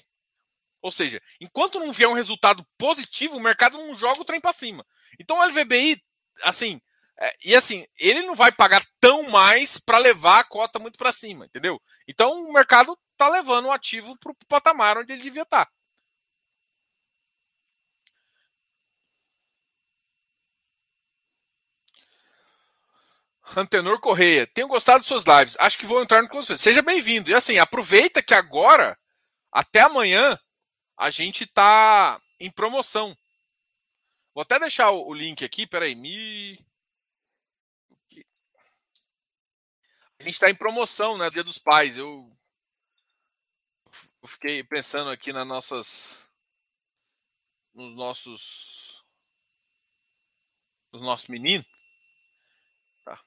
Ou 0.85 0.93
seja, 0.93 1.19
enquanto 1.41 1.81
não 1.81 1.91
vier 1.95 2.07
um 2.11 2.13
resultado 2.13 2.63
positivo, 2.77 3.39
o 3.39 3.41
mercado 3.41 3.79
não 3.79 3.95
joga 3.95 4.21
o 4.21 4.25
trem 4.25 4.39
para 4.39 4.53
cima. 4.53 4.85
Então 5.19 5.39
o 5.39 5.43
LVBI, 5.43 5.99
assim, 6.43 6.79
é, 7.19 7.35
e 7.43 7.57
assim, 7.57 7.87
ele 7.99 8.21
não 8.21 8.35
vai 8.35 8.53
pagar 8.53 8.85
tão 9.01 9.23
mais 9.31 9.79
para 9.79 9.97
levar 9.97 10.41
a 10.41 10.45
cota 10.45 10.79
muito 10.79 10.99
para 10.99 11.11
cima, 11.11 11.47
entendeu? 11.47 11.81
Então 12.07 12.45
o 12.45 12.53
mercado 12.53 12.99
tá 13.17 13.27
levando 13.31 13.65
o 13.65 13.73
ativo 13.73 14.15
para 14.19 14.33
o 14.33 14.37
patamar 14.47 14.99
onde 14.99 15.11
ele 15.15 15.23
devia 15.23 15.45
estar. 15.45 15.65
Tá. 15.65 15.73
Antenor 23.57 24.01
Correia, 24.01 24.47
tenho 24.47 24.69
gostado 24.69 25.01
de 25.01 25.07
suas 25.07 25.25
lives. 25.25 25.57
Acho 25.59 25.79
que 25.79 25.87
vou 25.87 26.03
entrar 26.03 26.21
no 26.23 26.29
conselho. 26.29 26.59
Seja 26.59 26.83
bem-vindo. 26.83 27.31
E 27.31 27.35
assim, 27.35 27.59
aproveita 27.59 28.23
que 28.23 28.35
agora, 28.35 28.99
até 29.51 29.81
amanhã, 29.81 30.39
a 30.97 31.11
gente 31.11 31.47
tá 31.47 32.21
em 32.39 32.51
promoção. 32.51 33.17
Vou 34.35 34.43
até 34.43 34.59
deixar 34.59 34.91
o, 34.91 35.15
link 35.15 35.45
aqui, 35.45 35.67
peraí, 35.67 35.95
me... 35.95 36.59
A 40.19 40.23
gente 40.23 40.35
está 40.35 40.49
em 40.49 40.55
promoção, 40.55 41.19
né, 41.19 41.29
Dia 41.31 41.45
dos 41.45 41.59
Pais. 41.59 41.97
Eu, 41.97 42.35
eu 44.23 44.29
fiquei 44.29 44.65
pensando 44.65 45.11
aqui 45.11 45.33
nas 45.33 45.47
nossas 45.47 46.31
nos 47.75 47.95
nossos 47.95 49.05
nos 50.93 51.03
nossos 51.03 51.29
meninos. 51.29 51.67
Tá. 53.05 53.21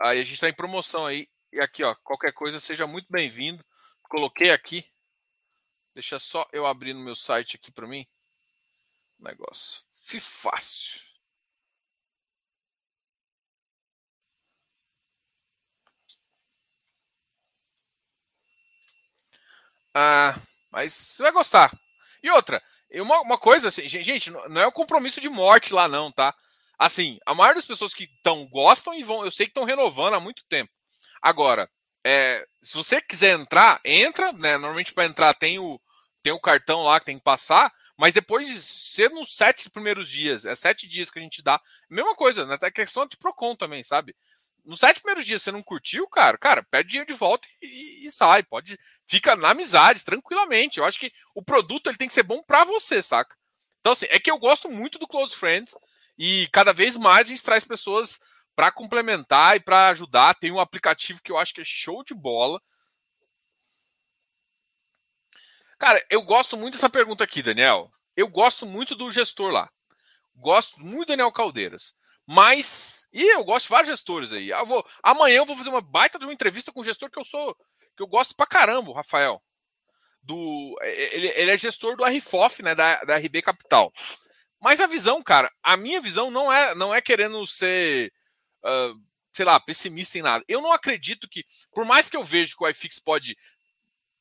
Aí 0.00 0.20
a 0.20 0.22
gente 0.22 0.34
está 0.34 0.48
em 0.48 0.54
promoção 0.54 1.06
aí. 1.06 1.26
E 1.52 1.58
aqui, 1.58 1.82
ó, 1.82 1.94
qualquer 1.96 2.32
coisa, 2.32 2.60
seja 2.60 2.86
muito 2.86 3.06
bem-vindo. 3.10 3.64
Coloquei 4.02 4.50
aqui 4.50 4.88
Deixa 5.96 6.18
só 6.18 6.46
eu 6.52 6.66
abrir 6.66 6.92
no 6.92 7.00
meu 7.00 7.14
site 7.14 7.56
aqui 7.56 7.72
para 7.72 7.86
mim. 7.86 8.06
Negócio. 9.18 9.80
Fih 9.96 10.20
fácil. 10.20 11.00
Ah, 19.94 20.38
mas 20.70 20.92
você 20.92 21.22
vai 21.22 21.32
gostar. 21.32 21.72
E 22.22 22.30
outra, 22.30 22.62
uma, 22.96 23.22
uma 23.22 23.38
coisa 23.38 23.68
assim, 23.68 23.88
gente, 23.88 24.30
não 24.30 24.60
é 24.60 24.66
um 24.66 24.70
compromisso 24.72 25.18
de 25.18 25.30
morte 25.30 25.72
lá 25.72 25.88
não, 25.88 26.12
tá? 26.12 26.34
Assim, 26.78 27.18
a 27.24 27.32
maioria 27.32 27.54
das 27.54 27.64
pessoas 27.64 27.94
que 27.94 28.04
estão 28.04 28.46
gostam 28.48 28.92
e 28.92 29.02
vão, 29.02 29.24
eu 29.24 29.30
sei 29.30 29.46
que 29.46 29.50
estão 29.52 29.64
renovando 29.64 30.12
há 30.12 30.20
muito 30.20 30.44
tempo. 30.44 30.70
Agora, 31.22 31.70
é, 32.04 32.46
se 32.62 32.76
você 32.76 33.00
quiser 33.00 33.30
entrar, 33.32 33.80
entra, 33.82 34.30
né? 34.34 34.58
Normalmente 34.58 34.92
para 34.92 35.06
entrar 35.06 35.32
tem 35.32 35.58
o, 35.58 35.80
tem 36.26 36.32
o 36.32 36.40
cartão 36.40 36.82
lá 36.82 36.98
que 36.98 37.06
tem 37.06 37.18
que 37.18 37.24
passar, 37.24 37.72
Mas 37.96 38.12
depois 38.12 38.48
de 38.48 38.60
ser 38.60 39.10
nos 39.10 39.36
sete 39.36 39.70
primeiros 39.70 40.10
dias, 40.10 40.44
é 40.44 40.56
sete 40.56 40.88
dias 40.88 41.08
que 41.08 41.20
a 41.20 41.22
gente 41.22 41.40
dá, 41.40 41.58
mesma 41.88 42.16
coisa, 42.16 42.44
né? 42.44 42.58
É 42.60 42.70
questão 42.70 43.06
de 43.06 43.16
Procon 43.16 43.54
também, 43.54 43.84
sabe? 43.84 44.14
Nos 44.64 44.80
sete 44.80 45.00
primeiros 45.00 45.24
dias 45.24 45.40
você 45.40 45.52
não 45.52 45.62
curtiu, 45.62 46.06
cara, 46.08 46.36
cara, 46.36 46.64
pede 46.64 46.90
dinheiro 46.90 47.06
de 47.06 47.16
volta 47.16 47.46
e, 47.62 48.04
e, 48.04 48.10
sai. 48.10 48.42
Pode. 48.42 48.76
Fica 49.06 49.36
na 49.36 49.50
amizade, 49.50 50.04
tranquilamente. 50.04 50.78
Eu 50.78 50.84
acho 50.84 50.98
que 50.98 51.12
o 51.34 51.42
produto 51.42 51.88
ele 51.88 51.96
tem 51.96 52.08
que 52.08 52.12
ser 52.12 52.24
bom 52.24 52.42
para 52.42 52.64
você, 52.64 53.00
saca? 53.00 53.36
Então, 53.80 53.92
assim, 53.92 54.06
é 54.10 54.18
que 54.18 54.30
eu 54.30 54.38
gosto 54.38 54.68
muito 54.68 54.98
do 54.98 55.06
Close 55.06 55.36
Friends 55.36 55.74
e 56.18 56.48
cada 56.52 56.72
vez 56.72 56.96
mais 56.96 57.28
a 57.28 57.30
gente 57.30 57.44
traz 57.44 57.64
pessoas 57.64 58.18
para 58.56 58.72
complementar 58.72 59.56
e 59.56 59.60
para 59.60 59.88
ajudar. 59.90 60.34
Tem 60.34 60.50
um 60.50 60.60
aplicativo 60.60 61.22
que 61.22 61.30
eu 61.30 61.38
acho 61.38 61.54
que 61.54 61.60
é 61.60 61.64
show 61.64 62.02
de 62.02 62.14
bola. 62.14 62.60
Cara, 65.78 66.02
eu 66.08 66.22
gosto 66.22 66.56
muito 66.56 66.74
dessa 66.74 66.88
pergunta 66.88 67.22
aqui, 67.24 67.42
Daniel. 67.42 67.90
Eu 68.16 68.28
gosto 68.28 68.64
muito 68.64 68.94
do 68.94 69.12
gestor 69.12 69.50
lá. 69.50 69.70
Gosto 70.34 70.80
muito 70.80 71.06
do 71.06 71.08
Daniel 71.08 71.32
Caldeiras. 71.32 71.94
Mas. 72.26 73.06
E 73.12 73.22
eu 73.34 73.44
gosto 73.44 73.66
de 73.66 73.70
vários 73.70 73.90
gestores 73.90 74.32
aí. 74.32 74.50
Eu 74.50 74.66
vou, 74.66 74.86
amanhã 75.02 75.36
eu 75.36 75.46
vou 75.46 75.56
fazer 75.56 75.68
uma 75.68 75.80
baita 75.80 76.18
de 76.18 76.24
uma 76.24 76.32
entrevista 76.32 76.72
com 76.72 76.80
um 76.80 76.84
gestor 76.84 77.10
que 77.10 77.18
eu 77.18 77.24
sou. 77.24 77.54
que 77.96 78.02
eu 78.02 78.06
gosto 78.06 78.34
pra 78.34 78.46
caramba, 78.46 78.94
Rafael. 78.94 79.42
Do, 80.22 80.76
ele, 80.82 81.28
ele 81.36 81.50
é 81.52 81.58
gestor 81.58 81.96
do 81.96 82.04
RFOF, 82.04 82.62
né? 82.62 82.74
Da, 82.74 83.04
da 83.04 83.16
RB 83.16 83.42
Capital. 83.42 83.92
Mas 84.60 84.80
a 84.80 84.86
visão, 84.86 85.22
cara, 85.22 85.52
a 85.62 85.76
minha 85.76 86.00
visão 86.00 86.30
não 86.30 86.52
é, 86.52 86.74
não 86.74 86.92
é 86.92 87.00
querendo 87.00 87.46
ser. 87.46 88.12
Uh, 88.64 89.00
sei 89.32 89.44
lá, 89.44 89.60
pessimista 89.60 90.18
em 90.18 90.22
nada. 90.22 90.44
Eu 90.48 90.62
não 90.62 90.72
acredito 90.72 91.28
que, 91.28 91.44
por 91.70 91.84
mais 91.84 92.08
que 92.08 92.16
eu 92.16 92.24
veja 92.24 92.54
que 92.56 92.64
o 92.64 92.68
iFix 92.68 92.98
pode 92.98 93.36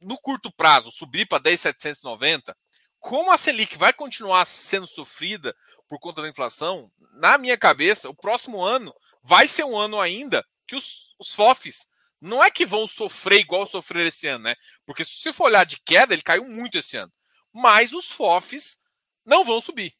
no 0.05 0.17
curto 0.19 0.51
prazo, 0.51 0.91
subir 0.91 1.27
para 1.27 1.41
10,790, 1.41 2.55
como 2.99 3.31
a 3.31 3.37
Selic 3.37 3.77
vai 3.77 3.91
continuar 3.91 4.45
sendo 4.45 4.87
sofrida 4.87 5.55
por 5.87 5.99
conta 5.99 6.21
da 6.21 6.29
inflação, 6.29 6.91
na 7.13 7.37
minha 7.37 7.57
cabeça, 7.57 8.09
o 8.09 8.15
próximo 8.15 8.63
ano 8.63 8.93
vai 9.23 9.47
ser 9.47 9.63
um 9.63 9.77
ano 9.77 9.99
ainda 9.99 10.45
que 10.67 10.75
os, 10.75 11.13
os 11.19 11.33
FOFs 11.33 11.87
não 12.21 12.43
é 12.43 12.49
que 12.49 12.65
vão 12.65 12.87
sofrer 12.87 13.39
igual 13.39 13.67
sofrer 13.67 14.07
esse 14.07 14.27
ano, 14.27 14.45
né? 14.45 14.55
Porque 14.85 15.03
se 15.03 15.11
você 15.11 15.33
for 15.33 15.45
olhar 15.45 15.65
de 15.65 15.79
queda, 15.81 16.13
ele 16.13 16.23
caiu 16.23 16.45
muito 16.45 16.77
esse 16.77 16.97
ano. 16.97 17.11
Mas 17.53 17.93
os 17.93 18.09
FOFs 18.09 18.79
não 19.23 19.43
vão 19.43 19.61
subir. 19.61 19.93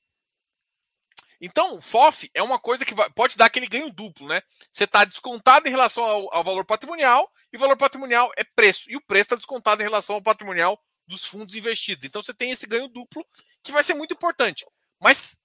Então, 1.42 1.82
FOF 1.82 2.30
é 2.34 2.42
uma 2.42 2.60
coisa 2.60 2.86
que 2.86 2.94
pode 3.14 3.38
dar 3.38 3.46
aquele 3.46 3.68
ganho 3.68 3.92
duplo, 3.92 4.28
né? 4.28 4.42
Você 4.72 4.86
está 4.86 5.04
descontado 5.06 5.68
em 5.68 5.72
relação 5.72 6.04
ao, 6.04 6.34
ao, 6.34 6.44
valor 6.44 6.66
patrimonial 6.66 7.32
e 7.52 7.58
o 7.58 7.60
valor 7.60 7.78
patrimonial 7.78 8.32
é 8.38 8.44
preço. 8.44 8.90
E 8.90 8.96
o 8.96 9.02
preço 9.02 9.26
está 9.26 9.36
descontado 9.36 9.82
em 9.82 9.86
relação 9.86 10.16
ao 10.16 10.22
patrimonial 10.22 10.80
dos 11.08 11.26
fundos 11.26 11.56
investidos. 11.56 12.06
Então, 12.06 12.22
você 12.22 12.34
tem 12.34 12.52
esse 12.52 12.66
ganho 12.66 12.88
duplo 12.88 13.26
que 13.64 13.72
vai 13.72 13.84
ser 13.84 13.94
muito 13.94 14.14
importante. 14.14 14.66
Mas, 15.00 15.38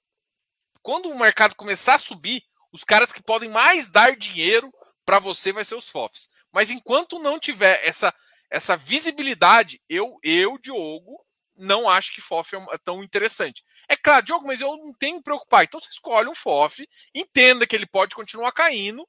quando 0.83 1.11
o 1.11 1.19
mercado 1.19 1.55
começar 1.55 1.95
a 1.95 1.99
subir, 1.99 2.43
os 2.73 2.85
caras 2.85 3.13
que 3.13 3.23
podem 3.23 3.49
mais 3.49 3.89
dar 3.89 4.17
dinheiro 4.17 4.73
para 5.05 5.19
você 5.19 5.53
vai 5.53 5.65
ser 5.65 5.75
os 5.75 5.89
FOFs. 5.89 6.29
Mas 6.53 6.71
enquanto 6.71 7.19
não 7.19 7.39
tiver 7.39 7.85
essa, 7.85 8.15
essa 8.49 8.77
visibilidade, 8.77 9.81
eu, 9.89 10.17
eu, 10.23 10.57
Diogo, 10.59 11.25
não 11.61 11.89
acho 11.89 12.15
que 12.15 12.23
FOF 12.23 12.57
é 12.57 12.79
tão 12.79 13.05
interessante. 13.05 13.63
É 13.89 13.95
claro, 13.95 14.25
Diogo, 14.25 14.47
mas 14.47 14.61
eu 14.61 14.77
não 14.79 14.95
tenho 14.95 15.15
que 15.15 15.19
me 15.19 15.23
preocupar. 15.23 15.63
Então 15.63 15.79
você 15.79 15.91
escolhe 15.91 16.29
um 16.29 16.35
FOF, 16.35 16.89
entenda 17.15 17.67
que 17.67 17.77
ele 17.77 17.87
pode 17.87 18.15
continuar 18.15 18.51
caindo. 18.53 19.07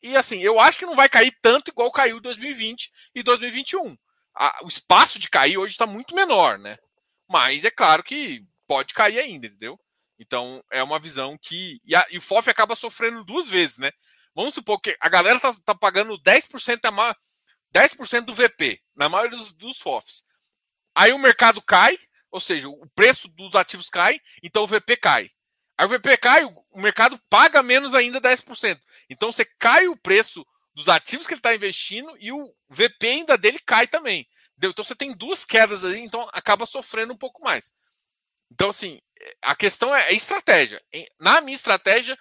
E 0.00 0.16
assim, 0.16 0.40
eu 0.40 0.60
acho 0.60 0.78
que 0.78 0.86
não 0.86 0.94
vai 0.94 1.08
cair 1.08 1.36
tanto 1.42 1.70
igual 1.70 1.90
caiu 1.90 2.20
2020 2.20 2.90
e 3.14 3.22
2021. 3.22 3.96
A, 4.34 4.60
o 4.62 4.68
espaço 4.68 5.18
de 5.18 5.28
cair 5.28 5.58
hoje 5.58 5.72
está 5.72 5.86
muito 5.86 6.14
menor, 6.14 6.56
né? 6.56 6.78
Mas 7.28 7.64
é 7.64 7.70
claro 7.70 8.04
que 8.04 8.44
pode 8.66 8.94
cair 8.94 9.18
ainda, 9.18 9.48
entendeu? 9.48 9.78
Então 10.18 10.62
é 10.70 10.82
uma 10.82 11.00
visão 11.00 11.36
que. 11.40 11.80
E, 11.84 11.96
a, 11.96 12.06
e 12.10 12.18
o 12.18 12.22
FOF 12.22 12.48
acaba 12.48 12.76
sofrendo 12.76 13.24
duas 13.24 13.48
vezes, 13.48 13.76
né? 13.78 13.90
Vamos 14.34 14.54
supor 14.54 14.80
que 14.80 14.96
a 15.00 15.08
galera 15.08 15.40
tá, 15.40 15.52
tá 15.64 15.74
pagando 15.74 16.16
10%, 16.22 16.78
a 16.84 17.16
10% 17.74 18.24
do 18.24 18.34
VP, 18.34 18.80
na 18.94 19.08
maioria 19.08 19.36
dos, 19.36 19.52
dos 19.52 19.78
FOFs. 19.78 20.22
Aí 20.98 21.12
o 21.12 21.18
mercado 21.18 21.62
cai, 21.62 21.96
ou 22.28 22.40
seja, 22.40 22.68
o 22.68 22.84
preço 22.88 23.28
dos 23.28 23.54
ativos 23.54 23.88
cai, 23.88 24.20
então 24.42 24.64
o 24.64 24.66
VP 24.66 24.96
cai. 24.96 25.30
Aí 25.78 25.86
o 25.86 25.88
VP 25.88 26.16
cai, 26.16 26.44
o 26.44 26.80
mercado 26.80 27.16
paga 27.30 27.62
menos 27.62 27.94
ainda 27.94 28.20
10%. 28.20 28.80
Então 29.08 29.30
você 29.30 29.44
cai 29.44 29.86
o 29.86 29.96
preço 29.96 30.44
dos 30.74 30.88
ativos 30.88 31.24
que 31.24 31.34
ele 31.34 31.38
está 31.38 31.54
investindo 31.54 32.16
e 32.18 32.32
o 32.32 32.52
VP 32.68 33.06
ainda 33.06 33.38
dele 33.38 33.60
cai 33.64 33.86
também. 33.86 34.26
Então 34.60 34.82
você 34.82 34.96
tem 34.96 35.12
duas 35.12 35.44
quedas 35.44 35.84
aí, 35.84 36.00
então 36.00 36.28
acaba 36.32 36.66
sofrendo 36.66 37.12
um 37.12 37.16
pouco 37.16 37.44
mais. 37.44 37.72
Então, 38.50 38.70
assim, 38.70 39.00
a 39.40 39.54
questão 39.54 39.94
é, 39.94 40.08
é 40.08 40.14
estratégia. 40.14 40.82
Na 41.20 41.40
minha 41.40 41.54
estratégia, 41.54 42.18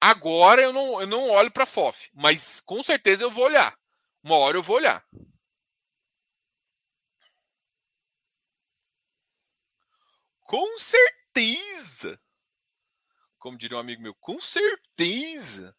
agora 0.00 0.62
eu 0.62 0.72
não, 0.72 1.02
eu 1.02 1.06
não 1.06 1.28
olho 1.28 1.50
para 1.50 1.66
FOF, 1.66 2.08
mas 2.14 2.60
com 2.60 2.82
certeza 2.82 3.24
eu 3.24 3.30
vou 3.30 3.44
olhar. 3.44 3.76
Uma 4.22 4.38
hora 4.38 4.56
eu 4.56 4.62
vou 4.62 4.76
olhar. 4.76 5.04
Com 10.46 10.78
certeza. 10.78 12.20
Como 13.38 13.58
diria 13.58 13.76
um 13.76 13.80
amigo 13.80 14.00
meu, 14.00 14.14
com 14.14 14.40
certeza. 14.40 15.76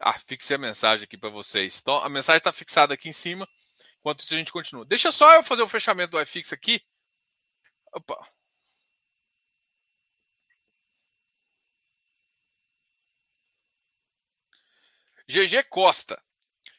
Ah, 0.00 0.18
fixei 0.18 0.56
a 0.56 0.58
mensagem 0.58 1.04
aqui 1.04 1.16
para 1.18 1.30
vocês. 1.30 1.78
Então, 1.80 1.98
a 1.98 2.08
mensagem 2.08 2.38
está 2.38 2.52
fixada 2.52 2.94
aqui 2.94 3.08
em 3.08 3.12
cima. 3.12 3.48
Enquanto 3.98 4.20
isso, 4.20 4.34
a 4.34 4.38
gente 4.38 4.52
continua. 4.52 4.84
Deixa 4.84 5.12
só 5.12 5.34
eu 5.34 5.42
fazer 5.42 5.62
o 5.62 5.68
fechamento 5.68 6.12
do 6.12 6.22
iFix 6.22 6.52
aqui. 6.52 6.82
Opa. 7.92 8.28
GG 15.28 15.64
Costa. 15.68 16.20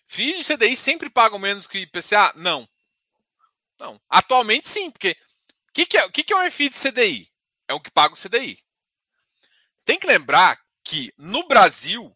FII 0.07 0.37
de 0.37 0.43
CDI 0.43 0.75
sempre 0.75 1.09
pagam 1.09 1.39
menos 1.39 1.67
que 1.67 1.79
IPCA? 1.79 2.33
Não. 2.35 2.67
Não. 3.79 4.01
Atualmente 4.09 4.67
sim, 4.67 4.91
porque 4.91 5.15
o 5.69 5.73
que, 5.73 5.85
que, 5.85 5.97
é, 5.97 6.09
que, 6.09 6.23
que 6.23 6.33
é 6.33 6.37
um 6.37 6.51
FII 6.51 6.69
de 6.69 6.75
CDI? 6.75 7.31
É 7.67 7.73
o 7.73 7.79
que 7.79 7.89
paga 7.89 8.13
o 8.13 8.17
CDI. 8.17 8.61
Tem 9.85 9.97
que 9.97 10.07
lembrar 10.07 10.59
que 10.83 11.13
no 11.17 11.47
Brasil 11.47 12.15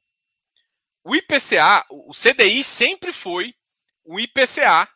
o 1.05 1.15
IPCA, 1.15 1.85
o 1.91 2.11
CDI 2.13 2.63
sempre 2.63 3.13
foi 3.13 3.55
o 4.03 4.19
IPCA 4.19 4.89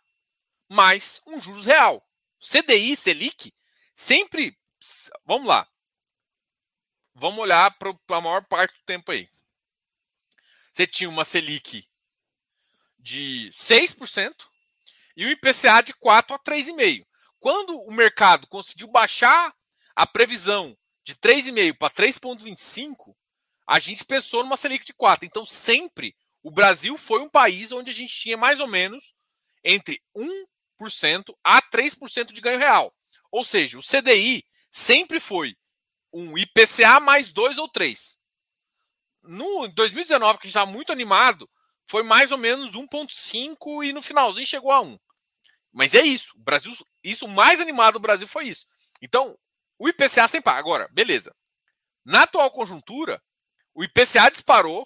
mais 0.68 1.22
um 1.28 1.39
juros 1.39 1.68
real. 1.68 2.03
CDI, 2.39 2.95
Selic, 2.95 3.53
sempre. 3.95 4.57
Vamos 5.24 5.47
lá. 5.47 5.70
Vamos 7.14 7.39
olhar 7.39 7.78
para 7.78 8.18
a 8.18 8.22
maior 8.22 8.43
parte 8.45 8.74
do 8.74 8.84
tempo 8.86 9.12
aí. 9.12 9.30
Você 10.74 10.88
tinha 10.88 11.10
uma 11.10 11.24
Selic 11.24 11.88
de 12.97 13.49
6% 13.51 14.47
e 15.16 15.26
o 15.26 15.30
IPCA 15.30 15.84
de 15.84 15.93
4 15.93 16.36
a 16.36 16.39
3,5%. 16.39 17.05
Quando 17.39 17.80
o 17.82 17.91
mercado 17.91 18.47
conseguiu 18.47 18.88
baixar 18.88 19.55
a 19.95 20.07
previsão 20.07 20.76
de 21.03 21.16
3,5 21.16 21.78
para 21.78 21.93
3,25, 21.93 23.16
a 23.70 23.78
gente 23.78 24.03
pensou 24.03 24.41
numa 24.41 24.57
Selic 24.57 24.84
de 24.84 24.93
4. 24.93 25.28
Então, 25.28 25.45
sempre 25.45 26.15
o 26.41 26.49
Brasil 26.49 26.97
foi 26.97 27.22
um 27.22 27.30
país 27.30 27.72
onde 27.72 27.91
a 27.91 27.93
gente 27.93 28.11
tinha 28.11 28.36
mais 28.36 28.59
ou 28.59 28.67
menos 28.67 29.13
entre 29.63 30.01
1% 30.82 31.36
a 31.43 31.61
3% 31.61 32.34
de 32.34 32.41
ganho 32.41 32.57
real. 32.57 32.91
Ou 33.32 33.45
seja, 33.45 33.78
o 33.78 33.84
CDI 33.84 34.43
sempre 34.72 35.20
foi 35.20 35.55
um 36.11 36.36
IPCA 36.36 36.99
mais 36.99 37.32
2 37.32 37.59
ou 37.59 37.70
3. 37.70 38.17
No 39.22 39.67
2019, 39.67 40.39
que 40.39 40.47
a 40.47 40.47
gente 40.47 40.57
estava 40.57 40.72
muito 40.72 40.91
animado, 40.91 41.47
foi 41.86 42.01
mais 42.01 42.32
ou 42.32 42.39
menos 42.39 42.74
1,5 42.74 43.86
e 43.86 43.93
no 43.93 44.01
finalzinho 44.01 44.47
chegou 44.47 44.72
a 44.72 44.82
1. 44.82 44.97
Mas 45.72 45.93
é 45.93 46.01
isso. 46.01 46.36
O 46.36 46.41
Brasil, 46.41 46.76
isso 47.03 47.28
mais 47.28 47.61
animado 47.61 47.93
do 47.93 47.99
Brasil 47.99 48.28
foi 48.28 48.47
isso. 48.47 48.65
Então, 48.99 49.38
o 49.78 49.88
IPCA 49.88 50.28
sem 50.28 50.41
paga. 50.41 50.57
Agora, 50.57 50.88
beleza. 50.91 51.36
Na 52.03 52.24
atual 52.24 52.49
conjuntura, 52.49 53.22
o 53.80 53.84
IPCA 53.86 54.30
disparou 54.30 54.86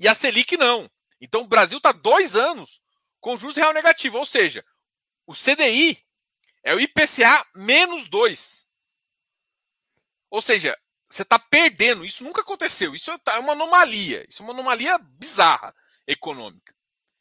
e 0.00 0.08
a 0.08 0.14
Selic 0.14 0.56
não. 0.56 0.90
Então 1.20 1.42
o 1.42 1.46
Brasil 1.46 1.76
está 1.76 1.92
dois 1.92 2.34
anos 2.34 2.82
com 3.20 3.36
juros 3.36 3.56
real 3.56 3.74
negativo, 3.74 4.16
ou 4.16 4.24
seja, 4.24 4.64
o 5.26 5.34
CDI 5.34 6.02
é 6.62 6.74
o 6.74 6.80
IPCA 6.80 7.46
menos 7.54 8.08
dois. 8.08 8.70
Ou 10.30 10.40
seja, 10.40 10.74
você 11.10 11.20
está 11.20 11.38
perdendo. 11.38 12.06
Isso 12.06 12.24
nunca 12.24 12.40
aconteceu. 12.40 12.94
Isso 12.94 13.10
é 13.10 13.38
uma 13.38 13.52
anomalia. 13.52 14.24
Isso 14.26 14.42
é 14.42 14.44
uma 14.44 14.54
anomalia 14.54 14.96
bizarra 14.96 15.74
econômica. 16.06 16.74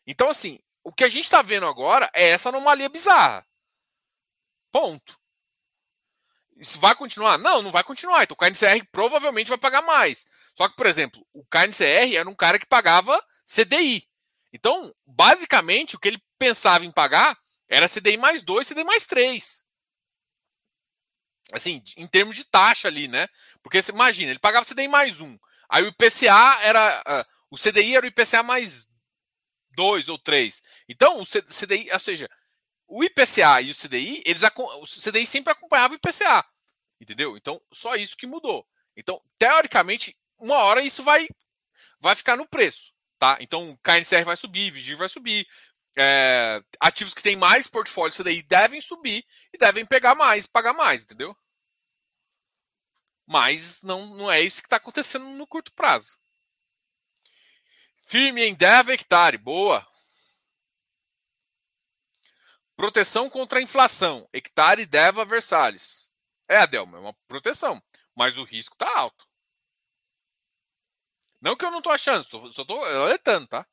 Então, 0.07 0.29
assim, 0.29 0.61
o 0.81 0.93
que 0.93 1.03
a 1.03 1.09
gente 1.09 1.25
está 1.25 1.41
vendo 1.41 1.65
agora 1.65 2.09
é 2.13 2.29
essa 2.29 2.47
anomalia 2.47 2.87
bizarra. 2.87 3.45
Ponto. 4.71 5.19
Isso 6.61 6.79
vai 6.79 6.93
continuar? 6.93 7.39
Não, 7.39 7.63
não 7.63 7.71
vai 7.71 7.83
continuar. 7.83 8.21
Então 8.21 8.35
o 8.35 8.37
KNCR 8.37 8.85
provavelmente 8.91 9.49
vai 9.49 9.57
pagar 9.57 9.81
mais. 9.81 10.27
Só 10.55 10.69
que, 10.69 10.75
por 10.75 10.85
exemplo, 10.85 11.27
o 11.33 11.43
KNCR 11.43 12.15
era 12.15 12.29
um 12.29 12.35
cara 12.35 12.59
que 12.59 12.67
pagava 12.67 13.19
CDI. 13.43 14.07
Então, 14.53 14.93
basicamente, 15.03 15.95
o 15.95 15.99
que 15.99 16.09
ele 16.09 16.23
pensava 16.37 16.85
em 16.85 16.91
pagar 16.91 17.35
era 17.67 17.89
CDI 17.89 18.15
mais 18.15 18.43
2, 18.43 18.67
CDI 18.67 18.83
mais 18.83 19.07
3. 19.07 19.63
Assim, 21.51 21.83
em 21.97 22.05
termos 22.05 22.35
de 22.35 22.43
taxa 22.43 22.87
ali, 22.87 23.07
né? 23.07 23.27
Porque 23.63 23.81
você 23.81 23.91
imagina, 23.91 24.29
ele 24.31 24.39
pagava 24.39 24.65
CDI 24.65 24.87
mais 24.87 25.19
1. 25.19 25.39
Aí 25.67 25.83
o 25.83 25.87
IPCA 25.87 26.59
era. 26.61 27.01
Uh, 27.07 27.55
o 27.55 27.57
CDI 27.57 27.95
era 27.95 28.05
o 28.05 28.09
IPCA 28.09 28.43
mais 28.43 28.87
2 29.71 30.09
ou 30.09 30.19
3. 30.19 30.61
Então, 30.87 31.19
o 31.19 31.25
CDI, 31.25 31.91
ou 31.91 31.99
seja, 31.99 32.29
o 32.93 33.05
IPCA 33.05 33.61
e 33.61 33.71
o 33.71 33.75
CDI, 33.75 34.21
eles 34.25 34.43
o 34.43 34.85
CDI 34.85 35.25
sempre 35.25 35.53
acompanhava 35.53 35.93
o 35.93 35.95
IPCA. 35.95 36.45
Entendeu? 36.99 37.37
Então, 37.37 37.61
só 37.71 37.95
isso 37.95 38.17
que 38.17 38.27
mudou. 38.27 38.67
Então, 38.97 39.23
teoricamente, 39.39 40.15
uma 40.37 40.57
hora 40.57 40.83
isso 40.83 41.01
vai 41.01 41.27
vai 42.01 42.15
ficar 42.15 42.35
no 42.35 42.45
preço, 42.45 42.91
tá? 43.17 43.37
Então, 43.39 43.79
KNCR 43.81 44.25
vai 44.25 44.35
subir, 44.35 44.71
Vigir 44.71 44.97
vai 44.97 45.07
subir, 45.07 45.47
é, 45.97 46.61
ativos 46.79 47.13
que 47.13 47.23
têm 47.23 47.35
mais 47.35 47.67
portfólio 47.67 48.15
CDI 48.15 48.43
devem 48.43 48.81
subir 48.81 49.25
e 49.53 49.57
devem 49.57 49.85
pegar 49.85 50.13
mais, 50.13 50.45
pagar 50.45 50.73
mais, 50.73 51.03
entendeu? 51.03 51.35
Mas 53.25 53.81
não, 53.83 54.05
não 54.17 54.29
é 54.31 54.41
isso 54.41 54.61
que 54.61 54.67
está 54.67 54.75
acontecendo 54.75 55.25
no 55.29 55.47
curto 55.47 55.71
prazo. 55.73 56.17
Firme 58.03 58.43
em 58.43 58.53
Dev 58.53 58.89
hectare, 58.89 59.37
boa. 59.37 59.87
Proteção 62.81 63.29
contra 63.29 63.59
a 63.59 63.61
inflação, 63.61 64.27
hectare 64.33 64.87
Deva 64.87 65.23
Versalhes. 65.23 66.09
É, 66.49 66.57
Adelma, 66.57 66.97
é 66.97 67.01
uma 67.01 67.13
proteção, 67.27 67.79
mas 68.15 68.39
o 68.39 68.43
risco 68.43 68.73
está 68.73 68.97
alto. 68.97 69.27
Não 71.39 71.55
que 71.55 71.63
eu 71.63 71.69
não 71.69 71.77
estou 71.77 71.93
achando, 71.93 72.23
só 72.23 72.43
estou 72.47 72.83
alertando, 72.83 73.45
tá? 73.45 73.67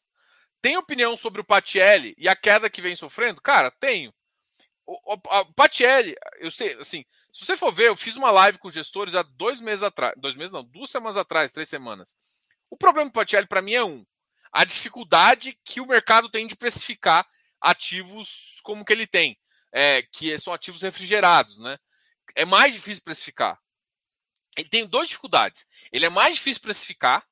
Tem 0.60 0.76
opinião 0.76 1.16
sobre 1.16 1.40
o 1.40 1.44
Patielli 1.44 2.14
e 2.18 2.28
a 2.28 2.36
queda 2.36 2.68
que 2.68 2.82
vem 2.82 2.94
sofrendo? 2.94 3.40
Cara, 3.40 3.70
tenho. 3.70 4.12
O, 4.84 5.14
o, 5.14 5.20
a 5.30 5.42
Patielli, 5.54 6.14
eu 6.36 6.50
sei, 6.50 6.74
assim, 6.74 7.02
se 7.32 7.46
você 7.46 7.56
for 7.56 7.72
ver, 7.72 7.88
eu 7.88 7.96
fiz 7.96 8.14
uma 8.14 8.30
live 8.30 8.58
com 8.58 8.70
gestores 8.70 9.14
há 9.14 9.22
dois 9.22 9.58
meses 9.58 9.82
atrás, 9.82 10.12
dois 10.18 10.36
meses 10.36 10.52
não, 10.52 10.62
duas 10.62 10.90
semanas 10.90 11.16
atrás, 11.16 11.50
três 11.50 11.70
semanas. 11.70 12.14
O 12.68 12.76
problema 12.76 13.08
do 13.08 13.14
Patielli 13.14 13.46
para 13.46 13.62
mim 13.62 13.72
é 13.72 13.82
um, 13.82 14.04
a 14.52 14.66
dificuldade 14.66 15.58
que 15.64 15.80
o 15.80 15.86
mercado 15.86 16.28
tem 16.28 16.46
de 16.46 16.54
precificar 16.54 17.26
ativos 17.60 18.60
como 18.62 18.84
que 18.84 18.92
ele 18.92 19.06
tem, 19.06 19.38
é, 19.72 20.02
que 20.02 20.36
são 20.38 20.52
ativos 20.52 20.82
refrigerados, 20.82 21.58
né? 21.58 21.78
É 22.34 22.44
mais 22.44 22.74
difícil 22.74 23.02
precificar. 23.02 23.58
Ele 24.56 24.68
tem 24.68 24.86
duas 24.86 25.08
dificuldades. 25.08 25.66
Ele 25.92 26.06
é 26.06 26.08
mais 26.08 26.36
difícil 26.36 26.62
precificar 26.62 27.24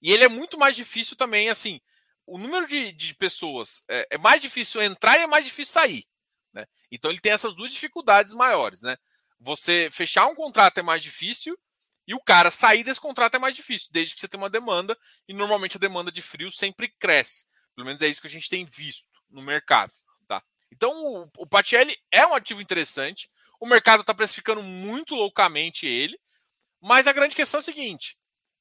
e 0.00 0.12
ele 0.12 0.24
é 0.24 0.28
muito 0.28 0.58
mais 0.58 0.74
difícil 0.74 1.16
também, 1.16 1.48
assim, 1.48 1.80
o 2.26 2.38
número 2.38 2.66
de, 2.66 2.92
de 2.92 3.14
pessoas 3.14 3.82
é, 3.88 4.06
é, 4.10 4.18
mais 4.18 4.40
difícil 4.40 4.82
entrar 4.82 5.18
e 5.18 5.22
é 5.22 5.26
mais 5.26 5.44
difícil 5.44 5.72
sair. 5.72 6.06
Né? 6.52 6.66
Então 6.90 7.10
ele 7.10 7.20
tem 7.20 7.32
essas 7.32 7.54
duas 7.54 7.70
dificuldades 7.70 8.34
maiores. 8.34 8.82
Né? 8.82 8.96
Você 9.40 9.88
fechar 9.92 10.26
um 10.26 10.34
contrato 10.34 10.78
é 10.78 10.82
mais 10.82 11.02
difícil 11.02 11.56
e 12.06 12.14
o 12.14 12.20
cara 12.20 12.50
sair 12.50 12.82
desse 12.82 13.00
contrato 13.00 13.36
é 13.36 13.38
mais 13.38 13.54
difícil, 13.54 13.88
desde 13.92 14.14
que 14.14 14.20
você 14.20 14.26
tenha 14.26 14.42
uma 14.42 14.50
demanda, 14.50 14.98
e 15.28 15.32
normalmente 15.32 15.76
a 15.76 15.80
demanda 15.80 16.10
de 16.10 16.20
frio 16.20 16.50
sempre 16.50 16.92
cresce. 16.98 17.46
Pelo 17.76 17.86
menos 17.86 18.02
é 18.02 18.08
isso 18.08 18.20
que 18.20 18.26
a 18.26 18.30
gente 18.30 18.48
tem 18.48 18.64
visto 18.64 19.11
no 19.32 19.42
mercado. 19.42 19.92
Tá? 20.28 20.42
Então 20.70 20.92
o, 20.92 21.30
o 21.38 21.46
Patielli 21.46 21.96
é 22.10 22.26
um 22.26 22.34
ativo 22.34 22.60
interessante. 22.60 23.30
O 23.58 23.66
mercado 23.66 24.00
está 24.00 24.14
precificando 24.14 24.62
muito 24.62 25.14
loucamente 25.14 25.86
ele, 25.86 26.18
mas 26.80 27.06
a 27.06 27.12
grande 27.12 27.34
questão 27.36 27.58
é 27.58 27.62
a 27.62 27.64
seguinte: 27.64 28.18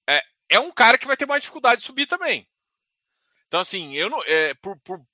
é, 0.08 0.22
é 0.50 0.60
um 0.60 0.72
cara 0.72 0.98
que 0.98 1.08
vai 1.08 1.18
ter 1.18 1.26
mais 1.26 1.42
dificuldade 1.42 1.82
de 1.82 1.88
subir 1.88 2.06
também. 2.06 2.48
Então, 3.48 3.60
assim, 3.60 3.94
eu 3.96 4.10
não. 4.10 4.24
É, 4.26 4.54
por, 4.56 4.80
por, 4.80 5.06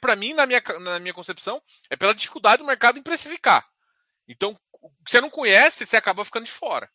para 0.00 0.16
mim, 0.16 0.32
na 0.32 0.46
minha, 0.46 0.60
na 0.80 0.98
minha 0.98 1.14
concepção, 1.14 1.62
é 1.90 1.96
pela 1.96 2.14
dificuldade 2.14 2.58
do 2.58 2.66
mercado 2.66 2.98
em 2.98 3.02
precificar. 3.02 3.64
Então, 4.26 4.58
você 5.06 5.20
não 5.20 5.30
conhece, 5.30 5.86
você 5.86 5.96
acaba 5.96 6.24
ficando 6.24 6.46
de 6.46 6.50
fora. 6.50 6.90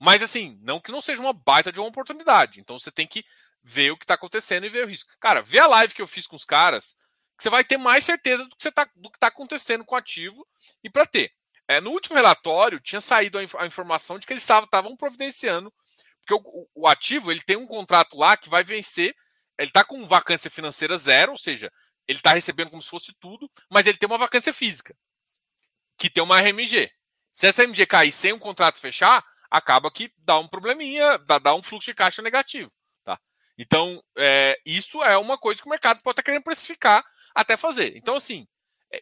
Mas, 0.00 0.22
assim, 0.22 0.58
não 0.62 0.80
que 0.80 0.92
não 0.92 1.02
seja 1.02 1.20
uma 1.20 1.32
baita 1.32 1.72
de 1.72 1.80
uma 1.80 1.88
oportunidade. 1.88 2.60
Então, 2.60 2.78
você 2.78 2.90
tem 2.90 3.06
que 3.06 3.24
ver 3.62 3.90
o 3.90 3.96
que 3.96 4.04
está 4.04 4.14
acontecendo 4.14 4.64
e 4.64 4.70
ver 4.70 4.84
o 4.84 4.88
risco. 4.88 5.10
Cara, 5.18 5.42
vê 5.42 5.58
a 5.58 5.66
live 5.66 5.94
que 5.94 6.00
eu 6.00 6.06
fiz 6.06 6.26
com 6.26 6.36
os 6.36 6.44
caras, 6.44 6.96
que 7.36 7.42
você 7.42 7.50
vai 7.50 7.64
ter 7.64 7.76
mais 7.76 8.04
certeza 8.04 8.44
do 8.44 8.56
que 8.56 8.68
está 8.68 8.88
tá 9.18 9.26
acontecendo 9.26 9.84
com 9.84 9.94
o 9.94 9.98
ativo 9.98 10.46
e 10.82 10.90
para 10.90 11.06
ter. 11.06 11.32
É, 11.68 11.80
no 11.80 11.90
último 11.90 12.14
relatório, 12.14 12.80
tinha 12.80 13.00
saído 13.00 13.38
a, 13.38 13.42
inf 13.42 13.54
a 13.56 13.66
informação 13.66 14.18
de 14.18 14.26
que 14.26 14.32
eles 14.32 14.42
estavam 14.42 14.96
providenciando, 14.96 15.72
porque 16.20 16.34
o, 16.34 16.40
o, 16.44 16.82
o 16.82 16.86
ativo 16.86 17.30
ele 17.30 17.42
tem 17.42 17.56
um 17.56 17.66
contrato 17.66 18.16
lá 18.16 18.36
que 18.36 18.48
vai 18.48 18.62
vencer 18.62 19.14
ele 19.58 19.70
está 19.70 19.84
com 19.84 20.06
vacância 20.06 20.50
financeira 20.50 20.98
zero, 20.98 21.32
ou 21.32 21.38
seja, 21.38 21.72
ele 22.06 22.18
está 22.18 22.32
recebendo 22.32 22.70
como 22.70 22.82
se 22.82 22.90
fosse 22.90 23.12
tudo, 23.18 23.50
mas 23.70 23.86
ele 23.86 23.98
tem 23.98 24.06
uma 24.06 24.18
vacância 24.18 24.52
física, 24.52 24.96
que 25.98 26.10
tem 26.10 26.22
uma 26.22 26.40
RMG. 26.40 26.90
Se 27.32 27.46
essa 27.46 27.62
RMG 27.62 27.86
cair 27.86 28.12
sem 28.12 28.32
um 28.32 28.38
contrato 28.38 28.78
fechar, 28.78 29.24
acaba 29.50 29.90
que 29.90 30.12
dá 30.18 30.38
um 30.38 30.48
probleminha, 30.48 31.18
dá, 31.18 31.38
dá 31.38 31.54
um 31.54 31.62
fluxo 31.62 31.90
de 31.90 31.94
caixa 31.94 32.22
negativo. 32.22 32.70
Tá? 33.04 33.18
Então, 33.56 34.02
é, 34.16 34.58
isso 34.64 35.02
é 35.02 35.16
uma 35.16 35.38
coisa 35.38 35.60
que 35.60 35.66
o 35.66 35.70
mercado 35.70 36.02
pode 36.02 36.12
estar 36.12 36.22
tá 36.22 36.26
querendo 36.26 36.44
precificar 36.44 37.04
até 37.36 37.56
fazer. 37.56 37.94
Então, 37.96 38.16
assim, 38.16 38.48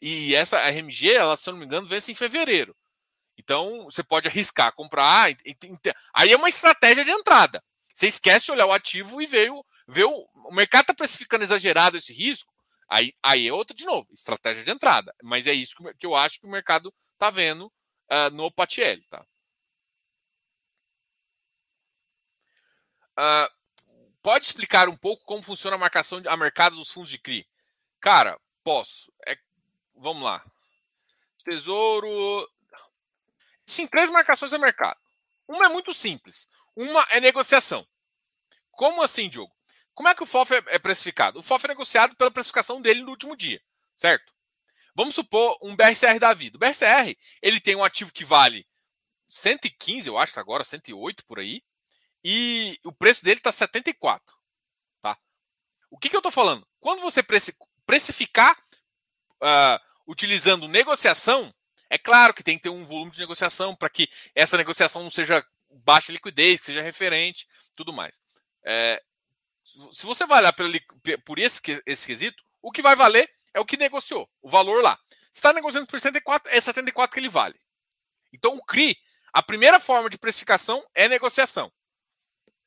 e 0.03 0.35
essa 0.35 0.59
RMG, 0.59 1.15
ela, 1.15 1.37
se 1.37 1.49
eu 1.49 1.53
não 1.53 1.61
me 1.61 1.67
engano, 1.67 1.87
vence 1.87 2.11
em 2.11 2.17
fevereiro. 2.17 2.77
Então, 3.39 3.85
você 3.85 4.03
pode 4.03 4.29
arriscar 4.29 4.75
comprar. 4.75 5.29
Aí 6.13 6.33
é 6.33 6.37
uma 6.37 6.49
estratégia 6.49 7.05
de 7.05 7.13
entrada. 7.13 7.63
Você 7.95 8.09
esquece 8.09 8.47
de 8.47 8.53
olhar 8.53 8.67
o 8.67 8.73
ativo 8.73 9.23
e 9.23 9.27
ver 9.27 9.53
o, 9.53 9.65
ver 9.87 10.05
o, 10.05 10.29
o 10.35 10.53
mercado 10.53 10.83
está 10.83 10.95
precificando 10.95 11.45
exagerado 11.45 11.97
esse 11.97 12.13
risco. 12.13 12.53
Aí, 12.89 13.15
aí 13.23 13.47
é 13.49 13.53
outra 13.53 13.75
de 13.75 13.85
novo, 13.85 14.09
estratégia 14.13 14.65
de 14.65 14.71
entrada. 14.71 15.15
Mas 15.23 15.47
é 15.47 15.53
isso 15.53 15.77
que, 15.99 16.07
eu 16.07 16.15
acho 16.17 16.41
que 16.41 16.47
o 16.47 16.51
mercado 16.51 16.93
está 17.13 17.31
vendo 17.31 17.67
uh, 17.67 18.31
no 18.33 18.51
Patiel. 18.51 19.01
Tá? 19.09 19.25
Uh, 23.17 23.49
pode 24.21 24.47
explicar 24.47 24.89
um 24.89 24.97
pouco 24.97 25.25
como 25.25 25.43
funciona 25.43 25.77
a 25.77 25.79
marcação 25.79 26.21
a 26.27 26.37
mercado 26.37 26.75
dos 26.75 26.91
fundos 26.91 27.11
de 27.11 27.19
CRI? 27.19 27.47
Cara, 28.05 28.39
posso. 28.63 29.11
É, 29.27 29.35
vamos 29.97 30.25
lá. 30.25 30.45
Tesouro. 31.43 32.47
Sim, 33.65 33.87
três 33.87 34.11
marcações 34.11 34.53
a 34.53 34.59
mercado. 34.59 35.01
Uma 35.49 35.65
é 35.65 35.69
muito 35.71 35.95
simples. 35.95 36.47
Uma 36.77 37.03
é 37.09 37.19
negociação. 37.19 37.89
Como 38.73 39.03
assim, 39.03 39.31
Diogo? 39.31 39.57
Como 39.95 40.07
é 40.07 40.15
que 40.15 40.23
o 40.23 40.27
FOF 40.27 40.53
é, 40.53 40.63
é 40.67 40.79
precificado? 40.79 41.39
O 41.39 41.43
FOF 41.43 41.65
é 41.65 41.69
negociado 41.69 42.15
pela 42.15 42.31
precificação 42.31 42.79
dele 42.79 43.01
no 43.01 43.09
último 43.09 43.35
dia, 43.35 43.63
certo? 43.97 44.35
Vamos 44.95 45.15
supor 45.15 45.57
um 45.63 45.75
BRCR 45.75 46.19
da 46.21 46.35
vida. 46.35 46.59
O 46.59 46.61
BRCR, 46.61 47.17
ele 47.41 47.59
tem 47.59 47.75
um 47.75 47.85
ativo 47.85 48.13
que 48.13 48.23
vale 48.23 48.67
115, 49.31 50.09
eu 50.09 50.19
acho 50.19 50.39
agora, 50.39 50.63
108 50.63 51.25
por 51.25 51.39
aí, 51.39 51.63
e 52.23 52.79
o 52.85 52.93
preço 52.93 53.25
dele 53.25 53.41
está 53.41 53.51
74. 53.51 54.37
Tá? 55.01 55.17
O 55.91 55.97
que, 55.97 56.11
que 56.11 56.17
eu 56.17 56.21
estou 56.21 56.33
falando? 56.33 56.69
Quando 56.79 57.01
você 57.01 57.23
precificar 57.87 58.57
uh, 59.43 59.81
utilizando 60.07 60.69
negociação, 60.69 61.53
é 61.91 61.99
claro 61.99 62.35
que 62.35 62.43
tem 62.43 62.57
que 62.57 62.65
ter 62.65 62.71
um 62.71 62.85
volume 62.85 63.11
de 63.11 63.21
negociação 63.21 63.75
para 63.75 63.91
que 63.91 64.09
essa 64.35 64.57
negociação 64.57 65.03
não 65.03 65.11
seja 65.11 65.45
baixa 65.71 66.13
liquidez, 66.13 66.61
que 66.61 66.67
seja 66.67 66.83
referente, 66.83 67.47
tudo 67.77 67.93
mais. 67.93 68.21
É, 68.65 69.03
se 69.93 70.07
você 70.07 70.27
vai 70.27 70.43
por, 70.53 70.67
por 71.25 71.39
esse, 71.39 71.61
esse 71.87 72.07
quesito, 72.07 72.43
o 72.63 72.71
que 72.71 72.83
vai 72.83 72.97
valer 72.97 73.31
é 73.53 73.61
o 73.61 73.65
que 73.65 73.77
negociou, 73.77 74.29
o 74.43 74.49
valor 74.49 74.83
lá. 74.83 74.99
Se 75.33 75.39
está 75.39 75.53
negociando 75.53 75.87
por 75.87 76.01
74, 76.01 76.53
é 76.53 76.61
74 76.61 77.13
que 77.13 77.21
ele 77.21 77.29
vale. 77.29 77.59
Então, 78.33 78.57
o 78.57 78.65
CRI, 78.65 78.97
a 79.33 79.43
primeira 79.43 79.81
forma 79.81 80.09
de 80.09 80.19
precificação 80.19 80.85
é 80.95 81.09
negociação. 81.09 81.73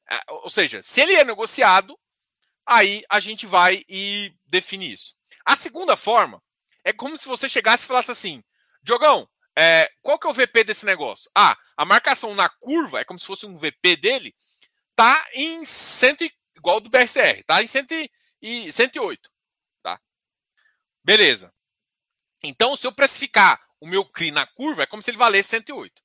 É, 0.09 0.19
ou 0.29 0.49
seja, 0.49 0.81
se 0.81 1.01
ele 1.01 1.15
é 1.15 1.23
negociado, 1.23 1.97
aí 2.67 3.03
a 3.09 3.19
gente 3.19 3.45
vai 3.45 3.83
e 3.87 4.33
define 4.45 4.91
isso. 4.91 5.15
A 5.45 5.55
segunda 5.55 5.95
forma 5.95 6.43
é 6.83 6.91
como 6.91 7.17
se 7.17 7.27
você 7.27 7.47
chegasse 7.47 7.85
e 7.85 7.87
falasse 7.87 8.11
assim: 8.11 8.43
Diogão, 8.83 9.27
é, 9.57 9.89
qual 10.01 10.19
que 10.19 10.27
é 10.27 10.29
o 10.29 10.33
VP 10.33 10.63
desse 10.65 10.85
negócio? 10.85 11.31
Ah, 11.35 11.57
a 11.75 11.85
marcação 11.85 12.35
na 12.35 12.49
curva 12.49 12.99
é 12.99 13.03
como 13.05 13.19
se 13.19 13.25
fosse 13.25 13.45
um 13.45 13.57
VP 13.57 13.95
dele, 13.95 14.35
tá 14.95 15.27
em 15.33 15.65
100, 15.65 16.31
igual 16.55 16.79
do 16.79 16.89
BRCR, 16.89 17.43
tá 17.45 17.63
em 17.63 17.67
100 17.67 18.09
e 18.41 18.71
108, 18.71 19.31
tá? 19.81 19.99
Beleza. 21.03 21.51
Então, 22.43 22.77
se 22.77 22.85
eu 22.85 22.91
precificar 22.91 23.59
o 23.79 23.87
meu 23.87 24.05
CRI 24.05 24.31
na 24.31 24.45
curva, 24.45 24.83
é 24.83 24.85
como 24.85 25.01
se 25.01 25.09
ele 25.09 25.17
valesse 25.17 25.49
108. 25.49 26.03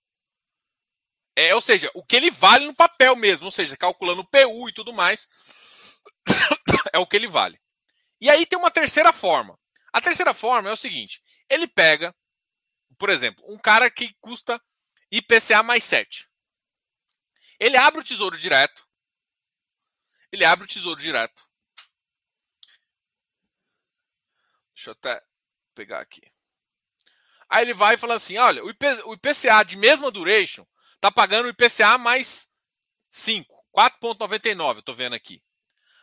É, 1.36 1.54
ou 1.54 1.60
seja, 1.60 1.90
o 1.94 2.04
que 2.04 2.16
ele 2.16 2.30
vale 2.30 2.66
no 2.66 2.74
papel 2.74 3.16
mesmo, 3.16 3.46
ou 3.46 3.50
seja, 3.50 3.76
calculando 3.76 4.20
o 4.20 4.26
PU 4.26 4.68
e 4.68 4.72
tudo 4.72 4.92
mais, 4.92 5.28
é 6.92 6.98
o 6.98 7.06
que 7.06 7.16
ele 7.16 7.28
vale. 7.28 7.60
E 8.20 8.30
aí 8.30 8.46
tem 8.46 8.58
uma 8.58 8.70
terceira 8.70 9.12
forma. 9.12 9.58
A 9.92 10.00
terceira 10.00 10.32
forma 10.32 10.68
é 10.68 10.72
o 10.72 10.76
seguinte: 10.76 11.22
ele 11.48 11.66
pega, 11.66 12.14
por 12.98 13.10
exemplo, 13.10 13.44
um 13.48 13.58
cara 13.58 13.90
que 13.90 14.14
custa 14.20 14.62
IPCA 15.10 15.62
mais 15.62 15.84
7. 15.84 16.28
Ele 17.58 17.76
abre 17.76 18.00
o 18.00 18.04
tesouro 18.04 18.36
direto. 18.36 18.88
Ele 20.30 20.44
abre 20.44 20.64
o 20.64 20.68
tesouro 20.68 21.00
direto. 21.00 21.46
Deixa 24.74 24.90
eu 24.90 24.92
até 24.92 25.22
pegar 25.74 26.00
aqui. 26.00 26.22
Aí 27.48 27.64
ele 27.64 27.74
vai 27.74 27.94
e 27.94 27.98
fala 27.98 28.14
assim: 28.14 28.38
olha, 28.38 28.64
o, 28.64 28.70
IPCA 28.70 29.62
de 29.64 29.76
mesma 29.76 30.10
duration 30.10 30.66
tá 30.98 31.10
pagando 31.12 31.46
o 31.46 31.48
IPCA 31.50 31.98
mais 31.98 32.50
5, 33.10 33.54
4,99, 33.76 34.76
eu 34.76 34.82
tô 34.82 34.94
vendo 34.94 35.14
aqui. 35.14 35.42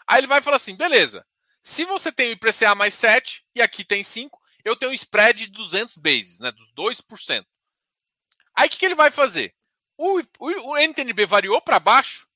Aí 0.10 0.20
ele 0.20 0.28
vai 0.28 0.40
e 0.40 0.42
fala 0.42 0.56
assim: 0.56 0.76
beleza, 0.76 1.24
se 1.62 1.86
você 1.86 2.12
tem 2.12 2.30
o 2.30 2.32
IPCA 2.32 2.74
mais 2.74 2.96
7 2.96 3.46
e 3.54 3.62
aqui 3.62 3.86
tem 3.86 4.04
5, 4.04 4.42
eu 4.66 4.76
tenho 4.76 4.92
um 4.92 4.96
spread 4.96 5.46
de 5.46 5.52
200 5.52 5.98
bases, 5.98 6.40
né, 6.40 6.52
dos 6.52 6.74
2%. 6.74 7.46
Aí 8.56 8.68
o 8.68 8.72
que, 8.72 8.78
que 8.80 8.86
ele 8.86 8.96
vai 8.96 9.12
fazer? 9.12 9.54
O, 9.96 10.20
o, 10.40 10.72
o 10.72 10.78
NTNB 10.78 11.28
variou 11.28 11.62
para 11.62 11.80
baixo, 11.80 12.28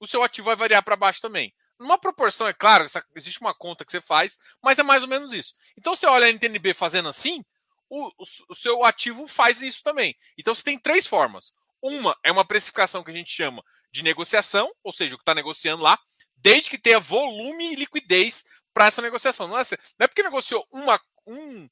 o 0.00 0.06
seu 0.06 0.22
ativo 0.24 0.46
vai 0.46 0.56
variar 0.56 0.82
para 0.82 0.96
baixo 0.96 1.20
também. 1.20 1.54
Numa 1.78 1.98
proporção, 1.98 2.48
é 2.48 2.52
claro, 2.52 2.84
existe 3.14 3.40
uma 3.40 3.54
conta 3.54 3.84
que 3.84 3.92
você 3.92 4.00
faz, 4.00 4.36
mas 4.62 4.78
é 4.78 4.82
mais 4.82 5.02
ou 5.02 5.08
menos 5.08 5.32
isso. 5.32 5.54
Então 5.78 5.94
você 5.94 6.06
olha 6.06 6.26
a 6.26 6.30
NTNB 6.30 6.74
fazendo 6.74 7.08
assim, 7.08 7.44
o, 7.88 8.08
o, 8.08 8.24
o 8.48 8.54
seu 8.54 8.84
ativo 8.84 9.26
faz 9.28 9.62
isso 9.62 9.82
também. 9.82 10.16
Então 10.36 10.54
você 10.54 10.64
tem 10.64 10.78
três 10.78 11.06
formas. 11.06 11.52
Uma 11.80 12.18
é 12.22 12.30
uma 12.30 12.44
precificação 12.44 13.02
que 13.02 13.10
a 13.10 13.14
gente 13.14 13.30
chama 13.30 13.62
de 13.92 14.02
negociação, 14.02 14.70
ou 14.82 14.92
seja, 14.92 15.14
o 15.14 15.18
que 15.18 15.22
está 15.22 15.34
negociando 15.34 15.82
lá, 15.82 15.98
desde 16.42 16.70
que 16.70 16.78
tenha 16.78 17.00
volume 17.00 17.72
e 17.72 17.76
liquidez 17.76 18.44
para 18.72 18.86
essa 18.86 19.02
negociação. 19.02 19.48
Não 19.48 19.58
é, 19.58 19.62
não 19.98 20.04
é 20.04 20.06
porque 20.06 20.22
negociou 20.22 20.66
uma, 20.70 21.00
um, 21.26 21.68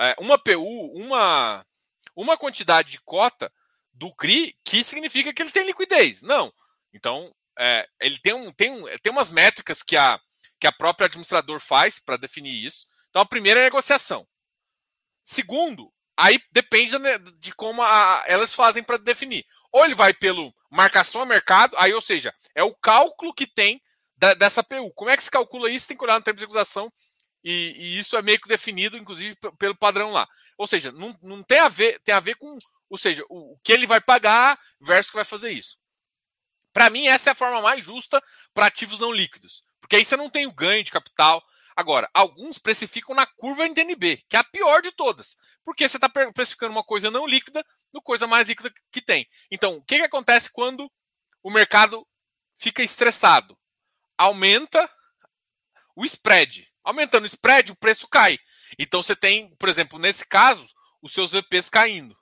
é, 0.00 0.14
uma 0.18 0.38
PU, 0.38 0.92
uma, 0.94 1.64
uma 2.14 2.36
quantidade 2.36 2.90
de 2.90 3.00
cota 3.00 3.52
do 3.92 4.14
CRI 4.14 4.56
que 4.64 4.82
significa 4.82 5.32
que 5.32 5.42
ele 5.42 5.50
tem 5.50 5.66
liquidez. 5.66 6.22
Não. 6.22 6.52
Então, 6.92 7.34
é, 7.58 7.88
ele 8.00 8.18
tem, 8.18 8.32
um, 8.32 8.52
tem, 8.52 8.70
um, 8.70 8.84
tem 8.98 9.12
umas 9.12 9.30
métricas 9.30 9.82
que 9.82 9.96
a, 9.96 10.20
que 10.58 10.66
a 10.66 10.72
própria 10.72 11.06
administrador 11.06 11.60
faz 11.60 11.98
para 11.98 12.16
definir 12.16 12.54
isso. 12.64 12.86
Então, 13.10 13.22
a 13.22 13.26
primeira 13.26 13.60
é 13.60 13.62
a 13.62 13.66
negociação. 13.66 14.26
Segundo, 15.24 15.92
aí 16.16 16.40
depende 16.50 16.92
de 17.38 17.52
como 17.54 17.82
a, 17.82 18.24
elas 18.26 18.54
fazem 18.54 18.82
para 18.82 18.96
definir. 18.96 19.44
Ou 19.70 19.84
ele 19.84 19.94
vai 19.94 20.12
pelo 20.12 20.54
marcação 20.70 21.22
a 21.22 21.26
mercado, 21.26 21.76
aí, 21.78 21.92
ou 21.92 22.02
seja, 22.02 22.34
é 22.54 22.62
o 22.62 22.74
cálculo 22.74 23.34
que 23.34 23.46
tem 23.46 23.80
da, 24.22 24.34
dessa 24.34 24.62
PU. 24.62 24.92
Como 24.94 25.10
é 25.10 25.16
que 25.16 25.24
se 25.24 25.30
calcula 25.30 25.68
isso? 25.68 25.88
Tem 25.88 25.96
que 25.96 26.04
olhar 26.04 26.14
no 26.14 26.22
termo 26.22 26.38
de 26.38 26.44
acusação 26.44 26.92
e, 27.42 27.74
e, 27.76 27.98
isso 27.98 28.16
é 28.16 28.22
meio 28.22 28.40
que 28.40 28.48
definido, 28.48 28.96
inclusive, 28.96 29.34
pelo 29.58 29.76
padrão 29.76 30.12
lá. 30.12 30.28
Ou 30.56 30.68
seja, 30.68 30.92
não, 30.92 31.18
não 31.20 31.42
tem 31.42 31.58
a 31.58 31.68
ver, 31.68 31.98
tem 32.04 32.14
a 32.14 32.20
ver 32.20 32.36
com, 32.36 32.56
ou 32.88 32.96
seja, 32.96 33.24
o, 33.28 33.54
o 33.54 33.58
que 33.64 33.72
ele 33.72 33.84
vai 33.84 34.00
pagar 34.00 34.56
versus 34.80 35.08
o 35.08 35.10
que 35.10 35.16
vai 35.16 35.24
fazer 35.24 35.50
isso. 35.50 35.76
Para 36.72 36.88
mim, 36.88 37.08
essa 37.08 37.30
é 37.30 37.32
a 37.32 37.34
forma 37.34 37.60
mais 37.60 37.84
justa 37.84 38.22
para 38.54 38.66
ativos 38.66 39.00
não 39.00 39.12
líquidos. 39.12 39.64
Porque 39.80 39.96
aí 39.96 40.04
você 40.04 40.16
não 40.16 40.30
tem 40.30 40.46
o 40.46 40.52
ganho 40.52 40.84
de 40.84 40.92
capital, 40.92 41.42
Agora, 41.74 42.06
alguns 42.12 42.58
precificam 42.58 43.14
na 43.14 43.24
curva 43.24 43.64
NTNB, 43.64 44.22
que 44.28 44.36
é 44.36 44.38
a 44.38 44.44
pior 44.44 44.82
de 44.82 44.92
todas, 44.92 45.38
porque 45.64 45.88
você 45.88 45.96
está 45.96 46.06
precificando 46.06 46.70
uma 46.70 46.84
coisa 46.84 47.10
não 47.10 47.26
líquida 47.26 47.64
no 47.90 48.02
coisa 48.02 48.26
mais 48.26 48.46
líquida 48.46 48.70
que 48.90 49.00
tem. 49.00 49.26
Então, 49.50 49.76
o 49.76 49.82
que, 49.82 49.96
que 49.96 50.04
acontece 50.04 50.52
quando 50.52 50.86
o 51.42 51.50
mercado 51.50 52.06
fica 52.58 52.82
estressado? 52.82 53.56
Aumenta 54.22 54.88
o 55.96 56.04
spread. 56.04 56.68
Aumentando 56.84 57.24
o 57.24 57.26
spread, 57.26 57.72
o 57.72 57.76
preço 57.76 58.08
cai. 58.08 58.38
Então, 58.78 59.02
você 59.02 59.16
tem, 59.16 59.54
por 59.56 59.68
exemplo, 59.68 59.98
nesse 59.98 60.26
caso, 60.26 60.66
os 61.02 61.12
seus 61.12 61.32
VPs 61.32 61.68
caindo. 61.68 62.16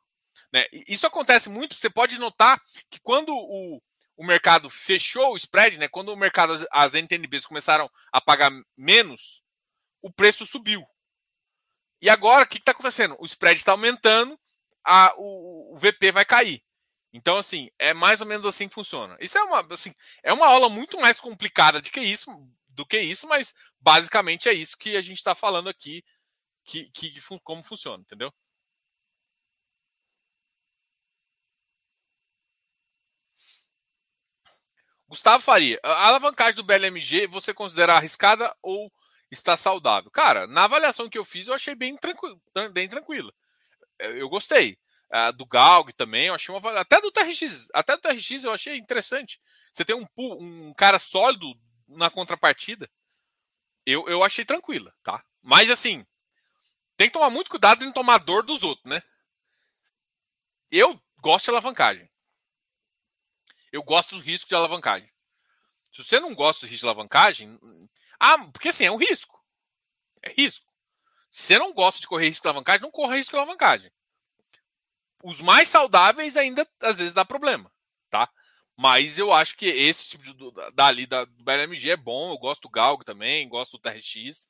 Né? 0.53 0.67
Isso 0.89 1.07
acontece 1.07 1.49
muito, 1.49 1.75
você 1.75 1.89
pode 1.89 2.19
notar 2.19 2.61
que 2.91 2.99
quando 3.01 3.31
o, 3.33 3.81
o 4.17 4.25
mercado 4.25 4.69
fechou 4.69 5.33
o 5.33 5.37
spread, 5.37 5.79
né? 5.79 5.89
Quando 5.89 6.13
o 6.13 6.17
mercado, 6.17 6.67
as 6.73 6.95
NTNBs 6.95 7.47
começaram 7.47 7.91
a 8.13 8.21
pagar 8.21 8.51
menos, 8.77 9.43
o 10.03 10.13
preço 10.13 10.47
subiu. 10.47 10.85
E 12.03 12.09
agora, 12.09 12.45
o 12.45 12.49
que 12.49 12.59
está 12.59 12.73
acontecendo? 12.73 13.17
O 13.21 13.27
spread 13.27 13.59
está 13.59 13.73
aumentando, 13.73 14.39
a, 14.85 15.15
o, 15.17 15.75
o, 15.75 15.79
VP 15.79 16.13
vai 16.13 16.25
cair. 16.25 16.63
Então, 17.13 17.37
assim, 17.37 17.71
é 17.79 17.93
mais 17.93 18.21
ou 18.21 18.27
menos 18.27 18.47
assim 18.47 18.69
que 18.69 18.75
funciona. 18.75 19.17
Isso 19.21 19.37
é 19.39 19.43
uma, 19.43 19.67
assim, 19.73 19.95
é 20.23 20.33
uma 20.33 20.47
aula 20.47 20.69
muito 20.69 20.99
mais 21.01 21.19
complicada 21.21 21.81
do 21.81 21.91
que 21.91 22.01
isso, 22.01 22.31
do 22.69 22.87
que 22.87 23.01
isso, 23.01 23.27
mas 23.29 23.55
basicamente 23.81 24.49
é 24.49 24.53
isso 24.53 24.79
que 24.79 24.97
a 24.97 25.03
gente 25.03 25.19
está 25.19 25.35
falando 25.35 25.69
aqui, 25.69 26.05
que, 26.65 26.91
que, 26.91 27.15
como 27.45 27.63
funciona, 27.63 28.03
entendeu? 28.03 28.33
Gustavo 35.09 35.43
Faria, 35.43 35.79
a 35.83 36.07
alavancagem 36.07 36.55
do 36.55 36.63
BLMG 36.63 37.27
você 37.27 37.53
considera 37.53 37.95
arriscada 37.95 38.55
ou 38.63 38.93
está 39.31 39.57
saudável? 39.57 40.11
Cara, 40.11 40.47
na 40.47 40.65
avaliação 40.65 41.09
que 41.09 41.19
eu 41.19 41.25
fiz, 41.25 41.49
eu 41.49 41.55
achei 41.55 41.75
bem, 41.75 41.97
tranquilo, 41.97 42.41
bem 42.73 42.89
tranquila. 42.89 43.33
Eu 43.99 44.29
gostei. 44.29 44.79
Uh, 45.13 45.33
do 45.33 45.45
Galg 45.45 45.93
também, 45.93 46.27
eu 46.27 46.35
achei 46.35 46.55
uma 46.55 46.79
até 46.79 47.01
do 47.01 47.11
TRX, 47.11 47.69
até 47.75 47.97
do 47.97 48.03
TRX 48.03 48.45
eu 48.45 48.53
achei 48.53 48.77
interessante. 48.77 49.41
Você 49.73 49.85
tem 49.85 49.97
um, 49.97 50.07
um 50.17 50.73
cara 50.73 51.01
sólido 51.01 51.53
na 51.89 52.09
contrapartida. 52.09 52.89
Eu, 53.85 54.07
eu 54.09 54.23
achei 54.23 54.45
tranquila, 54.45 54.95
tá? 55.03 55.21
Mas 55.43 55.69
assim, 55.69 56.07
tem 56.97 57.09
que 57.09 57.15
tomar 57.15 57.31
muito 57.31 57.51
cuidado 57.51 57.85
em 57.85 57.93
tomar 57.93 58.19
dor 58.19 58.45
dos 58.45 58.63
outros, 58.63 58.89
né? 58.89 59.03
Eu 60.71 61.01
gosto 61.19 61.47
de 61.47 61.51
alavancagem. 61.51 62.09
Eu 63.73 63.83
gosto 63.83 64.17
do 64.17 64.23
risco 64.23 64.49
de 64.49 64.55
alavancagem. 64.55 65.11
Se 65.93 66.05
você 66.05 66.21
não 66.21 66.35
gosta 66.35 66.67
do 66.67 66.71
risco 66.71 66.85
de 66.85 66.87
alavancagem, 66.87 67.59
ah, 68.19 68.39
porque 68.51 68.69
assim, 68.69 68.85
é 68.85 68.93
um 68.93 68.97
risco. 68.97 69.43
É 70.23 70.31
risco. 70.31 70.71
Se 71.31 71.45
você 71.45 71.59
não 71.59 71.73
gosta 71.73 72.01
de 72.01 72.07
correr 72.07 72.29
risco 72.29 72.43
de 72.43 72.49
alavancagem, 72.49 72.83
não 72.83 72.91
corra 72.91 73.17
risco 73.17 73.33
de 73.33 73.37
alavancagem. 73.39 73.93
Os 75.23 75.41
mais 75.41 75.69
saudáveis 75.69 76.37
ainda 76.37 76.67
às 76.81 76.99
vezes 76.99 77.13
dá 77.13 77.25
problema, 77.25 77.71
tá? 78.09 78.29
Mas 78.77 79.19
eu 79.19 79.31
acho 79.33 79.57
que 79.59 79.67
esse 79.67 80.09
tipo 80.09 80.25
de 80.25 80.35
dali 80.73 81.07
da, 81.07 81.27
do 81.27 81.45
BLMG 81.45 81.91
é 81.91 81.97
bom. 81.97 82.33
Eu 82.33 82.39
gosto 82.39 82.63
do 82.63 82.71
Galgo 82.71 83.05
também, 83.05 83.47
gosto 83.49 83.73
do 83.73 83.79
TRX. 83.79 84.49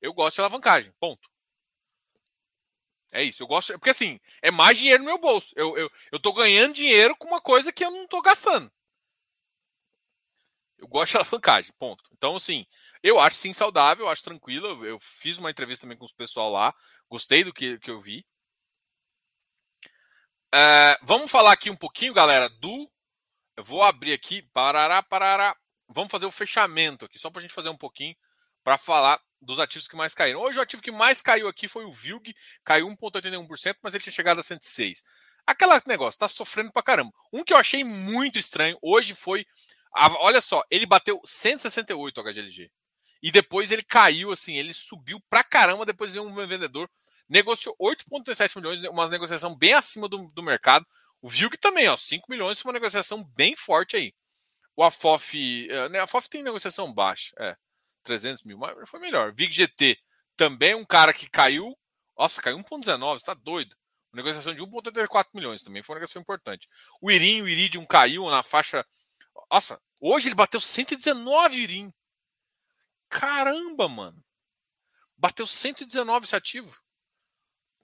Eu 0.00 0.12
gosto 0.14 0.36
de 0.36 0.40
alavancagem. 0.42 0.92
Ponto. 1.00 1.28
É 3.12 3.22
isso, 3.22 3.42
eu 3.42 3.46
gosto. 3.46 3.72
Porque 3.72 3.90
assim, 3.90 4.20
é 4.42 4.50
mais 4.50 4.78
dinheiro 4.78 5.02
no 5.02 5.08
meu 5.08 5.18
bolso. 5.18 5.52
Eu, 5.56 5.76
eu, 5.76 5.90
eu 6.12 6.20
tô 6.20 6.32
ganhando 6.32 6.74
dinheiro 6.74 7.16
com 7.16 7.26
uma 7.26 7.40
coisa 7.40 7.72
que 7.72 7.84
eu 7.84 7.90
não 7.90 8.06
tô 8.06 8.22
gastando. 8.22 8.70
Eu 10.78 10.86
gosto 10.86 11.12
de 11.12 11.16
alavancagem, 11.18 11.72
ponto. 11.78 12.04
Então, 12.12 12.36
assim, 12.36 12.66
eu 13.02 13.18
acho 13.18 13.36
sim 13.36 13.52
saudável, 13.52 14.06
eu 14.06 14.10
acho 14.10 14.22
tranquilo. 14.22 14.66
Eu, 14.66 14.84
eu 14.84 14.98
fiz 15.00 15.38
uma 15.38 15.50
entrevista 15.50 15.82
também 15.82 15.98
com 15.98 16.04
os 16.04 16.12
pessoal 16.12 16.50
lá, 16.52 16.72
gostei 17.08 17.42
do 17.42 17.52
que, 17.52 17.78
que 17.78 17.90
eu 17.90 18.00
vi. 18.00 18.24
É, 20.56 20.96
vamos 21.02 21.32
falar 21.32 21.50
aqui 21.50 21.68
um 21.68 21.74
pouquinho, 21.74 22.14
galera, 22.14 22.48
do. 22.48 22.88
Eu 23.56 23.64
vou 23.64 23.82
abrir 23.82 24.12
aqui. 24.12 24.40
Parará, 24.52 25.02
parará. 25.02 25.56
Vamos 25.88 26.12
fazer 26.12 26.26
o 26.26 26.30
fechamento 26.30 27.04
aqui, 27.04 27.18
só 27.18 27.28
para 27.28 27.40
a 27.40 27.42
gente 27.42 27.52
fazer 27.52 27.70
um 27.70 27.76
pouquinho 27.76 28.14
para 28.62 28.78
falar 28.78 29.20
dos 29.42 29.58
ativos 29.58 29.88
que 29.88 29.96
mais 29.96 30.14
caíram. 30.14 30.40
Hoje 30.40 30.56
o 30.56 30.62
ativo 30.62 30.80
que 30.80 30.92
mais 30.92 31.20
caiu 31.20 31.48
aqui 31.48 31.66
foi 31.66 31.84
o 31.84 31.90
VILG, 31.90 32.32
caiu 32.62 32.86
1,81%, 32.86 33.78
mas 33.82 33.94
ele 33.94 34.04
tinha 34.04 34.12
chegado 34.12 34.38
a 34.38 34.44
106. 34.44 35.02
Aquela 35.44 35.82
negócio, 35.88 36.20
tá 36.20 36.28
sofrendo 36.28 36.70
pra 36.70 36.84
caramba. 36.84 37.10
Um 37.32 37.42
que 37.42 37.52
eu 37.52 37.56
achei 37.56 37.82
muito 37.82 38.38
estranho 38.38 38.78
hoje 38.80 39.12
foi. 39.12 39.44
Olha 40.20 40.40
só, 40.40 40.62
ele 40.70 40.86
bateu 40.86 41.20
168 41.24 42.16
o 42.16 42.22
HGLG. 42.22 42.70
E 43.20 43.32
depois 43.32 43.72
ele 43.72 43.82
caiu, 43.82 44.30
assim, 44.30 44.56
ele 44.56 44.72
subiu 44.72 45.20
pra 45.28 45.42
caramba. 45.42 45.84
Depois 45.84 46.12
veio 46.12 46.24
um 46.24 46.46
vendedor, 46.46 46.88
negociou 47.28 47.76
8,7 47.80 48.56
milhões, 48.56 48.82
uma 48.84 49.08
negociação 49.08 49.56
bem 49.56 49.74
acima 49.74 50.08
do, 50.08 50.28
do 50.28 50.42
mercado. 50.42 50.86
O 51.20 51.28
VILG 51.28 51.56
também, 51.56 51.88
ó, 51.88 51.96
5 51.96 52.30
milhões, 52.30 52.62
uma 52.64 52.72
negociação 52.72 53.24
bem 53.34 53.56
forte 53.56 53.96
aí. 53.96 54.14
O 54.76 54.82
AFOF, 54.82 55.68
eh, 55.70 55.88
né, 55.88 56.00
a 56.00 56.04
AFOF 56.04 56.28
tem 56.28 56.42
negociação 56.42 56.92
baixa, 56.92 57.34
é. 57.38 57.56
300 58.02 58.42
mil, 58.44 58.58
mas 58.58 58.88
foi 58.88 59.00
melhor. 59.00 59.32
VIG 59.32 59.52
GT 59.52 59.98
também 60.36 60.74
um 60.74 60.84
cara 60.84 61.12
que 61.12 61.28
caiu. 61.28 61.76
Nossa, 62.18 62.42
caiu 62.42 62.58
1,19, 62.58 63.18
você 63.18 63.24
tá 63.24 63.34
doido. 63.34 63.74
Negociação 64.12 64.54
de 64.54 64.62
1,84 64.62 65.26
milhões 65.34 65.62
também 65.62 65.82
foi 65.82 65.94
uma 65.94 66.00
negociação 66.00 66.22
importante. 66.22 66.68
O 67.00 67.10
Irim, 67.10 67.42
o 67.42 67.48
Iridium 67.48 67.84
caiu 67.84 68.28
na 68.30 68.42
faixa. 68.42 68.86
Nossa, 69.50 69.80
hoje 70.00 70.28
ele 70.28 70.34
bateu 70.34 70.60
119 70.60 71.56
Irim. 71.56 71.92
Caramba, 73.08 73.88
mano. 73.88 74.24
Bateu 75.16 75.46
119 75.46 76.26
esse 76.26 76.36
ativo. 76.36 76.83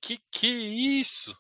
Que 0.01 0.19
que 0.31 0.49
isso? 0.49 1.37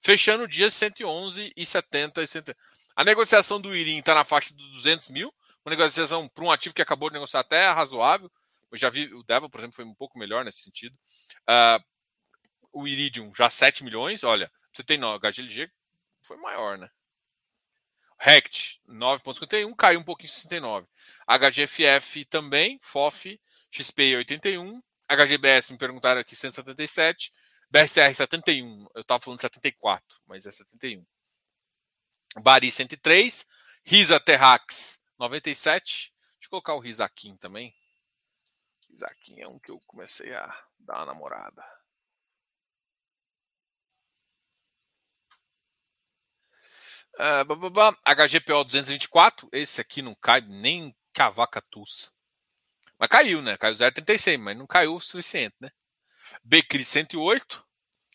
Fechando 0.00 0.44
o 0.44 0.48
dia 0.48 0.70
111 0.70 1.52
e 1.56 1.66
70 1.66 2.22
e 2.22 2.26
70. 2.26 2.58
A 2.94 3.04
negociação 3.04 3.60
do 3.60 3.74
Irim 3.74 3.98
está 3.98 4.14
na 4.14 4.24
faixa 4.24 4.54
de 4.54 4.70
200 4.72 5.08
mil. 5.08 5.34
Uma 5.64 5.70
negociação 5.70 6.28
para 6.28 6.44
um 6.44 6.52
ativo 6.52 6.74
que 6.74 6.82
acabou 6.82 7.08
de 7.08 7.14
negociar 7.14 7.40
até 7.40 7.68
razoável. 7.70 8.30
Eu 8.70 8.78
já 8.78 8.90
vi, 8.90 9.12
o 9.14 9.22
Devil, 9.22 9.48
por 9.48 9.60
exemplo, 9.60 9.76
foi 9.76 9.84
um 9.84 9.94
pouco 9.94 10.18
melhor 10.18 10.44
nesse 10.44 10.62
sentido. 10.62 10.94
Uh, 11.48 11.82
o 12.72 12.88
Iridium 12.88 13.32
já 13.34 13.48
7 13.48 13.84
milhões, 13.84 14.24
olha, 14.24 14.50
você 14.72 14.82
tem 14.82 14.98
no 14.98 15.18
HGLG, 15.18 15.70
foi 16.22 16.36
maior, 16.36 16.76
né? 16.76 16.90
Rect, 18.18 18.80
9,51, 18.88 19.74
caiu 19.76 20.00
um 20.00 20.04
pouquinho 20.04 20.26
em 20.26 20.32
69. 20.32 20.86
HGFF 21.26 22.24
também, 22.24 22.78
FOF, 22.82 23.40
XP 23.70 24.16
81, 24.16 24.82
HGBS 25.08 25.72
me 25.72 25.78
perguntaram 25.78 26.20
aqui 26.20 26.34
177, 26.34 27.32
BRCR 27.74 28.14
71, 28.14 28.86
eu 28.94 29.00
estava 29.00 29.20
falando 29.20 29.40
74, 29.40 30.20
mas 30.28 30.46
é 30.46 30.50
71. 30.52 31.04
Bari 32.40 32.70
103, 32.70 33.44
Risa 33.82 34.20
Terrax 34.20 35.02
97. 35.18 36.14
Deixa 36.34 36.46
eu 36.46 36.50
colocar 36.50 36.74
o 36.74 36.78
Risaquim 36.78 37.36
também. 37.36 37.74
Risaquim 38.88 39.40
é 39.40 39.48
um 39.48 39.58
que 39.58 39.72
eu 39.72 39.80
comecei 39.88 40.32
a 40.32 40.46
dar 40.78 40.98
uma 40.98 41.06
namorada. 41.06 41.64
Uh, 47.14 48.24
HGPO 48.24 48.62
224, 48.62 49.48
esse 49.50 49.80
aqui 49.80 50.00
não 50.00 50.14
cai 50.14 50.40
nem 50.42 50.94
cavaca 51.12 51.60
tussa. 51.60 52.12
Mas 52.96 53.08
caiu, 53.08 53.42
né? 53.42 53.56
Caiu 53.56 53.74
0,36, 53.74 54.38
mas 54.38 54.56
não 54.56 54.64
caiu 54.64 54.94
o 54.94 55.00
suficiente, 55.00 55.56
né? 55.58 55.72
Becri 56.42 56.84
108, 56.84 57.63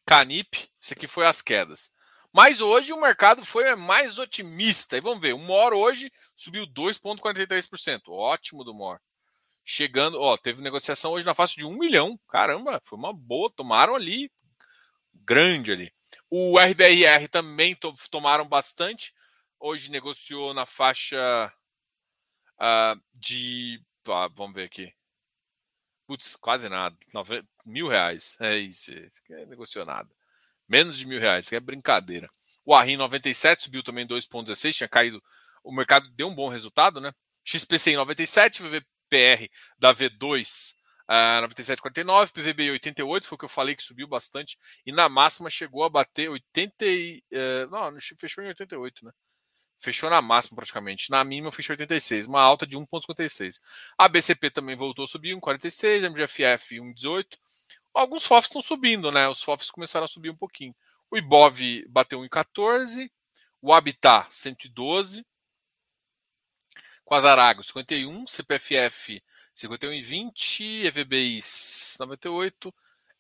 Canip, 0.10 0.68
isso 0.82 0.91
aqui 0.91 1.05
foi 1.05 1.28
as 1.28 1.39
quedas. 1.39 1.91
Mas 2.34 2.60
hoje 2.60 2.91
o 2.91 2.99
mercado 2.99 3.45
foi 3.45 3.76
mais 3.76 4.18
otimista. 4.18 4.97
E 4.97 5.01
vamos 5.01 5.22
ver, 5.22 5.36
o 5.36 5.38
MOR 5.38 5.72
hoje 5.72 6.12
subiu 6.36 6.66
2,43%. 6.66 8.01
Ótimo 8.07 8.64
do 8.64 8.74
MOR. 8.74 8.99
Chegando, 9.64 10.20
ó, 10.20 10.36
teve 10.36 10.64
negociação 10.64 11.12
hoje 11.12 11.28
na 11.28 11.36
faixa 11.36 11.53
de 11.57 11.64
1 11.64 11.78
milhão. 11.78 12.20
Caramba, 12.28 12.82
foi 12.84 12.97
uma 12.97 13.14
boa. 13.14 13.51
Tomaram 13.55 13.93
ali, 13.93 14.32
grande 15.14 15.72
ali. 15.72 15.93
O 16.28 16.57
RBRR 16.57 17.28
também 17.30 17.76
to 17.76 17.93
tomaram 18.10 18.47
bastante. 18.47 19.14
Hoje 19.60 19.91
negociou 19.91 20.55
na 20.55 20.66
faixa 20.66 21.53
uh, 22.55 22.99
de. 23.14 23.80
Vamos 24.36 24.55
ver 24.55 24.64
aqui. 24.64 24.91
Putz, 26.10 26.36
quase 26.38 26.68
nada. 26.68 26.97
Nove, 27.14 27.43
mil 27.64 27.88
reais. 27.88 28.36
É 28.39 28.57
isso. 28.57 28.91
isso 28.91 29.22
é 29.30 29.45
negociou 29.45 29.86
nada. 29.86 30.10
Menos 30.68 30.97
de 30.97 31.05
mil 31.05 31.20
reais. 31.20 31.45
Isso 31.45 31.53
é 31.53 31.60
brincadeira. 31.60 32.28
O 32.66 32.74
Arrim 32.74 32.97
97 32.97 33.62
subiu 33.62 33.84
também 33.84 34.07
2,16. 34.07 34.74
Tinha 34.74 34.89
caído. 34.89 35.22
O 35.64 35.72
mercado 35.72 36.10
deu 36.16 36.28
um 36.28 36.34
bom 36.34 36.49
resultado, 36.49 36.99
né? 36.99 37.14
XPC 37.45 37.91
em 37.91 37.97
97, 37.97 38.64
VVPR 38.64 39.51
da 39.78 39.93
V2 39.93 40.74
Uh, 41.10 41.41
97,49, 41.47 42.32
PVB 42.32 42.70
88, 42.70 43.28
foi 43.28 43.36
o 43.36 43.39
que 43.39 43.45
eu 43.45 43.49
falei 43.49 43.76
que 43.76 43.82
subiu 43.82 44.07
bastante. 44.07 44.60
E 44.86 44.91
na 44.91 45.10
máxima 45.10 45.49
chegou 45.49 45.84
a 45.84 45.89
bater 45.89 46.30
80. 46.30 46.86
Uh, 46.86 47.68
não, 47.72 47.99
fechou 48.16 48.43
em 48.43 48.49
88, 48.49 49.05
né? 49.05 49.12
Fechou 49.80 50.09
na 50.09 50.21
máxima 50.21 50.57
praticamente. 50.57 51.09
Na 51.09 51.23
mínima 51.23 51.51
fechou 51.51 51.73
86, 51.73 52.27
uma 52.27 52.41
alta 52.41 52.67
de 52.67 52.77
1,56. 52.77 53.61
A 53.97 54.07
BCP 54.07 54.51
também 54.51 54.75
voltou 54.75 55.05
a 55.05 55.07
subir, 55.07 55.36
1,46, 55.36 56.03
MGFF 56.09 56.75
1,18. 56.75 57.38
Alguns 57.93 58.25
FOFs 58.25 58.47
estão 58.47 58.61
subindo, 58.61 59.11
né? 59.11 59.27
Os 59.27 59.41
FOFs 59.41 59.71
começaram 59.71 60.05
a 60.05 60.07
subir 60.07 60.30
um 60.30 60.36
pouquinho. 60.36 60.75
O 61.09 61.17
IBOV 61.17 61.86
bateu 61.89 62.19
1,14, 62.19 63.09
o 63.61 63.73
Habitat 63.73 64.27
112, 64.30 65.25
Quasarago 67.03 67.63
51, 67.63 68.27
CPFF 68.27 69.19
51,20, 69.55 70.86
EVBI 70.86 71.39
98, 71.99 72.73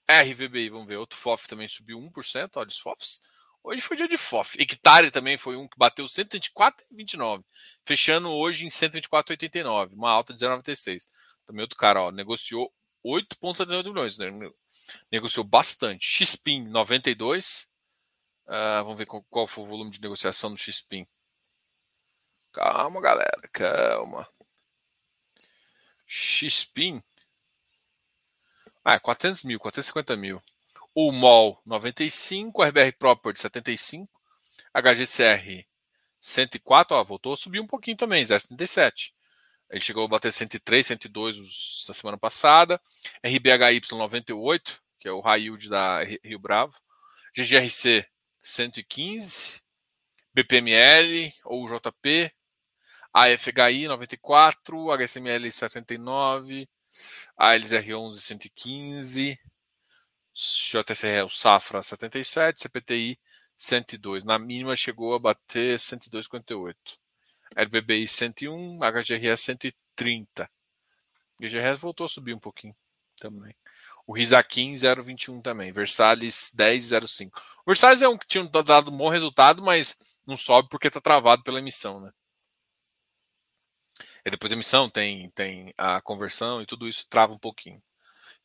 RVBI, 0.07 0.69
vamos 0.69 0.87
ver, 0.87 0.97
outro 0.97 1.17
FOF 1.17 1.47
também 1.47 1.67
subiu 1.67 1.99
1%, 1.99 2.51
olha 2.55 2.67
os 2.67 2.77
FOFs. 2.77 3.21
Hoje 3.69 3.83
foi 3.83 3.95
dia 3.95 4.07
de 4.07 4.17
FOF. 4.17 4.59
Hectare 4.59 5.11
também 5.11 5.37
foi 5.37 5.55
um 5.55 5.67
que 5.67 5.77
bateu 5.77 6.03
124,29, 6.05 7.45
fechando 7.85 8.27
hoje 8.27 8.65
em 8.65 8.69
124,89, 8.69 9.93
uma 9.93 10.09
alta 10.09 10.33
de 10.33 10.43
0,96. 10.43 11.07
Também 11.45 11.61
outro 11.61 11.77
cara, 11.77 12.01
ó, 12.01 12.11
negociou 12.11 12.73
8,79 13.05 13.83
milhões, 13.89 14.17
né? 14.17 14.25
negociou 15.11 15.43
bastante. 15.43 16.03
XPIN 16.03 16.67
92, 16.67 17.69
uh, 18.47 18.83
vamos 18.83 18.97
ver 18.97 19.05
qual, 19.05 19.23
qual 19.29 19.45
foi 19.45 19.63
o 19.63 19.67
volume 19.67 19.91
de 19.91 20.01
negociação 20.01 20.49
do 20.49 20.57
XPIN. 20.57 21.05
Calma, 22.51 22.99
galera, 22.99 23.47
calma. 23.53 24.27
XPIN. 26.07 27.03
Ah, 28.83 28.99
400 28.99 29.43
mil, 29.43 29.59
450 29.59 30.15
mil. 30.15 30.41
O 31.01 31.13
MOL 31.13 31.61
95, 31.65 32.61
RBR 32.61 32.91
Property 32.99 33.39
75, 33.39 34.05
HGCR 34.73 35.65
104, 36.19 36.97
ó, 36.97 37.03
voltou 37.05 37.31
a 37.31 37.37
subir 37.37 37.61
um 37.61 37.65
pouquinho 37.65 37.95
também, 37.95 38.21
0,77. 38.21 39.13
Ele 39.69 39.79
chegou 39.79 40.03
a 40.03 40.09
bater 40.09 40.33
103, 40.33 40.87
102 40.87 41.85
na 41.87 41.93
semana 41.93 42.17
passada. 42.17 42.81
RBHY 43.25 43.79
98, 43.89 44.83
que 44.99 45.07
é 45.07 45.11
o 45.13 45.21
high 45.21 45.43
yield 45.43 45.69
da 45.69 46.03
Rio 46.03 46.37
Bravo. 46.37 46.77
GGRC 47.33 48.05
115, 48.41 49.61
BPML 50.33 51.33
ou 51.45 51.65
JP 51.65 52.29
AFHI 53.13 53.87
94, 53.87 54.91
HSML 54.91 55.49
79, 55.49 56.67
ALSR11 57.39 58.13
115, 58.19 59.39
JSR 60.39 61.25
o 61.25 61.29
Safra 61.29 61.83
77, 61.83 62.61
CPTI 62.61 63.19
102. 63.57 64.23
Na 64.23 64.39
mínima 64.39 64.75
chegou 64.75 65.13
a 65.13 65.19
bater 65.19 65.77
102,58. 65.77 66.75
LVBI 67.57 68.07
101, 68.07 68.79
HGRS 68.79 69.43
130. 69.43 70.49
GGRS 71.41 71.81
voltou 71.81 72.05
a 72.05 72.09
subir 72.09 72.33
um 72.33 72.39
pouquinho 72.39 72.75
também. 73.17 73.53
O 74.07 74.13
Risakin 74.13 74.73
0,21 74.73 75.41
também. 75.41 75.73
Versalhes 75.73 76.53
10,05. 76.55 77.31
O 77.37 77.63
Versalhes 77.67 78.01
é 78.01 78.07
um 78.07 78.17
que 78.17 78.27
tinha 78.27 78.47
dado 78.47 78.91
um 78.91 78.97
bom 78.97 79.09
resultado, 79.09 79.61
mas 79.61 79.97
não 80.25 80.37
sobe 80.37 80.69
porque 80.69 80.87
está 80.87 81.01
travado 81.01 81.43
pela 81.43 81.59
emissão, 81.59 81.99
né? 81.99 82.11
E 84.25 84.31
depois 84.31 84.51
a 84.51 84.55
emissão 84.55 84.89
tem, 84.89 85.29
tem 85.31 85.73
a 85.77 86.01
conversão 86.01 86.61
e 86.61 86.65
tudo 86.65 86.87
isso 86.87 87.05
trava 87.09 87.33
um 87.33 87.39
pouquinho. 87.39 87.81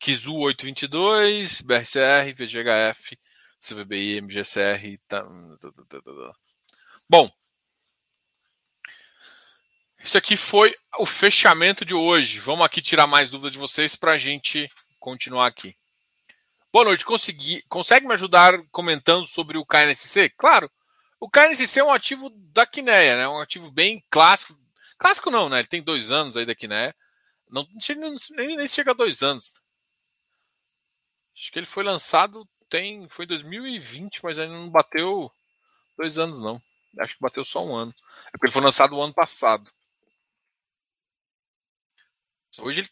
Kizu 0.05 0.35
822, 0.35 1.63
BRCR, 1.63 2.35
VGHF, 2.35 3.19
CVBI, 3.59 4.21
MGCR. 4.21 4.99
Tá... 5.09 5.27
Bom, 7.09 7.31
isso 9.99 10.19
aqui 10.19 10.37
foi 10.37 10.77
o 10.99 11.07
fechamento 11.07 11.87
de 11.87 11.95
hoje. 11.95 12.39
Vamos 12.39 12.67
aqui 12.67 12.83
tirar 12.83 13.07
mais 13.07 13.31
dúvidas 13.31 13.53
de 13.53 13.59
vocês 13.59 13.97
para 13.97 14.13
a 14.13 14.19
gente 14.19 14.71
continuar 15.01 15.47
aqui. 15.47 15.75
Boa 16.71 16.85
noite. 16.85 17.07
Consegui, 17.07 17.63
consegue 17.71 18.07
me 18.07 18.13
ajudar 18.13 18.63
comentando 18.71 19.27
sobre 19.27 19.57
o 19.57 19.65
KNSC? 19.65 20.29
Claro. 20.37 20.71
O 21.19 21.31
KNSC 21.31 21.81
é 21.81 21.85
um 21.85 21.91
ativo 21.91 22.29
da 22.53 22.67
Quineia, 22.67 23.17
né? 23.17 23.27
um 23.27 23.41
ativo 23.41 23.71
bem 23.71 24.05
clássico 24.11 24.55
Clássico 24.99 25.31
não, 25.31 25.49
né? 25.49 25.61
Ele 25.61 25.69
tem 25.69 25.83
dois 25.83 26.11
anos 26.11 26.37
aí 26.37 26.45
daqui, 26.45 26.69
né? 26.69 26.93
Não, 27.49 27.67
nem, 28.37 28.57
nem 28.59 28.69
chega 28.69 28.91
a 28.91 28.95
dois 28.95 29.23
anos. 29.23 29.51
Acho 31.35 31.53
que 31.53 31.59
ele 31.59 31.67
foi 31.67 31.85
lançado 31.85 32.49
tem 32.69 33.09
foi 33.09 33.25
em 33.25 33.29
2020, 33.29 34.21
mas 34.25 34.39
ainda 34.39 34.55
não 34.55 34.71
bateu 34.71 35.31
dois 35.97 36.19
anos 36.19 36.41
não. 36.41 36.61
Acho 36.99 37.15
que 37.15 37.21
bateu 37.21 37.45
só 37.45 37.65
um 37.65 37.77
ano. 37.77 37.95
É 38.29 38.31
porque 38.33 38.47
ele 38.47 38.53
foi 38.53 38.63
lançado 38.63 38.97
o 38.97 39.03
ano 39.03 39.15
passado. 39.15 39.71
Hoje 42.59 42.81
ele... 42.81 42.91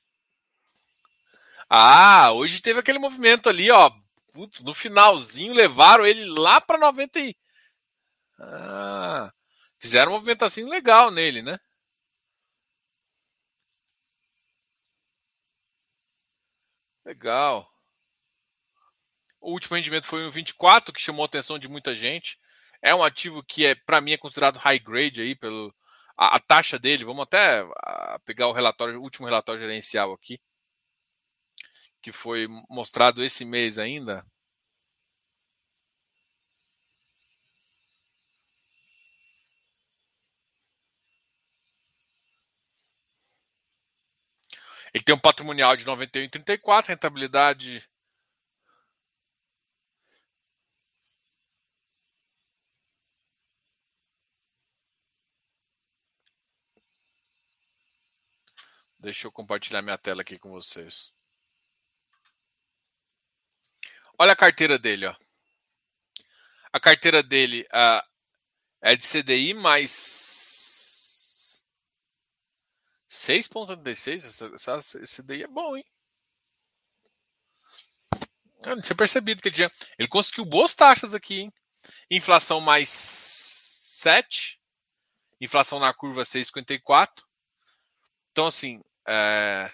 Ah, 1.69 2.33
hoje 2.33 2.61
teve 2.61 2.81
aquele 2.81 2.99
movimento 2.99 3.49
ali, 3.49 3.71
ó. 3.71 3.91
Putz, 4.33 4.61
no 4.63 4.75
finalzinho 4.75 5.55
levaram 5.55 6.07
ele 6.07 6.25
lá 6.27 6.61
para 6.61 6.79
90 6.79 7.19
e... 7.21 7.37
Ah, 8.39 9.33
fizeram 9.79 10.13
um 10.13 10.15
movimento 10.15 10.45
assim 10.45 10.69
legal 10.69 11.11
nele, 11.11 11.43
né? 11.43 11.59
Legal. 17.05 17.72
O 19.43 19.53
último 19.53 19.77
rendimento 19.77 20.07
foi 20.07 20.25
um 20.25 20.31
24, 20.31 20.93
que 20.95 21.01
chamou 21.01 21.25
a 21.25 21.27
atenção 21.27 21.59
de 21.59 21.69
muita 21.69 21.95
gente. 21.95 22.39
É 22.81 22.95
um 22.95 23.03
ativo 23.03 23.43
que 23.43 23.67
é, 23.67 23.75
para 23.75 24.01
mim, 24.01 24.13
é 24.13 24.17
considerado 24.19 24.57
high 24.57 24.79
grade 24.79 25.21
aí 25.21 25.35
pelo 25.35 25.75
a, 26.17 26.37
a 26.37 26.41
taxa 26.41 26.79
dele. 26.79 27.05
Vamos 27.05 27.25
até 27.25 27.65
pegar 28.25 28.49
o 28.49 28.53
relatório, 28.53 28.99
o 29.01 29.03
último 29.03 29.27
relatório 29.27 29.61
gerencial 29.61 30.13
aqui, 30.13 30.41
que 32.03 32.13
foi 32.13 32.47
mostrado 32.71 33.25
esse 33.25 33.45
mês 33.45 33.79
ainda. 33.79 34.25
Ele 44.95 45.03
tem 45.05 45.15
um 45.15 45.19
patrimonial 45.19 45.75
de 45.77 45.85
91,34, 45.87 46.89
rentabilidade. 46.89 47.83
Deixa 59.03 59.27
eu 59.27 59.33
compartilhar 59.33 59.83
minha 59.83 59.99
tela 59.99 60.23
aqui 60.23 60.39
com 60.39 60.49
vocês. 60.49 61.13
Olha 64.17 64.31
a 64.31 64.37
carteira 64.37 64.79
dele, 64.79 65.07
ó. 65.07 65.17
A 66.73 66.79
carteira 66.79 67.21
dele 67.21 67.67
é 68.81 68.95
de 68.95 69.05
CDI 69.05 69.55
mais 69.55 69.91
6,36. 73.11 75.03
Esse 75.03 75.21
CDI 75.21 75.43
é 75.43 75.49
bom, 75.49 75.77
hein? 75.77 75.85
Eu 78.65 78.77
não 78.77 78.83
tinha 78.83 78.97
percebido 78.97 79.43
que 79.43 79.49
ele 79.49 79.57
tinha. 79.57 79.71
Ele 79.99 80.07
conseguiu 80.07 80.45
boas 80.45 80.77
taxas 80.77 81.13
aqui, 81.13 81.41
hein? 81.41 81.53
Inflação 82.09 82.61
mais 82.61 82.89
7. 82.89 84.61
Inflação 85.41 85.81
na 85.81 85.93
curva 85.93 86.23
6,54. 86.23 87.25
Então, 88.31 88.47
assim, 88.47 88.81
é... 89.07 89.71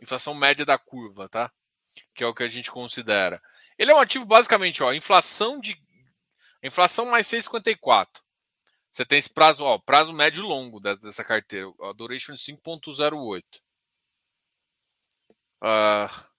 inflação 0.00 0.34
média 0.34 0.64
da 0.64 0.78
curva, 0.78 1.28
tá? 1.28 1.50
Que 2.14 2.24
é 2.24 2.26
o 2.26 2.34
que 2.34 2.42
a 2.42 2.48
gente 2.48 2.70
considera. 2.70 3.42
Ele 3.78 3.90
é 3.90 3.94
um 3.94 4.00
ativo 4.00 4.24
basicamente, 4.24 4.82
ó, 4.82 4.92
inflação 4.92 5.60
de 5.60 5.76
inflação 6.62 7.06
mais 7.06 7.26
6,54. 7.26 8.20
Você 8.92 9.04
tem 9.04 9.18
esse 9.18 9.30
prazo, 9.30 9.64
ó, 9.64 9.78
prazo 9.78 10.12
médio 10.12 10.42
longo 10.42 10.80
dessa 10.80 11.24
carteira, 11.24 11.72
a 11.80 11.92
duration 11.92 12.34
5.08. 12.34 13.42
Uh, 15.62 16.30